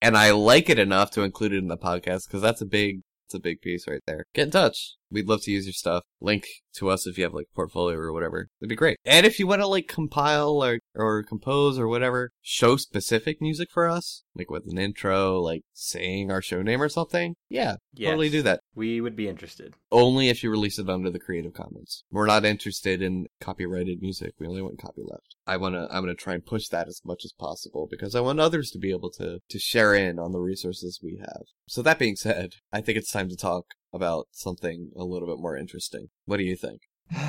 and 0.00 0.16
I 0.16 0.30
like 0.30 0.70
it 0.70 0.78
enough 0.78 1.10
to 1.12 1.22
include 1.22 1.52
it 1.52 1.58
in 1.58 1.68
the 1.68 1.76
podcast 1.76 2.22
because 2.26 2.40
that's 2.40 2.62
a 2.62 2.66
big, 2.66 3.02
it's 3.34 3.40
a 3.40 3.42
big 3.42 3.60
piece 3.60 3.88
right 3.88 4.00
there. 4.06 4.26
Get 4.32 4.44
in 4.44 4.50
touch. 4.52 4.94
We'd 5.10 5.28
love 5.28 5.42
to 5.42 5.50
use 5.50 5.66
your 5.66 5.72
stuff. 5.72 6.04
Link 6.20 6.46
to 6.74 6.88
us 6.88 7.06
if 7.06 7.18
you 7.18 7.24
have 7.24 7.34
like 7.34 7.46
portfolio 7.54 7.96
or 7.98 8.12
whatever. 8.12 8.48
That'd 8.60 8.68
be 8.68 8.76
great. 8.76 8.96
And 9.04 9.26
if 9.26 9.38
you 9.38 9.46
want 9.46 9.60
to 9.60 9.66
like 9.66 9.88
compile 9.88 10.62
or 10.62 10.78
or 10.94 11.22
compose 11.22 11.78
or 11.78 11.88
whatever, 11.88 12.30
show 12.42 12.76
specific 12.76 13.40
music 13.40 13.68
for 13.72 13.88
us, 13.88 14.22
like 14.34 14.50
with 14.50 14.66
an 14.66 14.78
intro, 14.78 15.40
like 15.40 15.62
saying 15.72 16.30
our 16.30 16.42
show 16.42 16.62
name 16.62 16.82
or 16.82 16.88
something. 16.88 17.34
Yeah, 17.48 17.76
totally 18.00 18.30
do 18.30 18.42
that. 18.42 18.60
we 18.74 19.00
would 19.00 19.16
be 19.16 19.28
interested. 19.28 19.74
Only 19.94 20.28
if 20.28 20.42
you 20.42 20.50
release 20.50 20.80
it 20.80 20.90
under 20.90 21.08
the 21.08 21.20
Creative 21.20 21.52
Commons. 21.52 22.02
We're 22.10 22.26
not 22.26 22.44
interested 22.44 23.00
in 23.00 23.28
copyrighted 23.40 24.02
music. 24.02 24.34
We 24.40 24.48
only 24.48 24.60
want 24.60 24.80
copyleft. 24.80 25.36
I 25.46 25.56
wanna, 25.56 25.86
I'm 25.88 26.02
gonna 26.02 26.14
try 26.14 26.34
and 26.34 26.44
push 26.44 26.66
that 26.68 26.88
as 26.88 27.00
much 27.04 27.24
as 27.24 27.32
possible 27.32 27.86
because 27.88 28.16
I 28.16 28.20
want 28.20 28.40
others 28.40 28.70
to 28.72 28.78
be 28.80 28.90
able 28.90 29.10
to, 29.12 29.38
to 29.48 29.58
share 29.60 29.94
in 29.94 30.18
on 30.18 30.32
the 30.32 30.40
resources 30.40 30.98
we 31.00 31.18
have. 31.20 31.42
So 31.68 31.80
that 31.82 32.00
being 32.00 32.16
said, 32.16 32.54
I 32.72 32.80
think 32.80 32.98
it's 32.98 33.12
time 33.12 33.28
to 33.28 33.36
talk 33.36 33.66
about 33.92 34.26
something 34.32 34.90
a 34.96 35.04
little 35.04 35.28
bit 35.28 35.40
more 35.40 35.56
interesting. 35.56 36.08
What 36.24 36.38
do 36.38 36.42
you 36.42 36.56
think? 36.56 36.80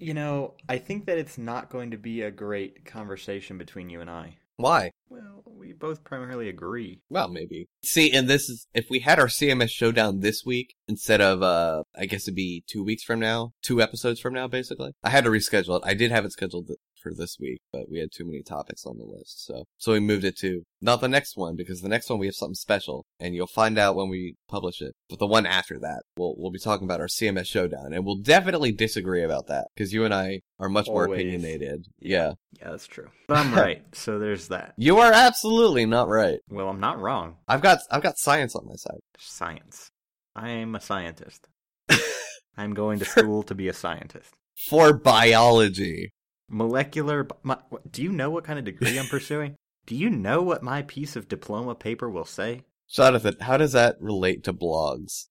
you 0.00 0.14
know, 0.14 0.54
I 0.68 0.78
think 0.78 1.06
that 1.06 1.18
it's 1.18 1.38
not 1.38 1.70
going 1.70 1.92
to 1.92 1.96
be 1.96 2.22
a 2.22 2.32
great 2.32 2.84
conversation 2.84 3.56
between 3.56 3.88
you 3.88 4.00
and 4.00 4.10
I. 4.10 4.38
Why? 4.56 4.90
Well, 5.08 5.42
we 5.46 5.72
both 5.72 6.04
primarily 6.04 6.48
agree. 6.48 7.00
Well, 7.08 7.28
maybe. 7.28 7.68
See, 7.82 8.12
and 8.12 8.28
this 8.28 8.48
is, 8.48 8.66
if 8.74 8.86
we 8.90 9.00
had 9.00 9.18
our 9.18 9.26
CMS 9.26 9.70
showdown 9.70 10.20
this 10.20 10.44
week 10.44 10.74
instead 10.88 11.20
of, 11.20 11.42
uh, 11.42 11.82
I 11.96 12.06
guess 12.06 12.24
it'd 12.24 12.34
be 12.34 12.64
two 12.66 12.84
weeks 12.84 13.02
from 13.02 13.20
now, 13.20 13.52
two 13.62 13.80
episodes 13.80 14.20
from 14.20 14.34
now, 14.34 14.48
basically. 14.48 14.92
I 15.02 15.10
had 15.10 15.24
to 15.24 15.30
reschedule 15.30 15.76
it. 15.78 15.82
I 15.84 15.94
did 15.94 16.10
have 16.10 16.24
it 16.24 16.32
scheduled 16.32 16.70
for 17.02 17.12
this 17.14 17.36
week, 17.40 17.60
but 17.72 17.90
we 17.90 17.98
had 17.98 18.10
too 18.12 18.24
many 18.24 18.42
topics 18.42 18.86
on 18.86 18.98
the 18.98 19.04
list. 19.04 19.44
So, 19.44 19.64
so 19.78 19.92
we 19.92 20.00
moved 20.00 20.24
it 20.24 20.36
to 20.38 20.62
not 20.80 21.00
the 21.00 21.08
next 21.08 21.36
one 21.36 21.56
because 21.56 21.80
the 21.80 21.88
next 21.88 22.08
one 22.08 22.18
we 22.18 22.26
have 22.26 22.34
something 22.34 22.54
special 22.54 23.04
and 23.18 23.34
you'll 23.34 23.46
find 23.46 23.78
out 23.78 23.96
when 23.96 24.08
we 24.08 24.36
publish 24.48 24.80
it. 24.80 24.94
But 25.08 25.18
the 25.18 25.26
one 25.26 25.46
after 25.46 25.78
that, 25.80 26.02
we'll, 26.16 26.34
we'll 26.36 26.50
be 26.50 26.58
talking 26.58 26.86
about 26.86 27.00
our 27.00 27.06
CMS 27.06 27.46
showdown 27.46 27.92
and 27.92 28.04
we'll 28.04 28.20
definitely 28.20 28.72
disagree 28.72 29.22
about 29.22 29.48
that 29.48 29.68
because 29.74 29.92
you 29.92 30.04
and 30.04 30.14
I 30.14 30.40
are 30.58 30.68
much 30.68 30.86
more 30.86 31.06
opinionated. 31.06 31.86
Yeah. 31.98 32.32
Yeah, 32.58 32.70
that's 32.70 32.86
true. 32.86 33.08
But 33.28 33.38
I'm 33.38 33.54
right, 33.54 33.82
so 33.92 34.18
there's 34.18 34.48
that. 34.48 34.74
You 34.82 34.98
are 34.98 35.12
absolutely 35.12 35.86
not 35.86 36.08
right. 36.08 36.38
Well, 36.50 36.68
I'm 36.68 36.80
not 36.80 37.00
wrong. 37.00 37.36
I've 37.46 37.62
got, 37.62 37.78
I've 37.90 38.02
got 38.02 38.18
science 38.18 38.56
on 38.56 38.66
my 38.66 38.74
side. 38.74 38.98
Science. 39.18 39.90
I'm 40.34 40.74
a 40.74 40.80
scientist. 40.80 41.48
I'm 42.56 42.74
going 42.74 42.98
to 42.98 43.04
school 43.04 43.42
to 43.44 43.54
be 43.54 43.68
a 43.68 43.72
scientist. 43.72 44.34
For 44.68 44.92
biology. 44.92 46.12
Molecular. 46.52 47.26
My, 47.42 47.58
what- 47.70 47.90
do 47.90 48.02
you 48.02 48.12
know 48.12 48.30
what 48.30 48.44
kind 48.44 48.58
of 48.58 48.64
degree 48.64 48.98
I'm 48.98 49.06
pursuing? 49.10 49.56
Do 49.86 49.96
you 49.96 50.10
know 50.10 50.42
what 50.42 50.62
my 50.62 50.82
piece 50.82 51.16
of 51.16 51.28
diploma 51.28 51.74
paper 51.74 52.08
will 52.08 52.24
say? 52.24 52.62
Jonathan, 52.88 53.36
how 53.40 53.56
does 53.56 53.72
that 53.72 53.96
relate 54.00 54.44
to 54.44 54.52
blogs? 54.52 55.26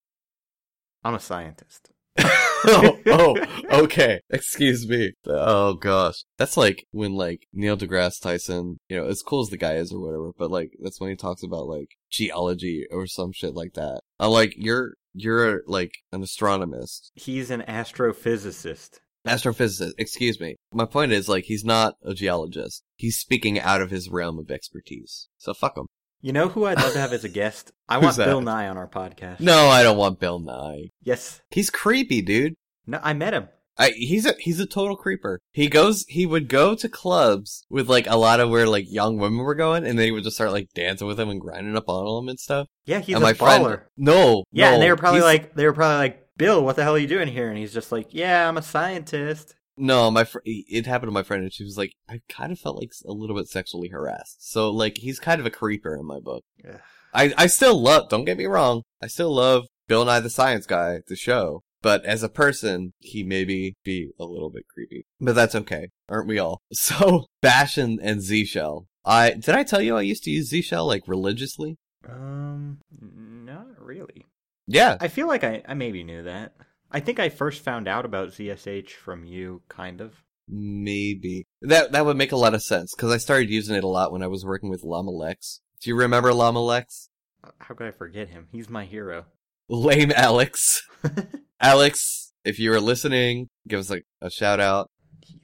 I'm 1.03 1.13
a 1.13 1.19
scientist. 1.19 1.91
oh, 2.17 2.99
oh, 3.07 3.45
okay. 3.84 4.19
Excuse 4.29 4.88
me. 4.88 5.13
Oh 5.25 5.75
gosh. 5.75 6.24
That's 6.38 6.57
like 6.57 6.86
when 6.91 7.13
like 7.13 7.47
Neil 7.53 7.78
deGrasse 7.78 8.22
Tyson, 8.22 8.80
you 8.89 8.97
know, 8.97 9.07
as 9.07 9.22
cool 9.22 9.41
as 9.41 9.49
the 9.49 9.57
guy 9.57 9.76
is 9.76 9.93
or 9.93 9.99
whatever, 9.99 10.32
but 10.38 10.51
like 10.51 10.72
that's 10.82 10.99
when 10.99 11.09
he 11.09 11.15
talks 11.15 11.43
about 11.43 11.67
like 11.67 11.89
geology 12.09 12.86
or 12.91 13.07
some 13.07 13.32
shit 13.32 13.53
like 13.53 13.74
that. 13.74 14.01
I'm 14.19 14.32
like, 14.32 14.53
you're 14.57 14.95
you're 15.13 15.61
like 15.67 15.93
an 16.11 16.22
astronomist. 16.22 17.11
He's 17.15 17.49
an 17.49 17.61
astrophysicist. 17.67 18.99
Astrophysicist, 19.26 19.93
excuse 19.97 20.39
me. 20.39 20.55
My 20.74 20.86
point 20.86 21.11
is 21.11 21.30
like 21.30 21.45
he's 21.45 21.63
not 21.63 21.95
a 22.03 22.13
geologist. 22.13 22.84
He's 22.95 23.17
speaking 23.17 23.59
out 23.59 23.82
of 23.82 23.91
his 23.91 24.09
realm 24.09 24.39
of 24.39 24.49
expertise. 24.49 25.28
So 25.38 25.53
fuck 25.53 25.78
him. 25.78 25.88
You 26.22 26.34
know 26.34 26.49
who 26.49 26.65
I'd 26.65 26.78
love 26.78 26.93
to 26.93 26.99
have 26.99 27.13
as 27.13 27.24
a 27.24 27.30
guest? 27.30 27.72
I 27.89 27.97
want 27.97 28.17
that? 28.17 28.26
Bill 28.26 28.41
Nye 28.41 28.67
on 28.67 28.78
our 28.78 28.88
podcast. 28.88 29.39
No, 29.39 29.69
I 29.69 29.84
don't 29.84 29.97
want 29.97 30.19
Bill 30.19 30.39
Nye. 30.39 30.89
Yes. 31.01 31.41
He's 31.49 31.69
creepy, 31.69 32.22
dude. 32.22 32.53
No, 32.86 32.99
I 33.03 33.13
met 33.13 33.34
him. 33.34 33.49
I, 33.78 33.91
he's 33.91 34.26
a 34.26 34.34
he's 34.38 34.59
a 34.59 34.65
total 34.65 34.95
creeper. 34.95 35.39
He 35.53 35.67
goes 35.67 36.05
he 36.07 36.26
would 36.26 36.49
go 36.49 36.76
to 36.76 36.89
clubs 36.89 37.65
with 37.69 37.89
like 37.89 38.05
a 38.05 38.17
lot 38.17 38.39
of 38.39 38.49
where 38.49 38.67
like 38.67 38.86
young 38.88 39.17
women 39.17 39.39
were 39.39 39.55
going, 39.55 39.86
and 39.86 39.97
then 39.97 40.05
he 40.05 40.11
would 40.11 40.24
just 40.24 40.36
start 40.36 40.51
like 40.51 40.69
dancing 40.76 41.07
with 41.07 41.17
them 41.17 41.30
and 41.30 41.39
grinding 41.39 41.76
up 41.76 41.88
on 41.88 42.05
them 42.05 42.30
and 42.30 42.39
stuff. 42.39 42.67
Yeah, 42.86 42.99
he's 42.99 43.15
and 43.15 43.24
a 43.24 43.28
my 43.28 43.34
baller. 43.34 43.65
friend, 43.65 43.82
no, 43.97 44.43
yeah, 44.51 44.69
no, 44.69 44.74
and 44.76 44.84
they 44.84 44.89
were 44.89 44.97
probably 44.97 45.22
like, 45.22 45.55
they 45.55 45.65
were 45.65 45.74
probably 45.74 45.97
like, 45.97 46.28
Bill, 46.41 46.63
what 46.65 46.75
the 46.75 46.83
hell 46.83 46.95
are 46.95 46.99
you 46.99 47.07
doing 47.07 47.27
here? 47.27 47.49
And 47.49 47.57
he's 47.57 47.73
just 47.73 47.91
like, 47.91 48.07
Yeah, 48.13 48.47
I'm 48.49 48.57
a 48.57 48.61
scientist. 48.63 49.53
no, 49.77 50.09
my 50.09 50.23
fr- 50.23 50.39
it 50.45 50.87
happened 50.87 51.09
to 51.09 51.13
my 51.13 51.21
friend, 51.23 51.43
and 51.43 51.53
she 51.53 51.63
was 51.63 51.77
like, 51.77 51.91
I 52.09 52.21
kind 52.29 52.51
of 52.51 52.59
felt 52.59 52.77
like 52.79 52.89
a 53.05 53.11
little 53.13 53.35
bit 53.35 53.47
sexually 53.47 53.89
harassed. 53.89 54.51
So 54.51 54.71
like 54.71 54.97
he's 54.97 55.19
kind 55.19 55.39
of 55.39 55.45
a 55.45 55.51
creeper 55.51 55.95
in 55.95 56.05
my 56.05 56.19
book. 56.19 56.43
Ugh. 56.67 56.79
I 57.13 57.33
I 57.37 57.47
still 57.47 57.79
love. 57.79 58.09
Don't 58.09 58.25
get 58.25 58.37
me 58.37 58.45
wrong. 58.45 58.81
I 59.03 59.07
still 59.07 59.33
love 59.35 59.65
Bill 59.87 60.03
Nye 60.05 60.19
the 60.19 60.29
Science 60.29 60.65
Guy, 60.65 61.01
the 61.07 61.15
show. 61.15 61.61
But 61.83 62.05
as 62.05 62.21
a 62.23 62.29
person, 62.29 62.93
he 62.99 63.23
maybe 63.23 63.75
be 63.83 64.09
a 64.19 64.25
little 64.25 64.49
bit 64.51 64.65
creepy. 64.71 65.05
But 65.19 65.33
that's 65.35 65.55
okay, 65.55 65.89
aren't 66.09 66.27
we 66.27 66.39
all? 66.39 66.61
So 66.73 67.25
Bash 67.41 67.77
and, 67.77 67.99
and 68.01 68.21
Z 68.21 68.45
Shell. 68.45 68.85
I 69.05 69.31
did 69.31 69.49
I 69.55 69.63
tell 69.63 69.81
you 69.81 69.95
I 69.97 70.01
used 70.01 70.23
to 70.25 70.31
use 70.31 70.49
Z 70.49 70.61
Shell 70.63 70.85
like 70.87 71.03
religiously? 71.07 71.77
Um, 72.07 72.79
not 72.99 73.67
really. 73.79 74.25
Yeah. 74.68 74.97
I 74.99 75.07
feel 75.07 75.28
like 75.28 75.43
I, 75.43 75.64
I 75.68 75.74
maybe 75.74 76.03
knew 76.03 76.24
that. 76.24 76.53
I 76.91 76.99
think 76.99 77.20
I 77.20 77.30
first 77.30 77.64
found 77.64 77.88
out 77.88 78.05
about 78.05 78.30
ZSH 78.30 78.91
from 78.91 79.26
you, 79.26 79.62
kind 79.70 80.01
of. 80.01 80.24
Maybe. 80.47 81.45
That 81.62 81.93
that 81.93 82.05
would 82.05 82.18
make 82.18 82.34
a 82.34 82.38
lot 82.38 82.53
of 82.53 82.62
sense 82.62 82.93
because 82.95 83.12
I 83.12 83.18
started 83.18 83.49
using 83.49 83.76
it 83.76 83.84
a 83.84 83.88
lot 83.88 84.12
when 84.12 84.22
I 84.24 84.28
was 84.28 84.45
working 84.45 84.70
with 84.70 84.84
Llama 84.84 85.12
Lex. 85.12 85.62
Do 85.82 85.89
you 85.89 85.95
remember 85.95 86.34
Llama 86.34 86.59
Lex? 86.62 87.09
Uh, 87.43 87.51
how 87.59 87.76
could 87.76 87.88
I 87.88 87.91
forget 87.91 88.30
him? 88.30 88.47
He's 88.51 88.70
my 88.70 88.84
hero. 88.86 89.26
Lame 89.70 90.12
Alex. 90.12 90.82
Alex, 91.62 92.34
if 92.43 92.59
you 92.59 92.74
are 92.74 92.82
listening, 92.82 93.47
give 93.68 93.80
us 93.80 93.89
like 93.89 94.05
a 94.22 94.30
shout 94.30 94.59
out. 94.59 94.91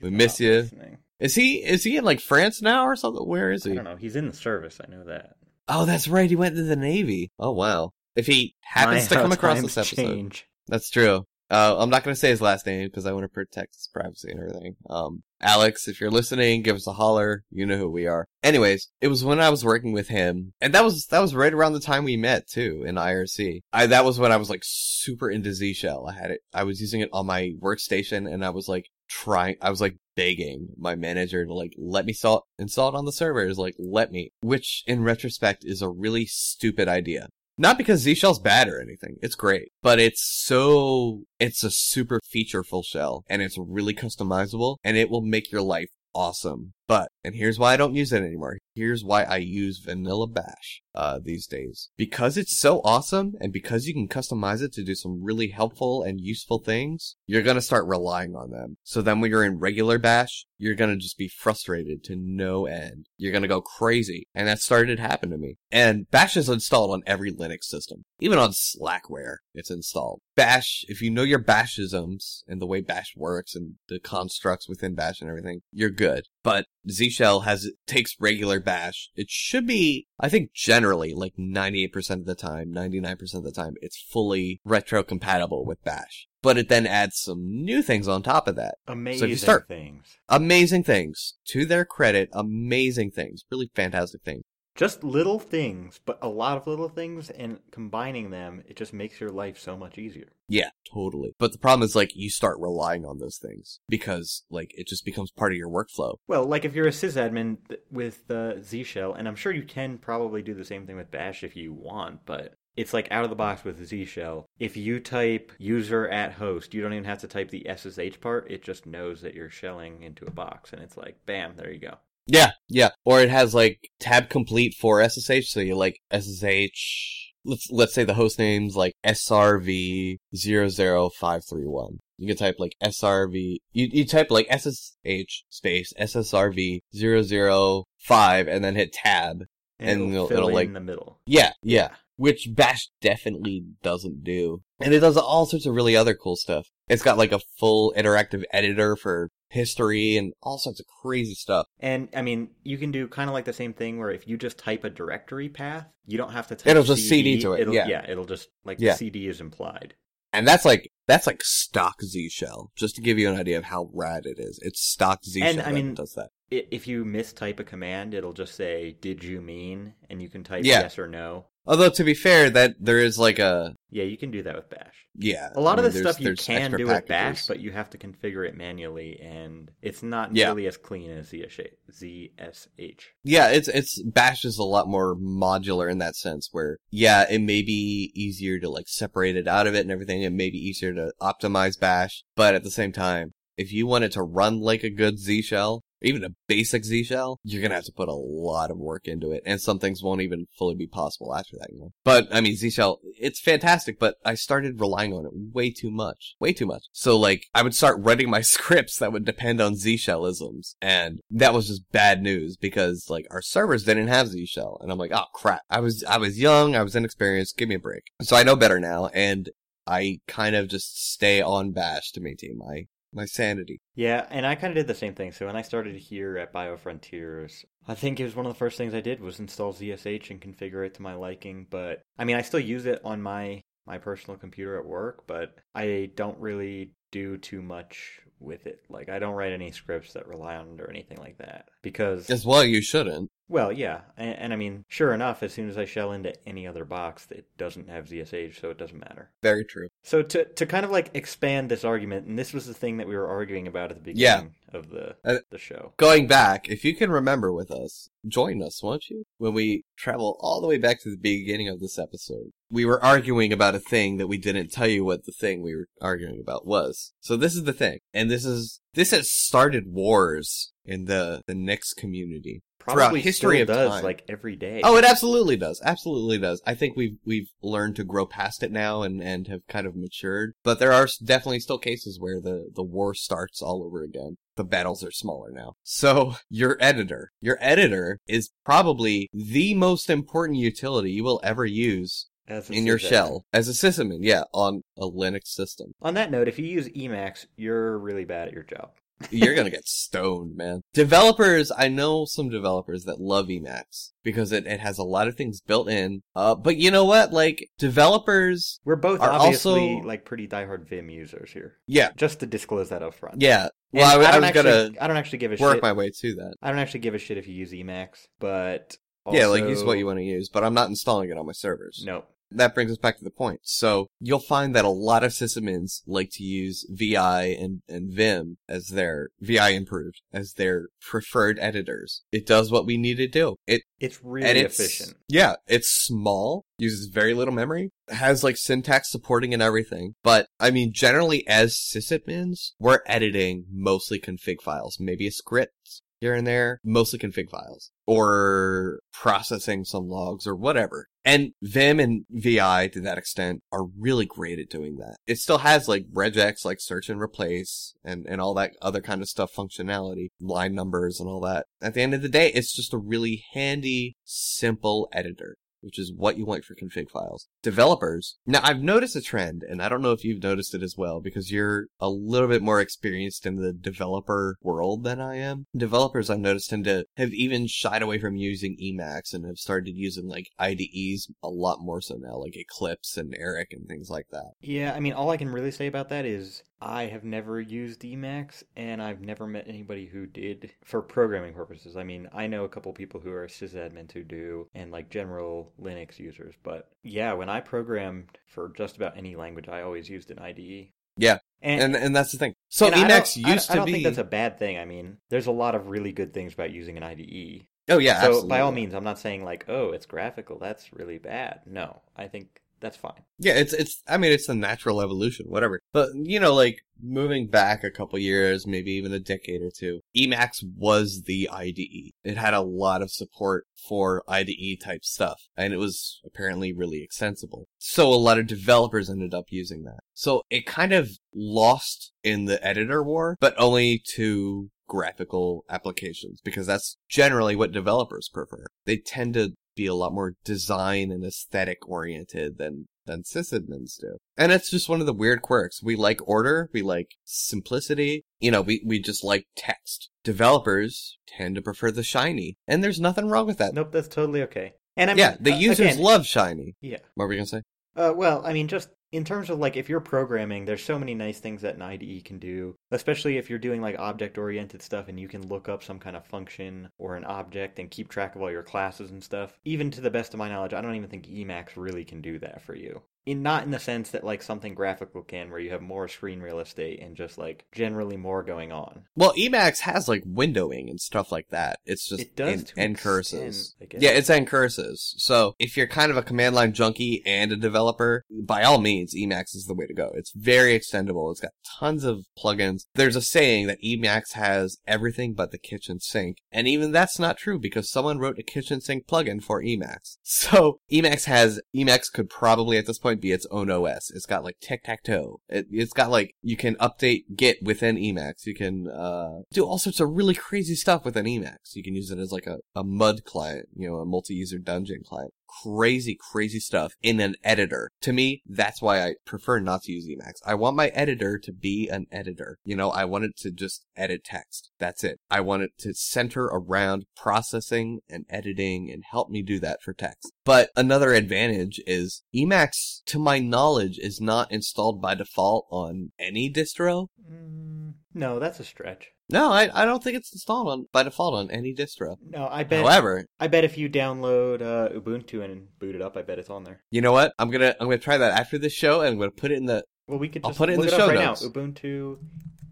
We 0.02 0.10
miss 0.10 0.40
you. 0.42 0.64
listening. 0.64 0.98
Is 1.20 1.36
he 1.36 1.64
is 1.64 1.84
he 1.84 1.98
in 1.98 2.04
like 2.04 2.20
France 2.20 2.62
now 2.62 2.86
or 2.86 2.96
something? 2.96 3.26
Where 3.26 3.52
is 3.52 3.64
he? 3.64 3.72
I 3.72 3.76
don't 3.76 3.84
know. 3.86 3.96
He's 3.96 4.16
in 4.18 4.28
the 4.28 4.36
service. 4.36 4.80
I 4.86 4.92
know 4.92 5.06
that. 5.06 5.36
Oh, 5.70 5.86
that's 5.86 6.08
right. 6.08 6.30
He 6.30 6.36
went 6.36 6.56
to 6.56 6.64
the 6.64 6.76
Navy. 6.76 7.32
Oh 7.40 7.52
wow. 7.52 7.92
If 8.18 8.28
he 8.28 8.56
happens 8.64 9.10
My, 9.10 9.16
to 9.16 9.22
come 9.22 9.32
across 9.32 9.62
this 9.62 9.78
episode, 9.78 9.96
change. 9.96 10.48
that's 10.68 10.90
true. 10.90 11.26
Uh, 11.50 11.76
I'm 11.78 11.90
not 11.90 12.04
going 12.04 12.14
to 12.14 12.20
say 12.20 12.30
his 12.30 12.42
last 12.42 12.66
name 12.66 12.88
because 12.88 13.06
I 13.06 13.14
want 13.14 13.24
to 13.24 13.30
protect 13.30 13.76
his 13.76 13.90
privacy 13.94 14.32
and 14.32 14.40
everything. 14.40 14.76
Um, 14.90 15.24
Alex, 15.40 15.88
if 15.88 16.02
you're 16.02 16.12
listening, 16.12 16.62
give 16.62 16.76
us 16.76 16.88
a 16.88 16.94
holler. 16.94 17.44
You 17.52 17.66
know 17.66 17.78
who 17.78 17.90
we 17.90 18.06
are. 18.06 18.26
Anyways, 18.44 18.90
it 19.00 19.08
was 19.08 19.24
when 19.24 19.40
I 19.40 19.50
was 19.50 19.64
working 19.64 19.94
with 19.94 20.10
him, 20.10 20.54
and 20.60 20.74
that 20.74 20.84
was 20.84 21.06
that 21.06 21.22
was 21.22 21.36
right 21.36 21.54
around 21.54 21.74
the 21.74 21.80
time 21.80 22.04
we 22.04 22.18
met 22.18 22.48
too 22.50 22.84
in 22.86 22.96
IRC. 22.96 23.62
I 23.72 23.88
that 23.88 24.04
was 24.04 24.20
when 24.20 24.32
I 24.32 24.38
was 24.38 24.50
like 24.50 24.62
super 24.64 25.30
into 25.30 25.54
Z 25.54 25.74
Shell. 25.74 26.08
I 26.10 26.20
had 26.20 26.32
it. 26.32 26.42
I 26.54 26.64
was 26.64 26.82
using 26.82 27.02
it 27.02 27.10
on 27.14 27.26
my 27.26 27.54
workstation, 27.62 28.32
and 28.32 28.44
I 28.44 28.50
was 28.50 28.68
like 28.68 28.88
trying. 29.08 29.56
I 29.62 29.70
was 29.70 29.80
like 29.80 29.96
begging 30.18 30.70
my 30.78 30.96
manager 30.96 31.46
to 31.46 31.54
like 31.54 31.74
let 31.78 32.06
me 32.06 32.12
install 32.12 32.46
install 32.60 32.90
it 32.90 32.96
on 32.96 33.06
the 33.06 33.12
servers. 33.12 33.58
Like 33.58 33.76
let 33.80 34.12
me, 34.12 34.32
which 34.42 34.84
in 34.86 35.04
retrospect 35.04 35.64
is 35.64 35.82
a 35.82 35.90
really 35.90 36.26
stupid 36.26 36.90
idea. 36.90 37.30
Not 37.58 37.78
because 37.78 38.02
Z 38.02 38.16
Shell's 38.16 38.40
bad 38.40 38.68
or 38.68 38.80
anything. 38.80 39.16
It's 39.22 39.36
great. 39.36 39.70
But 39.82 40.00
it's 40.00 40.22
so, 40.46 41.24
it's 41.40 41.64
a 41.64 41.72
super 41.72 42.20
featureful 42.34 42.84
shell 42.86 43.24
and 43.30 43.42
it's 43.42 43.58
really 43.58 43.94
customizable 43.94 44.78
and 44.84 44.96
it 44.96 45.10
will 45.10 45.22
make 45.22 45.52
your 45.52 45.64
life 45.64 45.90
awesome. 46.14 46.74
But, 46.88 47.10
and 47.24 47.36
here's 47.36 47.60
why 47.60 47.74
I 47.74 47.78
don't 47.78 47.96
use 47.96 48.14
it 48.14 48.24
anymore. 48.24 48.58
Here's 48.78 49.04
why 49.04 49.24
I 49.24 49.38
use 49.38 49.80
Vanilla 49.80 50.28
Bash, 50.28 50.84
uh, 50.94 51.20
these 51.20 51.48
days. 51.48 51.90
Because 51.98 52.38
it's 52.38 52.56
so 52.56 52.80
awesome 52.84 53.34
and 53.42 53.52
because 53.52 53.88
you 53.88 53.94
can 53.96 54.08
customize 54.08 54.62
it 54.62 54.72
to 54.74 54.84
do 54.84 54.94
some 54.94 55.24
really 55.24 55.48
helpful 55.48 56.04
and 56.04 56.22
useful 56.22 56.60
things, 56.60 57.16
you're 57.26 57.42
gonna 57.42 57.60
start 57.60 57.88
relying 57.88 58.36
on 58.36 58.52
them. 58.52 58.78
So 58.84 59.02
then 59.02 59.20
when 59.20 59.32
you're 59.32 59.44
in 59.44 59.58
regular 59.58 59.98
Bash, 59.98 60.46
you're 60.60 60.76
gonna 60.76 60.96
just 60.96 61.18
be 61.18 61.28
frustrated 61.28 62.04
to 62.04 62.16
no 62.16 62.68
end. 62.68 63.08
You're 63.18 63.34
gonna 63.34 63.48
go 63.48 63.62
crazy. 63.62 64.28
And 64.36 64.48
that 64.48 64.60
started 64.60 64.98
to 64.98 65.02
happen 65.02 65.32
to 65.32 65.38
me. 65.40 65.58
And 65.72 66.08
Bash 66.12 66.38
is 66.38 66.48
installed 66.48 66.92
on 66.92 67.02
every 67.08 67.32
Linux 67.32 67.64
system. 67.64 68.06
Even 68.20 68.38
on 68.38 68.52
Slackware, 68.52 69.38
it's 69.56 69.72
installed. 69.72 70.22
Bash, 70.36 70.86
if 70.88 71.02
you 71.02 71.10
know 71.10 71.24
your 71.24 71.44
Bashisms 71.44 72.44
and 72.48 72.62
the 72.62 72.68
way 72.68 72.82
Bash 72.82 73.14
works 73.16 73.56
and 73.56 73.76
the 73.90 74.00
constructs 74.00 74.70
within 74.70 74.94
Bash 74.94 75.20
and 75.20 75.30
everything, 75.30 75.62
you're 75.72 75.90
good. 75.90 76.26
But 76.44 76.66
Z 76.90 77.10
Shell 77.10 77.42
has 77.42 77.70
takes 77.86 78.16
regular 78.20 78.60
Bash. 78.68 79.12
It 79.16 79.30
should 79.30 79.66
be, 79.66 80.08
I 80.20 80.28
think, 80.28 80.52
generally 80.52 81.14
like 81.14 81.38
98% 81.38 82.10
of 82.12 82.26
the 82.26 82.36
time, 82.36 82.74
99% 82.74 83.34
of 83.34 83.46
the 83.46 83.52
time, 83.54 83.76
it's 83.82 83.98
fully 83.98 84.60
retro 84.66 85.04
compatible 85.04 85.66
with 85.66 85.82
Bash. 85.86 86.28
But 86.42 86.58
it 86.58 86.68
then 86.68 86.86
adds 86.86 87.18
some 87.18 87.64
new 87.64 87.82
things 87.82 88.10
on 88.10 88.24
top 88.24 88.46
of 88.46 88.58
that. 88.58 88.76
Amazing 88.86 89.38
start- 89.38 89.70
things. 89.70 90.18
Amazing 90.28 90.84
things. 90.84 91.36
To 91.46 91.66
their 91.66 91.86
credit, 91.86 92.30
amazing 92.34 93.12
things. 93.12 93.46
Really 93.50 93.72
fantastic 93.74 94.22
things. 94.24 94.44
Just 94.78 95.04
little 95.04 95.40
things, 95.40 96.00
but 96.06 96.20
a 96.22 96.30
lot 96.30 96.56
of 96.56 96.68
little 96.68 96.88
things, 96.88 97.32
and 97.32 97.60
combining 97.72 98.30
them, 98.30 98.64
it 98.68 98.76
just 98.76 98.94
makes 98.94 99.20
your 99.20 99.32
life 99.32 99.58
so 99.58 99.76
much 99.76 99.98
easier. 99.98 100.30
Yeah, 100.48 100.70
totally. 100.94 101.34
But 101.40 101.52
the 101.52 101.58
problem 101.58 101.84
is 101.84 101.96
like 101.96 102.16
you 102.16 102.30
start 102.30 102.60
relying 102.60 103.04
on 103.04 103.18
those 103.18 103.38
things 103.38 103.80
because 103.90 104.44
like 104.52 104.72
it 104.78 104.88
just 104.88 105.04
becomes 105.04 105.32
part 105.32 105.52
of 105.52 105.58
your 105.58 105.70
workflow. 105.70 106.18
Well, 106.28 106.46
like 106.46 106.64
if 106.64 106.76
you're 106.76 106.88
a 106.88 106.92
sysadmin 106.92 107.58
th- 107.68 107.82
with 107.92 108.30
uh, 108.30 108.62
Z 108.62 108.84
Shell, 108.84 109.16
and 109.16 109.28
I'm 109.28 109.36
sure 109.36 109.52
you 109.52 109.64
can 109.64 109.98
probably 109.98 110.44
do 110.44 110.54
the 110.54 110.64
same 110.64 110.86
thing 110.86 110.96
with 110.96 111.12
Bash 111.12 111.44
if 111.44 111.56
you 111.56 111.74
want, 111.74 112.26
but 112.28 112.54
it's 112.78 112.94
like 112.94 113.12
out 113.12 113.24
of 113.24 113.32
the 113.32 113.36
box 113.36 113.64
with 113.64 113.84
Z 113.84 114.06
Shell. 114.06 114.46
If 114.60 114.78
you 114.78 115.00
type 115.00 115.52
user 115.58 116.08
at 116.08 116.34
host, 116.34 116.76
you 116.76 116.82
don't 116.82 116.94
even 116.94 117.06
have 117.06 117.20
to 117.20 117.28
type 117.28 117.50
the 117.50 117.66
SSH 117.76 118.22
part. 118.22 118.50
It 118.50 118.62
just 118.62 118.86
knows 118.86 119.22
that 119.22 119.34
you're 119.34 119.50
shelling 119.50 120.04
into 120.04 120.26
a 120.26 120.32
box, 120.32 120.72
and 120.72 120.84
it's 120.84 120.96
like, 120.96 121.26
bam, 121.26 121.56
there 121.58 121.72
you 121.72 121.80
go. 121.80 121.96
Yeah, 122.28 122.52
yeah. 122.70 122.90
Or 123.06 123.22
it 123.22 123.30
has 123.30 123.56
like 123.56 123.90
tab 124.00 124.30
complete 124.30 124.76
for 124.80 125.02
SSH, 125.08 125.48
so 125.50 125.60
you 125.60 125.76
like 125.76 126.00
SSH. 126.14 127.32
Let's 127.46 127.72
let's 127.72 127.94
say 127.94 128.04
the 128.04 128.14
host 128.16 128.38
name's 128.40 128.76
like 128.76 128.94
SRV 129.06 130.18
00531. 130.36 132.00
You 132.18 132.28
can 132.28 132.36
type 132.38 132.56
like 132.60 132.74
SRV. 132.84 133.58
You 133.72 133.88
you 133.92 134.06
type 134.06 134.30
like 134.32 134.48
SSH 134.52 135.44
space 135.50 135.94
SSRV 136.00 136.80
005 136.94 138.48
and 138.48 138.64
then 138.64 138.76
hit 138.76 138.92
tab. 138.94 139.44
And, 139.80 140.02
And 140.02 140.14
it'll, 140.14 140.26
it'll- 140.26 140.28
fill 140.28 140.38
it'll, 140.38 140.50
in 140.50 140.56
like- 140.56 140.74
the 140.74 140.80
middle. 140.80 141.20
Yeah, 141.28 141.52
yeah. 141.64 141.90
Which 142.16 142.48
Bash 142.56 142.90
definitely 143.00 143.64
doesn't 143.84 144.24
do. 144.24 144.64
And 144.80 144.92
it 144.92 145.02
does 145.02 145.18
all 145.18 145.46
sorts 145.46 145.68
of 145.68 145.76
really 145.76 145.96
other 145.96 146.16
cool 146.16 146.36
stuff. 146.36 146.66
It's 146.90 147.04
got 147.04 147.20
like 147.20 147.32
a 147.32 147.42
full 147.60 147.94
interactive 147.96 148.44
editor 148.52 148.96
for 148.96 149.30
history 149.50 150.18
and 150.18 150.34
all 150.42 150.58
sorts 150.58 150.80
of 150.80 150.86
crazy 151.02 151.34
stuff. 151.34 151.68
And 151.80 152.10
I 152.16 152.22
mean, 152.22 152.50
you 152.64 152.78
can 152.78 152.92
do 152.92 153.08
kind 153.08 153.30
of 153.30 153.34
like 153.34 153.46
the 153.46 153.54
same 153.54 153.74
thing 153.74 153.98
where 153.98 154.12
if 154.12 154.28
you 154.28 154.38
just 154.38 154.58
type 154.58 154.84
a 154.84 154.90
directory 154.90 155.50
path, 155.50 155.88
you 156.06 156.18
don't 156.18 156.32
have 156.32 156.48
to 156.48 156.56
type 156.56 156.68
It'll 156.68 156.84
just 156.84 157.08
CD 157.08 157.40
to 157.42 157.54
it, 157.54 157.62
It'll, 157.62 157.74
yeah. 157.74 158.06
it'll 158.10 158.26
just 158.26 158.50
like 158.66 158.78
Yeah. 158.80 158.92
the 158.94 158.98
CD 158.98 159.28
is 159.28 159.42
implied. 159.42 159.96
And 160.34 160.46
that's 160.48 160.66
like 160.66 160.92
that's 161.08 161.26
like 161.26 161.42
stock 161.42 162.02
Z 162.04 162.30
shell. 162.30 162.72
Just 162.76 162.96
to 162.96 163.02
give 163.02 163.18
you 163.18 163.30
an 163.30 163.40
idea 163.40 163.58
of 163.58 163.64
how 163.64 163.90
rad 163.94 164.26
it 164.26 164.38
is. 164.40 164.60
It's 164.62 164.82
stock 164.82 165.24
Z 165.24 165.40
shell. 165.40 165.50
And, 165.50 165.62
I 165.62 165.72
mean, 165.72 165.94
does 165.94 166.14
that. 166.14 166.30
If 166.52 166.88
you 166.88 167.04
mistype 167.06 167.60
a 167.60 167.64
command, 167.64 168.14
it'll 168.14 168.34
just 168.34 168.56
say, 168.56 168.96
"Did 169.02 169.24
you 169.24 169.42
mean?" 169.42 169.94
and 170.10 170.22
you 170.22 170.30
can 170.30 170.44
type 170.44 170.66
Yeah. 170.66 170.82
yes 170.82 171.00
or 171.00 171.08
no. 171.08 171.48
Although 171.68 171.90
to 171.90 172.04
be 172.04 172.14
fair, 172.14 172.50
that 172.50 172.76
there 172.80 173.00
is 173.00 173.20
like 173.20 173.40
a 173.40 173.76
Yeah, 173.92 174.04
you 174.04 174.18
can 174.18 174.32
do 174.32 174.42
that 174.44 174.56
with 174.56 174.70
Bash. 174.70 174.94
yeah. 175.16 175.50
A 175.56 175.60
lot 175.62 175.78
I 175.80 175.84
of 175.84 175.94
mean, 175.94 176.04
the 176.04 176.10
stuff 176.12 176.22
you 176.22 176.36
can 176.36 176.72
do 176.72 176.88
with 176.88 177.06
Bash, 177.08 177.46
but 177.48 177.60
you 177.60 177.72
have 177.72 177.90
to 177.92 177.98
configure 177.98 178.48
it 178.48 178.56
manually, 178.56 179.20
and 179.22 179.70
it's 179.82 180.02
not 180.04 180.36
Yeah. 180.36 180.48
nearly 180.48 180.68
as 180.68 180.78
clean 180.78 181.10
as 181.12 181.30
ZSH. 181.32 181.74
ZSH. 181.92 183.04
Yeah, 183.24 183.50
it's 183.50 183.68
it's 183.68 184.02
Bash 184.04 184.46
is 184.46 184.58
a 184.58 184.64
lot 184.64 184.88
more 184.88 185.16
modular 185.16 185.92
in 185.92 185.98
that 186.00 186.16
sense 186.16 186.50
where 186.52 186.78
yeah, 186.90 187.26
it 187.30 187.40
may 187.40 187.62
be 187.62 188.12
easier 188.16 188.60
to 188.60 188.70
like 188.70 188.88
separate 188.88 189.36
it 189.36 189.48
out 189.48 189.68
of 189.68 189.76
it 189.76 189.82
and 189.82 189.92
everything. 189.92 190.22
It 190.22 190.32
may 190.34 190.50
be 190.50 190.58
easier 190.58 190.94
to 190.94 191.12
optimize 191.22 191.80
Bash, 191.80 192.24
but 192.36 192.56
at 192.56 192.64
the 192.64 192.72
same 192.72 192.92
time, 192.92 193.34
if 193.58 193.72
you 193.72 193.88
want 193.88 194.04
it 194.04 194.12
to 194.14 194.24
run 194.24 194.60
like 194.60 194.84
a 194.84 194.90
good 194.90 195.20
Z 195.20 195.42
shell, 195.42 195.84
even 196.02 196.24
a 196.24 196.30
basic 196.48 196.86
Z 196.86 197.04
shell, 197.04 197.40
you're 197.44 197.62
gonna 197.62 197.76
have 197.76 197.86
to 197.86 197.92
put 197.92 198.10
a 198.10 198.14
lot 198.14 198.72
of 198.72 198.78
work 198.78 199.08
into 199.08 199.32
it, 199.32 199.44
and 199.46 199.62
some 199.62 199.80
things 199.80 200.04
won't 200.04 200.22
even 200.22 200.48
fully 200.58 200.76
be 200.76 200.88
possible 200.88 201.36
after 201.36 201.58
that. 201.58 201.68
But 202.04 202.28
I 202.32 202.42
mean, 202.42 202.56
Z 202.56 202.70
shell, 202.72 203.00
it's 203.20 203.40
fantastic, 203.40 204.00
but 204.00 204.16
I 204.24 204.36
started 204.36 204.80
relying 204.80 205.14
on 205.14 205.26
it 205.26 205.32
way 205.54 205.72
too 205.72 205.92
much, 205.92 206.36
way 206.40 206.54
too 206.54 206.66
much. 206.66 206.86
So 206.92 207.18
like, 207.18 207.46
I 207.54 207.64
would 207.64 207.76
start 207.76 208.00
writing 208.00 208.30
my 208.30 208.42
scripts 208.48 208.98
that 209.00 209.12
would 209.12 209.26
depend 209.26 209.62
on 209.62 209.76
Z 209.76 209.96
shellisms, 209.98 210.76
and 210.82 211.20
that 211.32 211.54
was 211.54 211.68
just 211.68 211.92
bad 211.92 212.22
news 212.22 212.58
because 212.58 213.08
like 213.10 213.28
our 213.32 213.42
servers 213.42 213.84
didn't 213.84 214.08
have 214.08 214.28
Z 214.28 214.46
shell, 214.46 214.78
and 214.82 214.92
I'm 214.92 214.98
like, 214.98 215.12
oh 215.14 215.26
crap, 215.34 215.62
I 215.70 215.80
was 215.80 216.04
I 216.04 216.18
was 216.18 216.40
young, 216.40 216.76
I 216.76 216.84
was 216.84 216.96
inexperienced, 216.96 217.58
give 217.58 217.70
me 217.70 217.76
a 217.76 217.80
break. 217.80 218.04
So 218.22 218.36
I 218.36 218.44
know 218.44 218.56
better 218.56 218.80
now, 218.80 219.08
and 219.08 219.50
I 219.86 220.20
kind 220.28 220.56
of 220.56 220.68
just 220.68 221.12
stay 221.14 221.42
on 221.42 221.72
Bash 221.72 222.12
to 222.12 222.22
maintain 222.22 222.58
my 222.58 222.88
my 223.18 223.26
sanity. 223.26 223.82
Yeah, 223.96 224.26
and 224.30 224.46
I 224.46 224.56
kind 224.56 224.72
of 224.72 224.76
did 224.76 224.88
the 224.88 224.98
same 224.98 225.14
thing. 225.14 225.34
So 225.34 225.46
when 225.46 225.58
I 225.58 225.62
started 225.62 225.98
here 225.98 226.38
at 226.38 226.54
BioFrontiers, 226.54 227.66
I 227.88 227.96
think 227.96 228.20
it 228.20 228.24
was 228.24 228.36
one 228.36 228.46
of 228.46 228.54
the 228.54 228.58
first 228.58 228.78
things 228.78 228.94
I 228.94 229.02
did 229.02 229.20
was 229.20 229.40
install 229.40 229.74
ZSH 229.74 230.30
and 230.30 230.40
configure 230.40 230.86
it 230.86 230.94
to 230.96 231.02
my 231.02 231.16
liking. 231.16 231.68
But 231.70 232.02
I 232.18 232.24
mean, 232.24 232.38
I 232.38 232.42
still 232.42 232.60
use 232.60 232.86
it 232.86 233.02
on 233.04 233.22
my 233.22 233.62
my 233.86 233.98
personal 233.98 234.38
computer 234.38 234.78
at 234.78 234.86
work, 234.86 235.26
but 235.28 235.58
I 235.74 236.12
don't 236.16 236.38
really 236.40 236.92
do 237.12 237.38
too 237.38 237.62
much 237.62 238.20
with 238.40 238.68
it. 238.68 238.82
Like 238.90 239.10
I 239.10 239.20
don't 239.20 239.36
write 239.36 239.54
any 239.54 239.72
scripts 239.72 240.14
that 240.14 240.28
rely 240.28 240.56
on 240.56 240.76
it 240.76 240.82
or 240.82 240.90
anything 240.90 241.18
like 241.18 241.38
that 241.40 241.70
because 241.82 242.30
As 242.30 242.46
well, 242.46 242.64
you 242.64 242.82
shouldn't. 242.82 243.32
Well, 243.50 243.72
yeah, 243.72 244.02
and, 244.18 244.36
and 244.38 244.54
I 244.54 244.56
mean, 244.56 244.84
sure 244.88 245.14
enough, 245.14 245.44
as 245.44 245.54
soon 245.54 245.70
as 245.70 245.78
I 245.78 245.86
shell 245.86 246.12
into 246.12 246.34
any 246.48 246.68
other 246.68 246.86
box, 246.86 247.28
it 247.32 247.46
doesn't 247.58 247.90
have 247.90 248.08
ZSH, 248.08 248.60
so 248.60 248.70
it 248.70 248.78
doesn't 248.78 249.00
matter. 249.00 249.30
Very 249.42 249.64
true. 249.66 249.88
So 250.04 250.22
to 250.24 250.46
to 250.46 250.66
kind 250.66 250.86
of 250.86 250.92
like 250.92 251.12
expand 251.14 251.70
this 251.70 251.84
argument, 251.84 252.28
and 252.28 252.38
this 252.38 252.54
was 252.54 252.66
the 252.66 252.74
thing 252.74 252.98
that 252.98 253.08
we 253.08 253.16
were 253.16 253.28
arguing 253.28 253.68
about 253.68 253.92
at 253.92 254.04
the 254.04 254.14
Yeah. 254.16 254.38
beginning 254.38 254.56
of 254.74 254.90
the 254.90 255.16
Uh, 255.24 255.40
the 255.50 255.58
show. 255.58 255.94
Going 255.98 256.28
back, 256.28 256.70
if 256.70 256.84
you 256.84 256.94
can 256.96 257.10
remember 257.10 257.54
with 257.54 257.72
us, 257.72 258.10
join 258.28 258.62
us, 258.62 258.84
won't 258.84 259.10
you? 259.10 259.24
When 259.38 259.54
we 259.54 259.84
travel 259.98 260.38
all 260.42 260.60
the 260.60 260.68
way 260.68 260.78
back 260.78 261.02
to 261.04 261.10
the 261.10 261.18
beginning 261.18 261.70
of 261.70 261.80
this 261.80 261.98
episode, 261.98 262.52
we 262.70 262.84
were 262.84 263.02
arguing 263.04 263.54
about 263.54 263.76
a 263.76 263.80
thing 263.80 264.18
that 264.18 264.28
we 264.28 264.38
didn't 264.38 264.72
tell 264.74 264.88
you 264.88 265.06
what 265.06 265.24
the 265.26 265.32
thing 265.32 265.62
we 265.62 265.74
were 265.74 265.88
arguing 266.02 266.42
about 266.42 266.68
was. 266.68 267.14
So 267.22 267.38
this 267.38 267.56
is 267.56 267.64
the 267.64 267.72
thing, 267.74 268.00
and 268.14 268.30
this 268.30 268.44
is 268.44 268.82
this 268.94 269.12
has 269.12 269.32
started 269.32 269.86
wars 269.88 270.72
in 270.86 271.06
the 271.06 271.42
the 271.48 271.56
Nix 271.56 271.94
community. 271.94 272.62
throughout 272.80 272.98
Probably 272.98 273.22
history 273.22 273.60
of 273.62 273.68
does 273.68 273.92
time. 273.92 274.04
like 274.04 274.24
every 274.30 274.56
day. 274.56 274.80
Oh, 274.84 274.98
it 274.98 275.04
absolutely 275.04 275.58
does. 275.58 275.82
Absolutely 275.84 276.38
does. 276.38 276.62
I 276.66 276.74
think 276.74 276.96
we've 276.96 277.18
we've 277.26 277.50
learned 277.62 277.96
to 277.98 278.04
grow 278.06 278.26
past 278.26 278.64
it 278.64 278.72
now 278.72 279.02
and 279.04 279.22
and 279.22 279.48
have 279.48 279.68
kind 279.68 279.86
of 279.86 279.96
matured. 279.96 280.54
But 280.64 280.80
there 280.80 280.94
are 280.94 281.08
definitely 281.24 281.60
still 281.60 281.80
cases 281.80 282.20
where 282.20 282.40
the 282.40 282.70
the 282.74 282.84
war 282.84 283.14
starts 283.14 283.62
all 283.62 283.84
over 283.84 284.04
again. 284.04 284.38
The 284.56 284.64
battles 284.64 285.04
are 285.04 285.12
smaller 285.12 285.52
now. 285.52 285.74
So 285.84 286.36
your 286.50 286.78
editor, 286.80 287.32
your 287.42 287.58
editor 287.62 288.20
is 288.28 288.50
probably 288.66 289.28
the 289.34 289.74
most 289.76 290.10
important 290.10 290.58
utility 290.58 291.12
you 291.12 291.24
will 291.24 291.42
ever 291.44 291.66
use 291.66 292.28
As 292.48 292.70
a 292.70 292.74
in 292.74 292.86
your 292.86 292.98
shell 293.00 293.46
as 293.52 293.68
a 293.68 293.72
sysadmin. 293.74 294.20
Yeah, 294.22 294.44
on 294.54 294.84
a 294.98 295.02
Linux 295.06 295.48
system. 295.48 295.94
On 296.02 296.14
that 296.14 296.32
note, 296.32 296.48
if 296.48 296.58
you 296.58 296.66
use 296.66 296.88
Emacs, 296.90 297.46
you're 297.56 297.98
really 297.98 298.26
bad 298.26 298.48
at 298.48 298.54
your 298.54 298.64
job. 298.64 298.92
You're 299.32 299.56
gonna 299.56 299.72
get 299.72 299.88
stoned, 299.88 300.56
man. 300.56 300.84
Developers, 300.94 301.72
I 301.76 301.88
know 301.88 302.26
some 302.26 302.50
developers 302.50 303.06
that 303.06 303.20
love 303.20 303.48
Emacs 303.48 304.12
because 304.22 304.52
it, 304.52 304.68
it 304.68 304.80
has 304.80 305.00
a 305.00 305.04
lot 305.04 305.28
of 305.28 305.36
things 305.36 305.60
built 305.60 305.90
in. 305.90 306.22
Uh, 306.36 306.54
but 306.54 306.78
you 306.78 306.92
know 306.92 307.04
what? 307.04 307.34
Like, 307.34 307.68
developers, 307.80 308.80
We're 308.86 308.96
both 308.96 309.20
Are 309.20 309.32
obviously 309.32 309.96
also- 309.96 310.08
like 310.08 310.24
pretty 310.24 310.48
diehard 310.48 310.88
Vim 310.88 311.10
users 311.10 311.52
here. 311.52 311.78
yeah, 311.88 312.10
Just 312.16 312.42
to 312.42 312.46
disclose 312.46 312.90
that 312.90 313.02
up 313.02 313.16
front. 313.16 313.42
yeah. 313.42 313.64
And 313.92 314.02
Well, 314.02 314.06
I, 314.06 314.24
I 314.28 314.32
don't 314.34 314.42
was 314.42 314.50
actually, 314.50 314.64
gonna 314.64 314.96
I 315.02 315.08
don't 315.08 315.18
actually 315.18 315.40
give 315.40 315.52
a 315.52 315.56
work 315.64 315.74
shit. 315.78 315.82
my 315.82 315.94
way 315.94 316.12
to 316.12 316.36
that. 316.36 316.54
I 316.62 316.70
don't 316.70 316.80
actually 316.80 317.00
give 317.00 317.16
a 317.16 317.18
shit 317.18 317.40
if 317.40 317.48
you 317.48 317.56
use 317.56 317.72
Emacs, 317.72 318.28
but 318.40 318.98
yeah, 319.32 319.48
like 319.48 319.64
use 319.64 319.84
what 319.84 319.98
you 319.98 320.06
want 320.06 320.20
to 320.20 320.24
use, 320.26 320.50
but 320.50 320.64
I'm 320.64 320.76
not 320.76 320.90
installing 320.90 321.32
it 321.32 321.38
on 321.40 321.46
my 321.48 321.54
servers. 321.54 322.04
No, 322.06 322.24
That 322.52 322.74
brings 322.74 322.92
us 322.92 322.98
back 322.98 323.18
to 323.18 323.24
the 323.24 323.30
point. 323.32 323.62
So 323.64 324.08
you'll 324.20 324.40
find 324.40 324.76
that 324.76 324.86
a 324.86 324.90
lot 324.90 325.24
of 325.24 325.32
sysadmins 325.32 326.02
like 326.06 326.30
to 326.34 326.44
use 326.44 326.86
VI 326.90 327.56
and, 327.60 327.82
and 327.88 328.12
Vim 328.12 328.58
as 328.68 328.88
their 328.88 329.30
VI 329.42 329.70
improved 329.70 330.22
as 330.34 330.54
their 330.54 330.88
preferred 331.02 331.58
editors. 331.60 332.24
It 332.32 332.46
does 332.46 332.72
what 332.72 332.86
we 332.86 332.98
need 332.98 333.18
to 333.18 333.28
do. 333.28 333.56
It 333.66 333.84
it's 334.00 334.24
really 334.24 334.48
it's 334.48 334.80
efficient. 334.80 335.18
yeah, 335.28 335.56
it's 335.68 335.90
small, 335.90 336.66
uses 336.78 337.08
very 337.08 337.34
little 337.34 337.54
memory, 337.54 337.92
has 338.10 338.44
like 338.44 338.58
syntax 338.58 339.12
supporting 339.12 339.54
and 339.54 339.64
everything. 339.64 340.14
But 340.24 340.48
I 340.60 340.72
mean, 340.72 340.92
generally 340.94 341.48
as 341.48 341.76
sysadmins, 341.76 342.72
we're 342.80 343.00
editing 343.08 343.66
mostly 343.72 344.20
config 344.20 344.62
files, 344.62 344.98
maybe 345.00 345.28
a 345.28 345.32
script 345.32 346.02
here 346.20 346.34
and 346.34 346.48
there, 346.48 346.80
mostly 346.84 347.20
config 347.20 347.50
files, 347.50 347.92
or 348.06 349.00
processing 349.14 349.84
some 349.84 350.08
logs 350.08 350.48
or 350.48 350.56
whatever. 350.56 351.08
And 351.24 351.52
Vim 351.62 352.00
and 352.00 352.26
VI 352.30 352.88
to 352.90 353.02
that 353.02 353.18
extent 353.18 353.62
are 353.72 353.86
really 354.00 354.26
great 354.26 354.60
at 354.60 354.70
doing 354.70 354.96
that. 354.98 355.18
It 355.28 355.40
still 355.40 355.58
has 355.60 355.88
like 355.88 356.06
regex, 356.14 356.64
like 356.64 356.80
search 356.80 357.10
and 357.10 357.22
replace 357.22 357.94
and, 358.04 358.26
and 358.28 358.40
all 358.40 358.54
that 358.54 358.72
other 358.82 359.02
kind 359.02 359.22
of 359.22 359.28
stuff 359.28 359.54
functionality, 359.54 360.28
line 360.40 360.74
numbers 360.74 361.20
and 361.20 361.30
all 361.30 361.42
that. 361.42 361.66
At 361.82 361.96
the 361.96 362.02
end 362.02 362.14
of 362.14 362.22
the 362.22 362.30
day, 362.30 362.52
it's 362.54 362.74
just 362.74 362.94
a 362.94 362.98
really 362.98 363.44
handy, 363.54 364.16
simple 364.24 365.10
editor. 365.12 365.58
Which 365.82 366.00
is 366.00 366.12
what 366.16 366.38
you 366.38 366.46
want 366.46 366.66
for 366.66 366.76
config 366.76 367.10
files. 367.10 367.48
Developers. 367.62 368.38
Now, 368.46 368.62
I've 368.64 368.82
noticed 368.82 369.16
a 369.16 369.22
trend, 369.22 369.64
and 369.68 369.82
I 369.82 369.90
don't 369.90 370.02
know 370.02 370.12
if 370.12 370.24
you've 370.24 370.42
noticed 370.42 370.74
it 370.74 370.82
as 370.82 370.96
well, 370.98 371.22
because 371.22 371.52
you're 371.52 371.88
a 372.00 372.10
little 372.10 372.48
bit 372.48 372.62
more 372.62 372.82
experienced 372.82 373.46
in 373.46 373.58
the 373.58 373.74
developer 373.74 374.58
world 374.62 375.04
than 375.04 375.22
I 375.22 375.36
am. 375.36 375.68
Developers, 375.76 376.30
I've 376.30 376.40
noticed, 376.40 376.70
tend 376.70 376.86
to 376.86 377.06
have 377.16 377.32
even 377.32 377.68
shied 377.68 378.02
away 378.02 378.20
from 378.20 378.36
using 378.36 378.76
Emacs 378.82 379.34
and 379.34 379.46
have 379.46 379.58
started 379.58 379.96
using 379.96 380.28
like 380.28 380.50
IDEs 380.60 381.32
a 381.44 381.50
lot 381.50 381.78
more 381.80 382.02
so 382.02 382.16
now, 382.16 382.38
like 382.38 382.56
Eclipse 382.56 383.18
and 383.18 383.36
Eric 383.38 383.70
and 383.72 383.88
things 383.88 384.10
like 384.10 384.28
that. 384.32 384.52
Yeah, 384.60 384.94
I 384.96 385.00
mean, 385.00 385.14
all 385.14 385.30
I 385.30 385.38
can 385.38 385.52
really 385.52 385.72
say 385.72 385.88
about 385.88 386.10
that 386.10 386.26
is 386.26 386.64
I 386.80 387.04
have 387.08 387.24
never 387.24 387.60
used 387.60 388.02
Emacs, 388.02 388.64
and 388.76 389.02
I've 389.02 389.22
never 389.22 389.48
met 389.48 389.68
anybody 389.68 390.06
who 390.06 390.26
did 390.28 390.72
for 390.84 391.02
programming 391.02 391.54
purposes. 391.54 391.98
I 391.98 392.04
mean, 392.04 392.28
I 392.34 392.48
know 392.48 392.66
a 392.66 392.70
couple 392.70 392.94
people 392.94 393.20
who 393.20 393.32
are 393.32 393.48
sysadmins 393.48 394.12
who 394.12 394.24
do, 394.24 394.68
and 394.76 394.92
like 394.92 395.10
general 395.10 395.72
Linux 395.82 396.20
users. 396.20 396.54
But 396.64 396.90
yeah, 397.04 397.34
when 397.34 397.50
I 397.50 397.62
programmed 397.62 398.38
for 398.46 398.70
just 398.78 398.96
about 398.96 399.18
any 399.18 399.36
language, 399.36 399.68
I 399.68 399.82
always 399.82 400.08
used 400.10 400.30
an 400.30 400.40
IDE. 400.40 400.90
Yeah, 401.18 401.40
and, 401.64 401.82
And 401.82 401.96
and 401.96 402.16
that's 402.16 402.32
the 402.32 402.38
thing. 402.38 402.54
So 402.70 402.88
I 402.88 402.92
Emacs 402.92 403.36
don't- 403.42 403.46
I- 403.48 403.54
used 403.54 403.72
I, 403.72 403.74
to 403.74 403.80
don't 403.80 403.92
think 403.92 404.04
that's 404.04 404.18
a 404.20 404.24
bad 404.24 404.60
thing. 404.60 404.78
I 404.78 404.86
mean, 404.86 405.18
there's 405.30 405.48
a 405.48 405.52
lot 405.52 405.74
of 405.74 405.88
really 405.88 406.12
good 406.12 406.32
things 406.34 406.54
about 406.54 406.72
using 406.72 406.96
an 406.96 407.02
IDE. 407.04 407.66
oh 407.90 407.98
yeah, 407.98 408.22
so 408.22 408.28
absolutely. 408.28 408.50
by 408.50 408.60
all 408.62 408.72
means, 408.72 408.94
I'm 408.94 409.04
not 409.04 409.18
saying 409.18 409.44
like, 409.44 409.66
oh, 409.68 409.92
it's 409.94 410.06
graphical. 410.06 410.60
That's 410.60 410.94
really 410.94 411.18
bad. 411.18 411.62
No, 411.66 412.02
I 412.16 412.28
think 412.28 412.62
that's 412.80 412.98
fine. 412.98 413.24
Yeah, 413.40 413.54
it's 413.54 413.74
it's. 413.74 414.02
I 414.08 414.18
mean, 414.18 414.32
it's 414.32 414.50
a 414.50 414.56
natural 414.56 415.02
evolution, 415.02 415.48
whatever. 415.48 415.80
But 415.94 416.10
you 416.16 416.40
know, 416.40 416.54
like 416.54 416.82
moving 417.02 417.48
back 417.48 417.84
a 417.84 417.92
couple 417.92 418.20
years, 418.20 418.68
maybe 418.68 418.92
even 418.92 419.14
a 419.14 419.20
decade 419.20 419.62
or 419.62 419.72
two, 419.72 420.02
Emacs 420.16 420.64
was 420.64 421.24
the 421.26 421.50
IDE. 421.50 422.12
It 422.24 422.38
had 422.38 422.54
a 422.54 422.62
lot 422.62 423.02
of 423.02 423.12
support 423.12 423.66
for 423.88 424.24
IDE 424.28 424.80
type 424.84 425.04
stuff, 425.04 425.42
and 425.56 425.74
it 425.74 425.78
was 425.78 426.22
apparently 426.26 426.74
really 426.74 427.04
extensible. 427.04 427.68
So 427.78 428.10
a 428.10 428.16
lot 428.16 428.40
of 428.40 428.48
developers 428.48 429.10
ended 429.10 429.34
up 429.34 429.46
using 429.50 429.84
that. 429.84 430.00
So 430.14 430.44
it 430.50 430.66
kind 430.66 430.94
of 430.94 431.12
lost 431.34 432.12
in 432.24 432.46
the 432.46 432.64
editor 432.66 433.04
war, 433.04 433.38
but 433.40 433.56
only 433.58 434.02
to 434.16 434.70
graphical 434.88 435.66
applications 435.70 436.40
because 436.44 436.66
that's 436.66 436.98
generally 437.10 437.56
what 437.56 437.72
developers 437.72 438.30
prefer. 438.34 438.66
They 438.86 438.98
tend 438.98 439.34
to 439.34 439.54
be 439.78 439.86
a 439.86 439.94
lot 439.94 440.14
more 440.14 440.34
design 440.44 441.12
and 441.12 441.24
aesthetic 441.24 441.88
oriented 441.88 442.58
than 442.58 442.88
than 443.06 443.24
sysadmins 443.24 443.98
do. 444.00 444.18
And 444.36 444.52
it's 444.52 444.70
just 444.70 444.90
one 444.90 445.00
of 445.00 445.06
the 445.06 445.14
weird 445.14 445.42
quirks. 445.42 445.82
We 445.82 445.96
like 445.96 446.20
order, 446.28 446.70
we 446.74 446.82
like 446.82 447.12
simplicity, 447.24 448.26
you 448.42 448.52
know, 448.52 448.62
we, 448.62 448.84
we 448.86 449.00
just 449.00 449.24
like 449.24 449.46
text. 449.56 450.10
Developers 450.26 451.18
tend 451.26 451.56
to 451.56 451.62
prefer 451.62 451.90
the 451.90 452.04
shiny. 452.04 452.58
And 452.68 452.84
there's 452.84 453.00
nothing 453.00 453.30
wrong 453.30 453.48
with 453.48 453.60
that. 453.60 453.74
Nope, 453.74 453.94
that's 453.94 454.10
totally 454.10 454.42
okay. 454.44 454.74
And 454.98 455.10
I 455.10 455.14
mean, 455.14 455.20
yeah, 455.20 455.38
the 455.40 455.54
uh, 455.54 455.58
users 455.58 455.94
again, 455.94 456.00
love 456.00 456.26
shiny. 456.26 456.76
Yeah. 456.82 456.98
What 457.16 457.26
were 457.26 457.30
we 457.30 457.36
gonna 457.38 457.48
say? 457.48 457.62
Uh, 457.96 458.14
well, 458.16 458.46
I 458.46 458.54
mean, 458.54 458.68
just 458.68 458.90
in 459.12 459.24
terms 459.24 459.50
of 459.50 459.60
like 459.60 459.78
if 459.78 459.90
you're 459.90 460.00
programming, 460.00 460.66
there's 460.66 460.84
so 460.84 461.00
many 461.00 461.16
nice 461.16 461.40
things 461.40 461.62
that 461.62 461.76
an 461.76 461.82
IDE 461.82 462.26
can 462.26 462.40
do, 462.40 462.76
especially 462.92 463.38
if 463.38 463.50
you're 463.50 463.60
doing 463.60 463.82
like 463.82 463.98
object 463.98 464.38
oriented 464.38 464.82
stuff 464.82 465.08
and 465.08 465.20
you 465.20 465.28
can 465.28 465.48
look 465.48 465.70
up 465.70 465.84
some 465.84 466.00
kind 466.00 466.16
of 466.16 466.26
function 466.26 466.90
or 466.98 467.16
an 467.16 467.26
object 467.26 467.80
and 467.80 467.92
keep 467.92 468.10
track 468.10 468.36
of 468.36 468.42
all 468.42 468.52
your 468.52 468.64
classes 468.64 469.12
and 469.12 469.24
stuff. 469.24 469.60
Even 469.66 469.92
to 469.92 470.02
the 470.02 470.12
best 470.12 470.34
of 470.34 470.38
my 470.38 470.50
knowledge, 470.50 470.74
I 470.74 470.82
don't 470.82 470.96
even 470.96 471.10
think 471.10 471.28
Emacs 471.28 471.72
really 471.76 472.04
can 472.04 472.22
do 472.22 472.40
that 472.40 472.62
for 472.62 472.76
you. 472.76 473.02
In 473.26 473.44
not 473.44 473.66
in 473.66 473.72
the 473.72 473.80
sense 473.80 474.12
that 474.12 474.24
like 474.24 474.42
something 474.42 474.74
graphical 474.74 475.22
can, 475.22 475.52
where 475.52 475.60
you 475.60 475.72
have 475.72 475.82
more 475.82 476.08
screen 476.08 476.40
real 476.40 476.62
estate 476.62 477.02
and 477.02 477.14
just 477.14 477.38
like 477.38 477.66
generally 477.74 478.16
more 478.16 478.42
going 478.42 478.72
on. 478.72 479.04
Well, 479.18 479.34
Emacs 479.34 479.80
has 479.80 480.08
like 480.08 480.24
windowing 480.24 480.90
and 480.90 481.02
stuff 481.02 481.30
like 481.30 481.50
that. 481.50 481.80
It's 481.86 482.08
just 482.08 482.22
It 482.22 482.38
does 482.38 482.48
end 482.48 482.62
extent, 482.62 482.98
curses. 483.00 483.76
I 483.82 483.86
guess. 483.86 484.02
Yeah, 484.02 484.12
it's 484.12 484.30
ncurses. 484.30 485.16
So 485.18 485.56
if 485.60 485.76
you're 485.76 485.88
kind 485.88 486.10
of 486.10 486.16
a 486.16 486.24
command 486.24 486.56
line 486.56 486.72
junkie 486.72 487.22
and 487.26 487.52
a 487.52 487.58
developer, 487.58 488.24
by 488.32 488.64
all 488.64 488.80
means, 488.80 488.97
Emacs 489.06 489.56
is 489.56 489.66
the 489.68 489.74
way 489.74 489.86
to 489.86 489.94
go. 489.94 490.12
It's 490.16 490.32
very 490.36 490.78
extendable. 490.78 491.32
It's 491.32 491.42
got 491.42 491.52
tons 491.80 492.04
of 492.04 492.26
plugins. 492.38 492.84
There's 492.96 493.16
a 493.16 493.22
saying 493.22 493.68
that 493.68 493.82
Emacs 493.84 494.34
has 494.34 494.78
everything 494.88 495.34
but 495.34 495.52
the 495.52 495.58
kitchen 495.58 496.00
sink. 496.00 496.38
And 496.52 496.68
even 496.68 496.92
that's 496.92 497.20
not 497.20 497.38
true 497.38 497.60
because 497.60 497.90
someone 497.90 498.20
wrote 498.20 498.40
a 498.40 498.44
kitchen 498.44 498.82
sink 498.82 499.08
plugin 499.08 499.44
for 499.44 499.62
Emacs. 499.62 500.18
So 500.48 500.80
Emacs 500.92 501.26
has, 501.26 501.60
Emacs 501.76 502.12
could 502.14 502.30
probably 502.30 502.78
at 502.78 502.86
this 502.86 503.00
point 503.00 503.20
be 503.20 503.32
its 503.32 503.46
own 503.52 503.70
OS. 503.70 504.10
It's 504.12 504.26
got 504.26 504.46
like 504.46 504.56
tic-tac-toe. 504.62 505.42
It, 505.50 505.66
it's 505.70 505.92
got 505.92 506.10
like, 506.10 506.36
you 506.42 506.56
can 506.56 506.76
update 506.76 507.24
Git 507.36 507.58
within 507.62 507.98
Emacs. 507.98 508.46
You 508.46 508.56
can, 508.56 508.88
uh, 508.88 509.42
do 509.52 509.66
all 509.66 509.78
sorts 509.78 510.00
of 510.00 510.12
really 510.12 510.36
crazy 510.36 510.76
stuff 510.76 511.04
within 511.04 511.26
Emacs. 511.26 511.76
You 511.76 511.84
can 511.84 511.96
use 511.96 512.12
it 512.12 512.20
as 512.20 512.32
like 512.32 512.48
a, 512.48 512.60
a 512.76 512.84
mud 512.84 513.26
client, 513.26 513.68
you 513.76 513.90
know, 513.90 513.96
a 513.96 514.06
multi-user 514.06 514.60
dungeon 514.60 515.02
client. 515.04 515.34
Crazy, 515.64 516.18
crazy 516.32 516.60
stuff 516.60 516.94
in 517.02 517.20
an 517.20 517.36
editor. 517.44 517.90
To 518.02 518.14
me, 518.14 518.42
that's 518.46 518.82
why 518.82 519.02
I 519.02 519.16
prefer 519.26 519.60
not 519.60 519.84
to 519.84 519.92
use 519.92 520.08
Emacs. 520.08 520.42
I 520.46 520.56
want 520.56 520.76
my 520.76 520.88
editor 520.90 521.38
to 521.40 521.54
be 521.54 521.90
an 521.90 522.06
editor. 522.12 522.58
You 522.64 522.76
know, 522.76 522.90
I 522.90 523.06
want 523.06 523.26
it 523.26 523.38
to 523.38 523.52
just 523.52 523.86
edit 523.96 524.24
text. 524.24 524.72
That's 524.80 525.04
it. 525.04 525.20
I 525.30 525.42
want 525.42 525.64
it 525.64 525.72
to 525.80 525.94
center 525.94 526.46
around 526.46 527.06
processing 527.16 528.00
and 528.10 528.26
editing 528.30 528.92
and 528.92 529.04
help 529.10 529.30
me 529.30 529.42
do 529.42 529.60
that 529.60 529.82
for 529.82 529.94
text. 529.94 530.32
But 530.46 530.70
another 530.76 531.14
advantage 531.14 531.82
is 531.86 532.24
Emacs, 532.36 533.02
to 533.08 533.20
my 533.20 533.40
knowledge, 533.40 534.00
is 534.00 534.22
not 534.22 534.52
installed 534.52 535.02
by 535.02 535.16
default 535.16 535.66
on 535.70 536.12
any 536.20 536.52
distro. 536.52 537.08
Mm, 537.30 537.94
no, 538.14 538.40
that's 538.40 538.60
a 538.60 538.64
stretch. 538.64 539.12
No, 539.30 539.52
I, 539.52 539.70
I 539.74 539.86
don't 539.86 540.02
think 540.04 540.16
it's 540.16 540.32
installed 540.32 540.70
on 540.70 540.86
by 540.94 541.04
default 541.04 541.34
on 541.34 541.52
any 541.52 541.74
distro. 541.74 542.16
No, 542.26 542.48
I 542.50 542.64
bet. 542.64 542.84
However, 542.86 543.26
I 543.40 543.48
bet 543.48 543.66
if 543.66 543.78
you 543.78 543.90
download 543.90 544.62
uh, 544.62 544.90
Ubuntu 544.98 545.44
and 545.44 545.68
boot 545.80 545.96
it 545.96 546.02
up, 546.02 546.16
I 546.16 546.22
bet 546.22 546.40
it's 546.40 546.50
on 546.50 546.64
there. 546.64 546.82
you 546.92 547.02
know 547.02 547.12
what? 547.12 547.34
I'm 547.38 547.52
gonna 547.52 547.76
I'm 547.80 547.88
gonna 547.88 547.98
try 547.98 548.18
that 548.18 548.40
after 548.40 548.58
this 548.58 548.74
show, 548.74 549.02
and 549.02 549.10
I'm 549.14 549.20
gonna 549.20 549.32
put 549.32 549.52
it 549.52 549.58
in 549.58 549.66
the. 549.66 549.84
Well, 550.08 550.20
we 550.20 550.30
could 550.30 550.46
I'll 550.46 550.52
just 550.52 550.58
put 550.60 550.70
it 550.70 550.74
in 550.74 550.82
the 550.82 550.94
up 550.94 551.00
show 551.00 551.08
right 551.08 551.16
notes. 551.20 551.44
now. 551.44 551.50
Ubuntu 551.50 552.18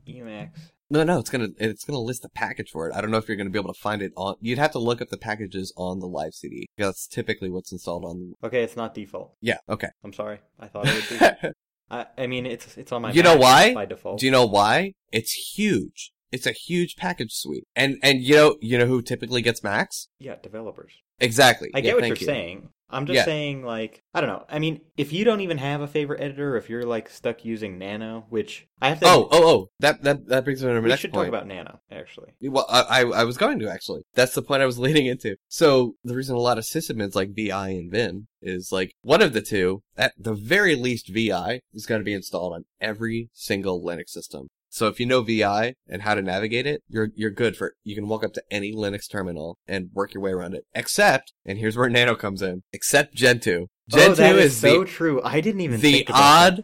Emacs. 0.07 0.71
No, 0.89 1.03
no, 1.03 1.19
it's 1.19 1.29
gonna 1.29 1.49
it's 1.57 1.83
gonna 1.83 1.99
list 1.99 2.21
the 2.21 2.29
package 2.29 2.69
for 2.71 2.87
it. 2.87 2.95
I 2.95 3.01
don't 3.01 3.11
know 3.11 3.17
if 3.17 3.27
you're 3.27 3.35
gonna 3.35 3.49
be 3.49 3.59
able 3.59 3.73
to 3.73 3.79
find 3.79 4.01
it 4.01 4.13
on. 4.15 4.35
You'd 4.39 4.59
have 4.59 4.71
to 4.73 4.79
look 4.79 5.01
up 5.01 5.09
the 5.09 5.17
packages 5.17 5.73
on 5.75 5.99
the 5.99 6.05
live 6.07 6.33
CD. 6.33 6.67
That's 6.77 7.07
typically 7.07 7.49
what's 7.49 7.71
installed 7.71 8.05
on. 8.05 8.33
Okay, 8.43 8.63
it's 8.63 8.75
not 8.77 8.93
default. 8.93 9.33
Yeah. 9.41 9.57
Okay. 9.67 9.89
I'm 10.03 10.13
sorry. 10.13 10.39
I 10.59 10.67
thought 10.67 10.85
it 10.87 11.11
would 11.11 11.41
be. 11.41 11.49
I, 11.91 12.05
I 12.17 12.27
mean, 12.27 12.45
it's 12.45 12.77
it's 12.77 12.91
on 12.91 13.01
my. 13.01 13.11
You 13.11 13.23
know 13.23 13.35
why? 13.35 13.73
By 13.73 13.85
default. 13.85 14.19
Do 14.19 14.25
you 14.25 14.31
know 14.31 14.45
why? 14.45 14.93
It's 15.11 15.31
huge. 15.33 16.11
It's 16.31 16.45
a 16.47 16.51
huge 16.51 16.95
package 16.95 17.33
suite. 17.33 17.65
And 17.75 17.97
and 18.03 18.21
you 18.21 18.35
know 18.35 18.55
you 18.61 18.77
know 18.77 18.85
who 18.87 19.01
typically 19.01 19.41
gets 19.41 19.63
Macs? 19.63 20.09
yeah, 20.19 20.35
developers. 20.41 20.93
Exactly. 21.19 21.69
I 21.73 21.77
Yeah, 21.79 21.83
get 21.83 21.95
what 21.95 22.07
you're 22.07 22.17
you. 22.17 22.25
saying. 22.25 22.69
I'm 22.87 23.07
just 23.07 23.15
Yeah. 23.15 23.25
saying, 23.25 23.63
like, 23.63 24.03
I 24.13 24.21
don't 24.21 24.29
know. 24.29 24.45
I 24.47 24.59
mean, 24.59 24.81
if 24.95 25.11
you 25.11 25.25
don't 25.25 25.41
even 25.41 25.57
have 25.57 25.81
a 25.81 25.87
favorite 25.87 26.21
editor, 26.21 26.55
if 26.55 26.69
you're 26.69 26.83
like 26.83 27.09
stuck 27.09 27.43
using 27.43 27.79
Nano, 27.79 28.25
which 28.29 28.67
I 28.79 28.89
have 28.89 28.99
to. 28.99 29.07
Oh, 29.07 29.27
oh, 29.31 29.47
oh! 29.49 29.69
That 29.79 30.03
that 30.03 30.27
that 30.27 30.43
brings 30.43 30.61
me 30.61 30.67
to 30.67 30.75
my 30.75 30.79
we 30.81 30.89
next 30.89 31.01
should 31.01 31.11
talk 31.13 31.27
about 31.27 31.47
Nano 31.47 31.79
actually. 31.91 32.33
Well, 32.41 32.65
I, 32.69 32.81
I 32.81 33.01
I 33.01 33.23
was 33.23 33.37
going 33.37 33.57
to 33.59 33.69
actually. 33.69 34.03
That's 34.13 34.35
the 34.35 34.43
point 34.43 34.61
I 34.61 34.67
was 34.67 34.77
leading 34.85 35.07
into. 35.07 35.35
So 35.47 35.95
the 36.03 36.15
reason 36.15 36.35
a 36.35 36.39
lot 36.39 36.59
of 36.59 36.63
sysadmins 36.63 37.15
like 37.15 37.35
VI 37.35 37.69
and 37.69 37.91
Vim 37.91 38.27
is 38.41 38.71
like 38.71 38.91
one 39.01 39.21
of 39.21 39.33
the 39.33 39.41
two. 39.41 39.81
At 39.97 40.13
the 40.17 40.33
very 40.35 40.75
least, 40.75 41.07
VI 41.09 41.61
is 41.73 41.85
going 41.87 42.01
to 42.01 42.05
be 42.05 42.13
installed 42.13 42.53
on 42.53 42.65
every 42.79 43.29
single 43.33 43.83
Linux 43.83 44.09
system. 44.09 44.47
So 44.75 44.87
if 44.89 44.99
you 44.99 45.05
know 45.05 45.21
VI 45.21 45.75
and 45.87 46.01
how 46.01 46.15
to 46.15 46.21
navigate 46.21 46.67
it, 46.67 46.83
you're 46.89 47.07
you're 47.15 47.29
good 47.31 47.55
for. 47.55 47.75
You 47.85 47.95
can 47.95 48.09
walk 48.09 48.25
up 48.25 48.33
to 48.33 48.43
any 48.51 48.73
Linux 48.73 49.09
terminal 49.09 49.57
and 49.69 49.87
work 49.93 50.13
your 50.13 50.21
way 50.21 50.31
around 50.31 50.53
it. 50.53 50.65
Except, 50.73 51.31
and 51.45 51.57
here's 51.57 51.77
where 51.77 51.87
Nano 51.89 52.13
comes 52.13 52.41
in. 52.41 52.63
Except 52.73 53.15
Gentoo. 53.15 53.67
Gentoo 53.89 54.11
oh, 54.11 54.15
that 54.15 54.35
is, 54.35 54.45
is 54.53 54.57
so 54.57 54.79
the 54.81 54.85
true. 54.85 55.21
I 55.23 55.39
didn't 55.39 55.61
even 55.61 55.79
the 55.79 56.05
odd 56.11 56.63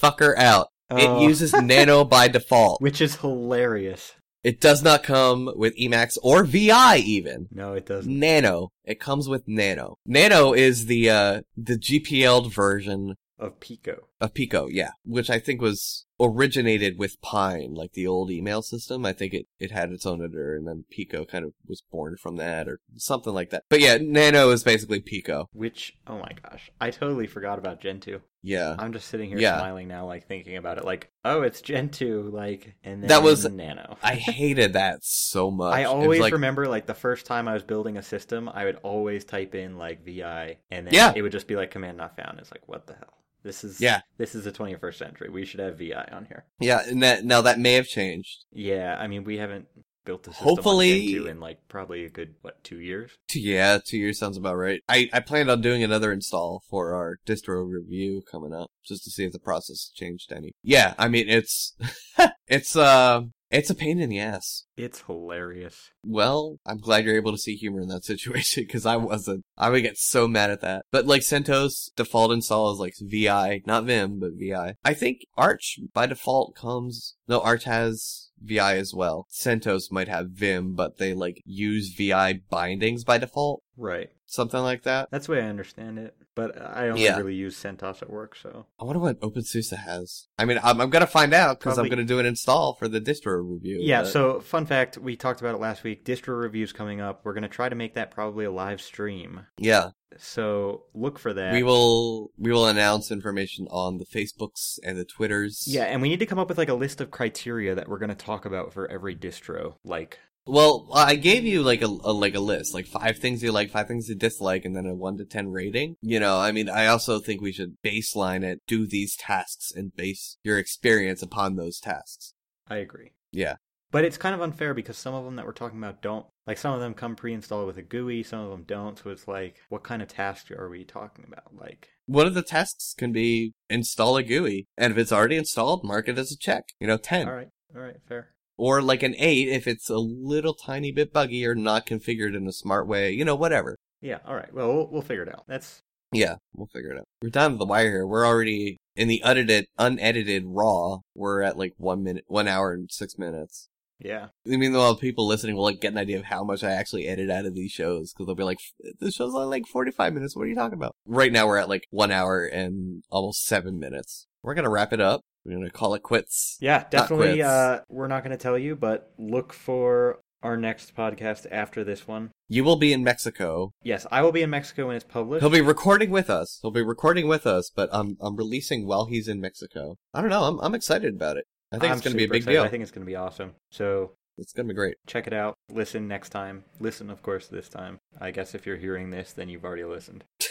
fucker 0.00 0.36
out. 0.38 0.68
that. 0.88 1.00
It 1.00 1.08
Oh. 1.08 1.26
uses 1.26 1.52
Nano 1.52 2.04
by 2.16 2.28
default. 2.28 2.80
which 2.80 3.00
is 3.00 3.16
hilarious. 3.16 4.12
It 4.44 4.60
does 4.60 4.84
not 4.84 5.02
come 5.02 5.50
with 5.56 5.76
Emacs 5.76 6.16
or 6.22 6.44
VI 6.44 6.98
even. 6.98 7.48
No, 7.50 7.74
it 7.74 7.86
doesn't. 7.86 8.20
Nano. 8.20 8.68
It 8.84 9.00
comes 9.00 9.28
with 9.28 9.48
Nano. 9.48 9.96
Nano 10.06 10.52
is 10.52 10.86
the 10.86 11.10
uh 11.10 11.40
the 11.56 11.76
GPL'd 11.76 12.52
version 12.54 13.16
Of 13.36 13.58
Pico. 13.58 14.06
of 14.20 14.32
Pico, 14.32 14.68
yeah, 14.68 14.92
which 15.04 15.28
I 15.28 15.40
think 15.40 15.60
was 15.60 16.06
originated 16.20 16.98
with 16.98 17.20
Pine, 17.20 17.74
like 17.74 17.92
the 17.92 18.06
old 18.06 18.30
email 18.30 18.62
system. 18.62 19.04
I 19.06 19.12
think 19.12 19.34
it 19.34 19.46
it 19.58 19.70
had 19.70 19.90
its 19.92 20.06
own 20.06 20.22
editor, 20.22 20.56
and 20.56 20.66
then 20.66 20.84
Pico 20.90 21.24
kind 21.24 21.44
of 21.44 21.52
was 21.66 21.82
born 21.90 22.16
from 22.16 22.36
that, 22.36 22.68
or 22.68 22.80
something 22.96 23.32
like 23.34 23.50
that. 23.50 23.64
But 23.68 23.80
yeah, 23.80 23.98
Nano 24.00 24.50
is 24.50 24.62
basically 24.64 25.00
Pico. 25.00 25.48
Which, 25.52 25.96
oh 26.06 26.18
my 26.18 26.30
gosh, 26.42 26.70
I 26.80 26.90
totally 26.90 27.26
forgot 27.26 27.58
about 27.58 27.80
Gentoo. 27.80 28.20
Yeah, 28.40 28.76
I'm 28.78 28.92
just 28.92 29.08
sitting 29.08 29.28
here 29.30 29.38
Yeah. 29.38 29.58
smiling 29.58 29.88
now, 29.88 30.06
like 30.06 30.26
thinking 30.28 30.56
about 30.56 30.78
it, 30.78 30.84
like, 30.84 31.10
oh, 31.24 31.42
it's 31.42 31.60
Gentoo, 31.60 32.30
like, 32.32 32.76
and 32.84 33.02
then 33.02 33.08
That 33.08 33.24
was- 33.24 33.44
Nano. 33.50 33.96
I 34.02 34.14
hated 34.14 34.74
that 34.74 35.00
so 35.02 35.50
much. 35.50 35.74
I 35.74 35.84
always 35.84 36.20
like, 36.20 36.32
remember, 36.32 36.68
like, 36.68 36.86
the 36.86 36.94
first 36.94 37.26
time 37.26 37.48
I 37.48 37.54
was 37.54 37.64
building 37.64 37.96
a 37.96 38.02
system, 38.02 38.48
I 38.48 38.64
would 38.64 38.76
always 38.84 39.24
type 39.24 39.56
in, 39.56 39.76
like, 39.76 40.04
VI, 40.04 40.58
and 40.70 40.86
then 40.86 40.94
Yeah. 40.94 41.12
it 41.16 41.22
would 41.22 41.32
just 41.32 41.48
be, 41.48 41.56
like, 41.56 41.72
command 41.72 41.98
not 41.98 42.16
found. 42.16 42.38
It's 42.38 42.52
like, 42.52 42.66
what 42.68 42.86
the 42.86 42.94
hell? 42.94 43.14
This 43.42 43.64
is, 43.64 43.80
Yeah. 43.80 44.00
this 44.18 44.34
is 44.34 44.44
the 44.44 44.52
21st 44.52 44.98
century. 44.98 45.28
We 45.30 45.44
should 45.44 45.60
have 45.60 45.78
VI 45.78 46.08
on 46.12 46.26
here. 46.26 46.44
yeah, 46.60 46.82
and 46.88 47.02
that 47.02 47.24
now 47.24 47.40
that 47.42 47.58
may 47.58 47.74
have 47.74 47.86
changed. 47.86 48.44
Yeah, 48.52 48.96
I 48.98 49.06
mean, 49.06 49.24
we 49.24 49.38
haven't 49.38 49.66
built 50.04 50.26
a 50.26 50.30
system 50.32 50.44
Hopefully- 50.48 51.16
in, 51.28 51.38
like, 51.38 51.58
probably 51.68 52.04
a 52.04 52.08
good, 52.08 52.34
what, 52.40 52.64
two 52.64 52.80
years? 52.80 53.12
Two- 53.28 53.40
Yeah, 53.40 53.78
two 53.84 53.98
years 53.98 54.18
sounds 54.18 54.36
about 54.38 54.56
right. 54.56 54.80
I, 54.88 55.08
I 55.12 55.20
planned 55.20 55.50
on 55.50 55.60
doing 55.60 55.82
another 55.84 56.12
install 56.12 56.62
for 56.70 56.94
our 56.94 57.18
distro 57.26 57.64
review 57.70 58.22
coming 58.30 58.52
up, 58.54 58.70
just 58.86 59.04
to 59.04 59.10
see 59.10 59.24
if 59.24 59.32
the 59.32 59.38
process 59.38 59.90
changed 59.94 60.32
any. 60.32 60.52
Yeah, 60.62 60.94
I 60.98 61.08
mean 61.08 61.28
it's 61.28 61.76
it's 62.48 62.74
uh 62.74 63.22
it's 63.50 63.70
a 63.70 63.74
pain 63.74 63.98
in 63.98 64.10
the 64.10 64.18
ass. 64.18 64.64
It's 64.76 65.02
hilarious. 65.02 65.90
Well, 66.04 66.58
I'm 66.66 66.78
glad 66.78 67.04
you're 67.04 67.16
able 67.16 67.32
to 67.32 67.38
see 67.38 67.56
humor 67.56 67.80
in 67.80 67.88
that 67.88 68.04
situation 68.12 68.64
because 68.64 68.86
I 68.86 68.96
wasn't. 68.96 69.44
I 69.56 69.70
would 69.70 69.82
get 69.82 69.98
so 69.98 70.28
mad 70.28 70.50
at 70.50 70.60
that. 70.60 70.84
But 70.90 71.06
like 71.06 71.22
CentOS 71.22 71.90
default 71.96 72.32
install 72.32 72.72
is 72.72 72.78
like 72.78 72.94
VI, 73.00 73.62
not 73.66 73.84
Vim, 73.84 74.18
but 74.18 74.32
VI. 74.38 74.74
I 74.84 74.94
think 74.94 75.20
Arch 75.36 75.78
by 75.92 76.06
default 76.06 76.54
comes. 76.54 77.16
No, 77.26 77.40
Arch 77.40 77.64
has 77.64 78.30
VI 78.40 78.76
as 78.76 78.94
well. 78.94 79.26
CentOS 79.32 79.90
might 79.90 80.08
have 80.08 80.30
Vim, 80.30 80.74
but 80.74 80.98
they 80.98 81.14
like 81.14 81.42
use 81.44 81.94
VI 81.94 82.40
bindings 82.50 83.04
by 83.04 83.18
default, 83.18 83.62
Right. 83.76 84.10
Something 84.28 84.60
like 84.60 84.82
that. 84.84 85.08
That's 85.10 85.26
the 85.26 85.32
way 85.32 85.40
I 85.42 85.48
understand 85.48 85.98
it. 85.98 86.14
But 86.34 86.60
I 86.60 86.88
only 86.90 87.02
Yeah. 87.04 87.16
really 87.16 87.34
use 87.34 87.56
CentOS 87.60 88.00
at 88.02 88.10
work, 88.10 88.36
so. 88.36 88.66
I 88.78 88.84
wonder 88.84 89.00
what 89.00 89.18
OpenSUSE 89.20 89.74
has. 89.76 90.28
I 90.38 90.44
mean, 90.44 90.60
I'm, 90.62 90.80
I'm 90.80 90.90
gonna 90.90 91.06
find 91.06 91.34
out 91.34 91.58
because 91.58 91.78
I'm 91.78 91.88
gonna 91.88 92.04
do 92.04 92.20
an 92.20 92.26
install 92.26 92.74
for 92.74 92.86
the 92.86 93.00
distro 93.00 93.40
review. 93.44 93.80
Yeah, 93.82 94.02
but- 94.02 94.08
so 94.12 94.40
fun 94.40 94.64
fact, 94.66 94.98
we 94.98 95.16
talked 95.16 95.40
about 95.40 95.54
it 95.54 95.58
last 95.58 95.82
week. 95.82 96.04
Distro 96.04 96.40
reviews 96.40 96.72
coming 96.72 97.00
up. 97.00 97.22
We're 97.24 97.32
going 97.34 97.42
to 97.42 97.48
try 97.48 97.68
to 97.68 97.74
make 97.74 97.94
that 97.94 98.10
probably 98.12 98.44
a 98.44 98.50
live 98.52 98.80
stream. 98.80 99.46
yeah, 99.58 99.90
So 100.16 100.84
look 100.94 101.18
for 101.18 101.32
that. 101.34 101.52
we 101.52 101.62
will 101.62 102.30
we 102.38 102.52
will 102.52 102.66
announce 102.66 103.10
information 103.10 103.66
on 103.70 103.98
the 103.98 104.04
Facebooks 104.06 104.78
and 104.84 104.96
the 104.98 105.04
Twitters. 105.04 105.64
Yeah, 105.66 105.84
and 105.84 106.00
we 106.02 106.08
need 106.08 106.20
to 106.20 106.26
come 106.26 106.38
up 106.38 106.48
with 106.48 106.58
like 106.58 106.68
a 106.68 106.74
list 106.74 107.00
of 107.00 107.10
criteria 107.10 107.74
that 107.74 107.88
we're 107.88 107.98
going 107.98 108.08
to 108.10 108.14
talk 108.14 108.44
about 108.44 108.72
for 108.72 108.88
every 108.90 109.16
distro. 109.16 109.74
Like, 109.84 110.18
Well, 110.48 110.88
I 110.94 111.16
gave 111.16 111.44
you 111.44 111.62
like 111.62 111.82
a, 111.82 111.86
a 111.86 112.12
like 112.12 112.34
a 112.34 112.40
list, 112.40 112.72
like 112.72 112.86
five 112.86 113.18
things 113.18 113.42
you 113.42 113.52
like, 113.52 113.70
five 113.70 113.86
things 113.86 114.08
you 114.08 114.14
dislike, 114.14 114.64
and 114.64 114.74
then 114.74 114.86
a 114.86 114.94
one 114.94 115.18
to 115.18 115.24
ten 115.24 115.48
rating. 115.48 115.96
You 116.00 116.20
know, 116.20 116.38
I 116.38 116.52
mean, 116.52 116.70
I 116.70 116.86
also 116.86 117.18
think 117.18 117.40
we 117.40 117.52
should 117.52 117.76
baseline 117.84 118.44
it, 118.44 118.62
do 118.66 118.86
these 118.86 119.14
tasks, 119.16 119.70
and 119.74 119.94
base 119.94 120.38
your 120.42 120.58
experience 120.58 121.22
upon 121.22 121.56
those 121.56 121.78
tasks. 121.78 122.32
I 122.66 122.76
agree. 122.76 123.12
Yeah. 123.30 123.56
But 123.90 124.04
it's 124.04 124.18
kind 124.18 124.34
of 124.34 124.42
unfair 124.42 124.74
because 124.74 124.98
some 124.98 125.14
of 125.14 125.24
them 125.24 125.36
that 125.36 125.46
we're 125.46 125.52
talking 125.52 125.78
about 125.78 126.02
don't. 126.02 126.26
Like, 126.46 126.58
some 126.58 126.74
of 126.74 126.80
them 126.80 126.94
come 126.94 127.16
pre 127.16 127.32
installed 127.32 127.66
with 127.66 127.78
a 127.78 127.82
GUI, 127.82 128.22
some 128.22 128.40
of 128.40 128.50
them 128.50 128.64
don't. 128.66 128.98
So 128.98 129.10
it's 129.10 129.28
like, 129.28 129.56
what 129.68 129.82
kind 129.82 130.02
of 130.02 130.08
task 130.08 130.50
are 130.50 130.68
we 130.68 130.84
talking 130.84 131.24
about? 131.26 131.54
Like, 131.54 131.88
One 132.06 132.26
of 132.26 132.34
the 132.34 132.42
tasks 132.42 132.94
can 132.96 133.12
be 133.12 133.52
install 133.68 134.16
a 134.16 134.22
GUI, 134.22 134.66
and 134.76 134.92
if 134.92 134.98
it's 134.98 135.12
already 135.12 135.36
installed, 135.36 135.84
mark 135.84 136.08
it 136.08 136.18
as 136.18 136.32
a 136.32 136.38
check. 136.38 136.64
You 136.80 136.86
know, 136.86 136.96
ten. 136.98 137.28
all 137.28 137.34
right, 137.34 137.48
all 137.74 137.82
right, 137.82 137.96
fair. 138.06 138.30
Or 138.58 138.82
like 138.82 139.02
an 139.02 139.14
eight 139.18 139.48
if 139.48 139.66
it's 139.66 139.88
a 139.88 139.98
little 139.98 140.52
tiny 140.52 140.92
bit 140.92 141.12
buggy 141.12 141.46
or 141.46 141.54
not 141.54 141.86
configured 141.86 142.36
in 142.36 142.46
a 142.46 142.52
smart 142.52 142.86
way. 142.86 143.12
You 143.12 143.24
know, 143.24 143.36
whatever. 143.36 143.76
Yeah, 144.02 144.18
all 144.26 144.34
right. 144.34 144.52
Well, 144.52 144.74
we'll, 144.74 144.88
we'll 144.90 145.02
figure 145.02 145.22
it 145.22 145.32
out. 145.32 145.44
That's 145.48 145.80
Yeah, 146.12 146.36
we'll 146.54 146.66
figure 146.66 146.90
it 146.92 146.98
out. 146.98 147.04
We're 147.22 147.30
down 147.30 147.52
to 147.52 147.56
the 147.56 147.64
wire 147.64 147.90
here. 147.90 148.06
We're 148.06 148.26
already 148.26 148.76
in 148.96 149.08
the 149.08 149.22
unedited, 149.24 149.66
unedited 149.78 150.42
raw. 150.46 150.98
We're 151.14 151.42
at 151.42 151.56
like 151.56 151.74
one 151.76 152.02
minute, 152.02 152.24
one 152.26 152.48
hour 152.48 152.72
and 152.72 152.90
six 152.90 153.16
minutes. 153.16 153.68
yeah. 154.00 154.28
I 154.50 154.56
mean, 154.56 154.72
though, 154.72 154.94
people 154.94 155.26
listening 155.26 155.54
will 155.56 155.64
like 155.64 155.80
get 155.80 155.92
an 155.92 155.98
idea 155.98 156.18
of 156.18 156.24
how 156.24 156.42
much 156.44 156.64
I 156.64 156.70
actually 156.72 157.06
edit 157.06 157.30
out 157.30 157.46
of 157.46 157.54
these 157.54 157.70
shows 157.72 158.12
because 158.12 158.26
they'll 158.26 158.34
be 158.34 158.42
like, 158.44 158.58
"This 158.98 159.14
show's 159.14 159.34
only 159.34 159.46
like 159.46 159.66
forty-five 159.66 160.12
minutes. 160.12 160.34
What 160.34 160.42
are 160.42 160.48
you 160.48 160.54
talking 160.56 160.78
about?" 160.78 160.96
Right 161.06 161.32
now, 161.32 161.46
we're 161.46 161.58
at 161.58 161.68
like 161.68 161.84
one 161.90 162.10
hour 162.10 162.44
and 162.44 163.02
almost 163.10 163.44
seven 163.44 163.78
minutes. 163.78 164.26
We're 164.42 164.54
gonna 164.54 164.70
wrap 164.70 164.92
it 164.92 165.00
up. 165.00 165.22
We're 165.44 165.56
gonna 165.56 165.70
call 165.70 165.94
it 165.94 166.02
quits. 166.02 166.56
Yeah, 166.60 166.84
definitely. 166.90 167.34
quits. 167.34 167.48
Uh, 167.48 167.80
we're 167.88 168.08
not 168.08 168.22
going 168.24 168.36
to 168.36 168.42
tell 168.42 168.58
you, 168.58 168.76
but 168.76 169.10
look 169.18 169.52
for 169.52 170.20
our 170.42 170.56
next 170.56 170.94
podcast 170.94 171.46
after 171.50 171.82
this 171.84 172.06
one. 172.06 172.30
You 172.48 172.62
will 172.64 172.76
be 172.76 172.92
in 172.92 173.02
Mexico. 173.02 173.72
Yes, 173.82 174.06
I 174.10 174.22
will 174.22 174.30
be 174.32 174.42
in 174.42 174.50
Mexico 174.50 174.86
when 174.88 174.96
it's 174.96 175.04
published. 175.04 175.42
He'll 175.42 175.50
be 175.50 175.60
recording 175.60 176.10
with 176.10 176.30
us. 176.30 176.58
He'll 176.62 176.70
be 176.70 176.82
recording 176.82 177.26
with 177.28 177.46
us, 177.46 177.70
but 177.74 177.88
I'm 177.92 178.16
I'm 178.20 178.36
releasing 178.36 178.86
while 178.86 179.06
he's 179.06 179.26
in 179.28 179.40
Mexico. 179.40 179.96
I 180.14 180.20
don't 180.20 180.30
know. 180.30 180.44
I'm 180.44 180.58
I'm 180.60 180.74
excited 180.74 181.14
about 181.14 181.36
it. 181.38 181.44
I 181.72 181.78
think 181.78 181.90
I'm 181.92 181.98
it's 181.98 182.04
gonna 182.06 182.16
be 182.16 182.24
a 182.24 182.28
big 182.28 182.36
excited. 182.38 182.54
deal. 182.56 182.64
I 182.64 182.68
think 182.68 182.82
it's 182.82 182.92
going 182.92 183.04
to 183.04 183.10
be 183.10 183.16
awesome. 183.16 183.52
So 183.70 184.12
It's 184.38 184.52
gonna 184.52 184.68
be 184.68 184.74
great. 184.74 184.96
check 185.06 185.26
it 185.26 185.32
out. 185.32 185.54
Listen 185.72 186.06
next 186.08 186.28
time. 186.30 186.64
Listen, 186.78 187.10
of 187.10 187.22
course, 187.22 187.46
this 187.48 187.68
time. 187.68 187.98
I 188.20 188.30
guess 188.30 188.54
if 188.54 188.64
you're 188.66 188.76
hearing 188.76 189.10
this, 189.10 189.32
then 189.32 189.48
you've 189.48 189.64
already 189.64 189.84
listened. 189.84 190.24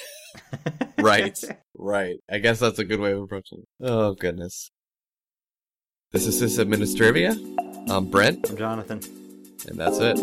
Right. 1.00 1.38
Right. 1.80 2.16
I 2.30 2.40
guess 2.40 2.60
that's 2.60 2.80
a 2.80 2.84
good 2.84 3.00
way 3.00 3.12
of 3.12 3.22
approaching 3.22 3.60
it. 3.60 3.66
Oh 3.82 4.16
goodness. 4.16 4.72
This 6.14 6.26
is 6.26 6.42
Sysadministrivia. 6.42 7.36
I'm 7.90 8.10
Brent, 8.10 8.50
I'm 8.50 8.56
Jonathan. 8.56 9.02
and 9.68 9.78
that's 9.78 9.98
it. 10.00 10.18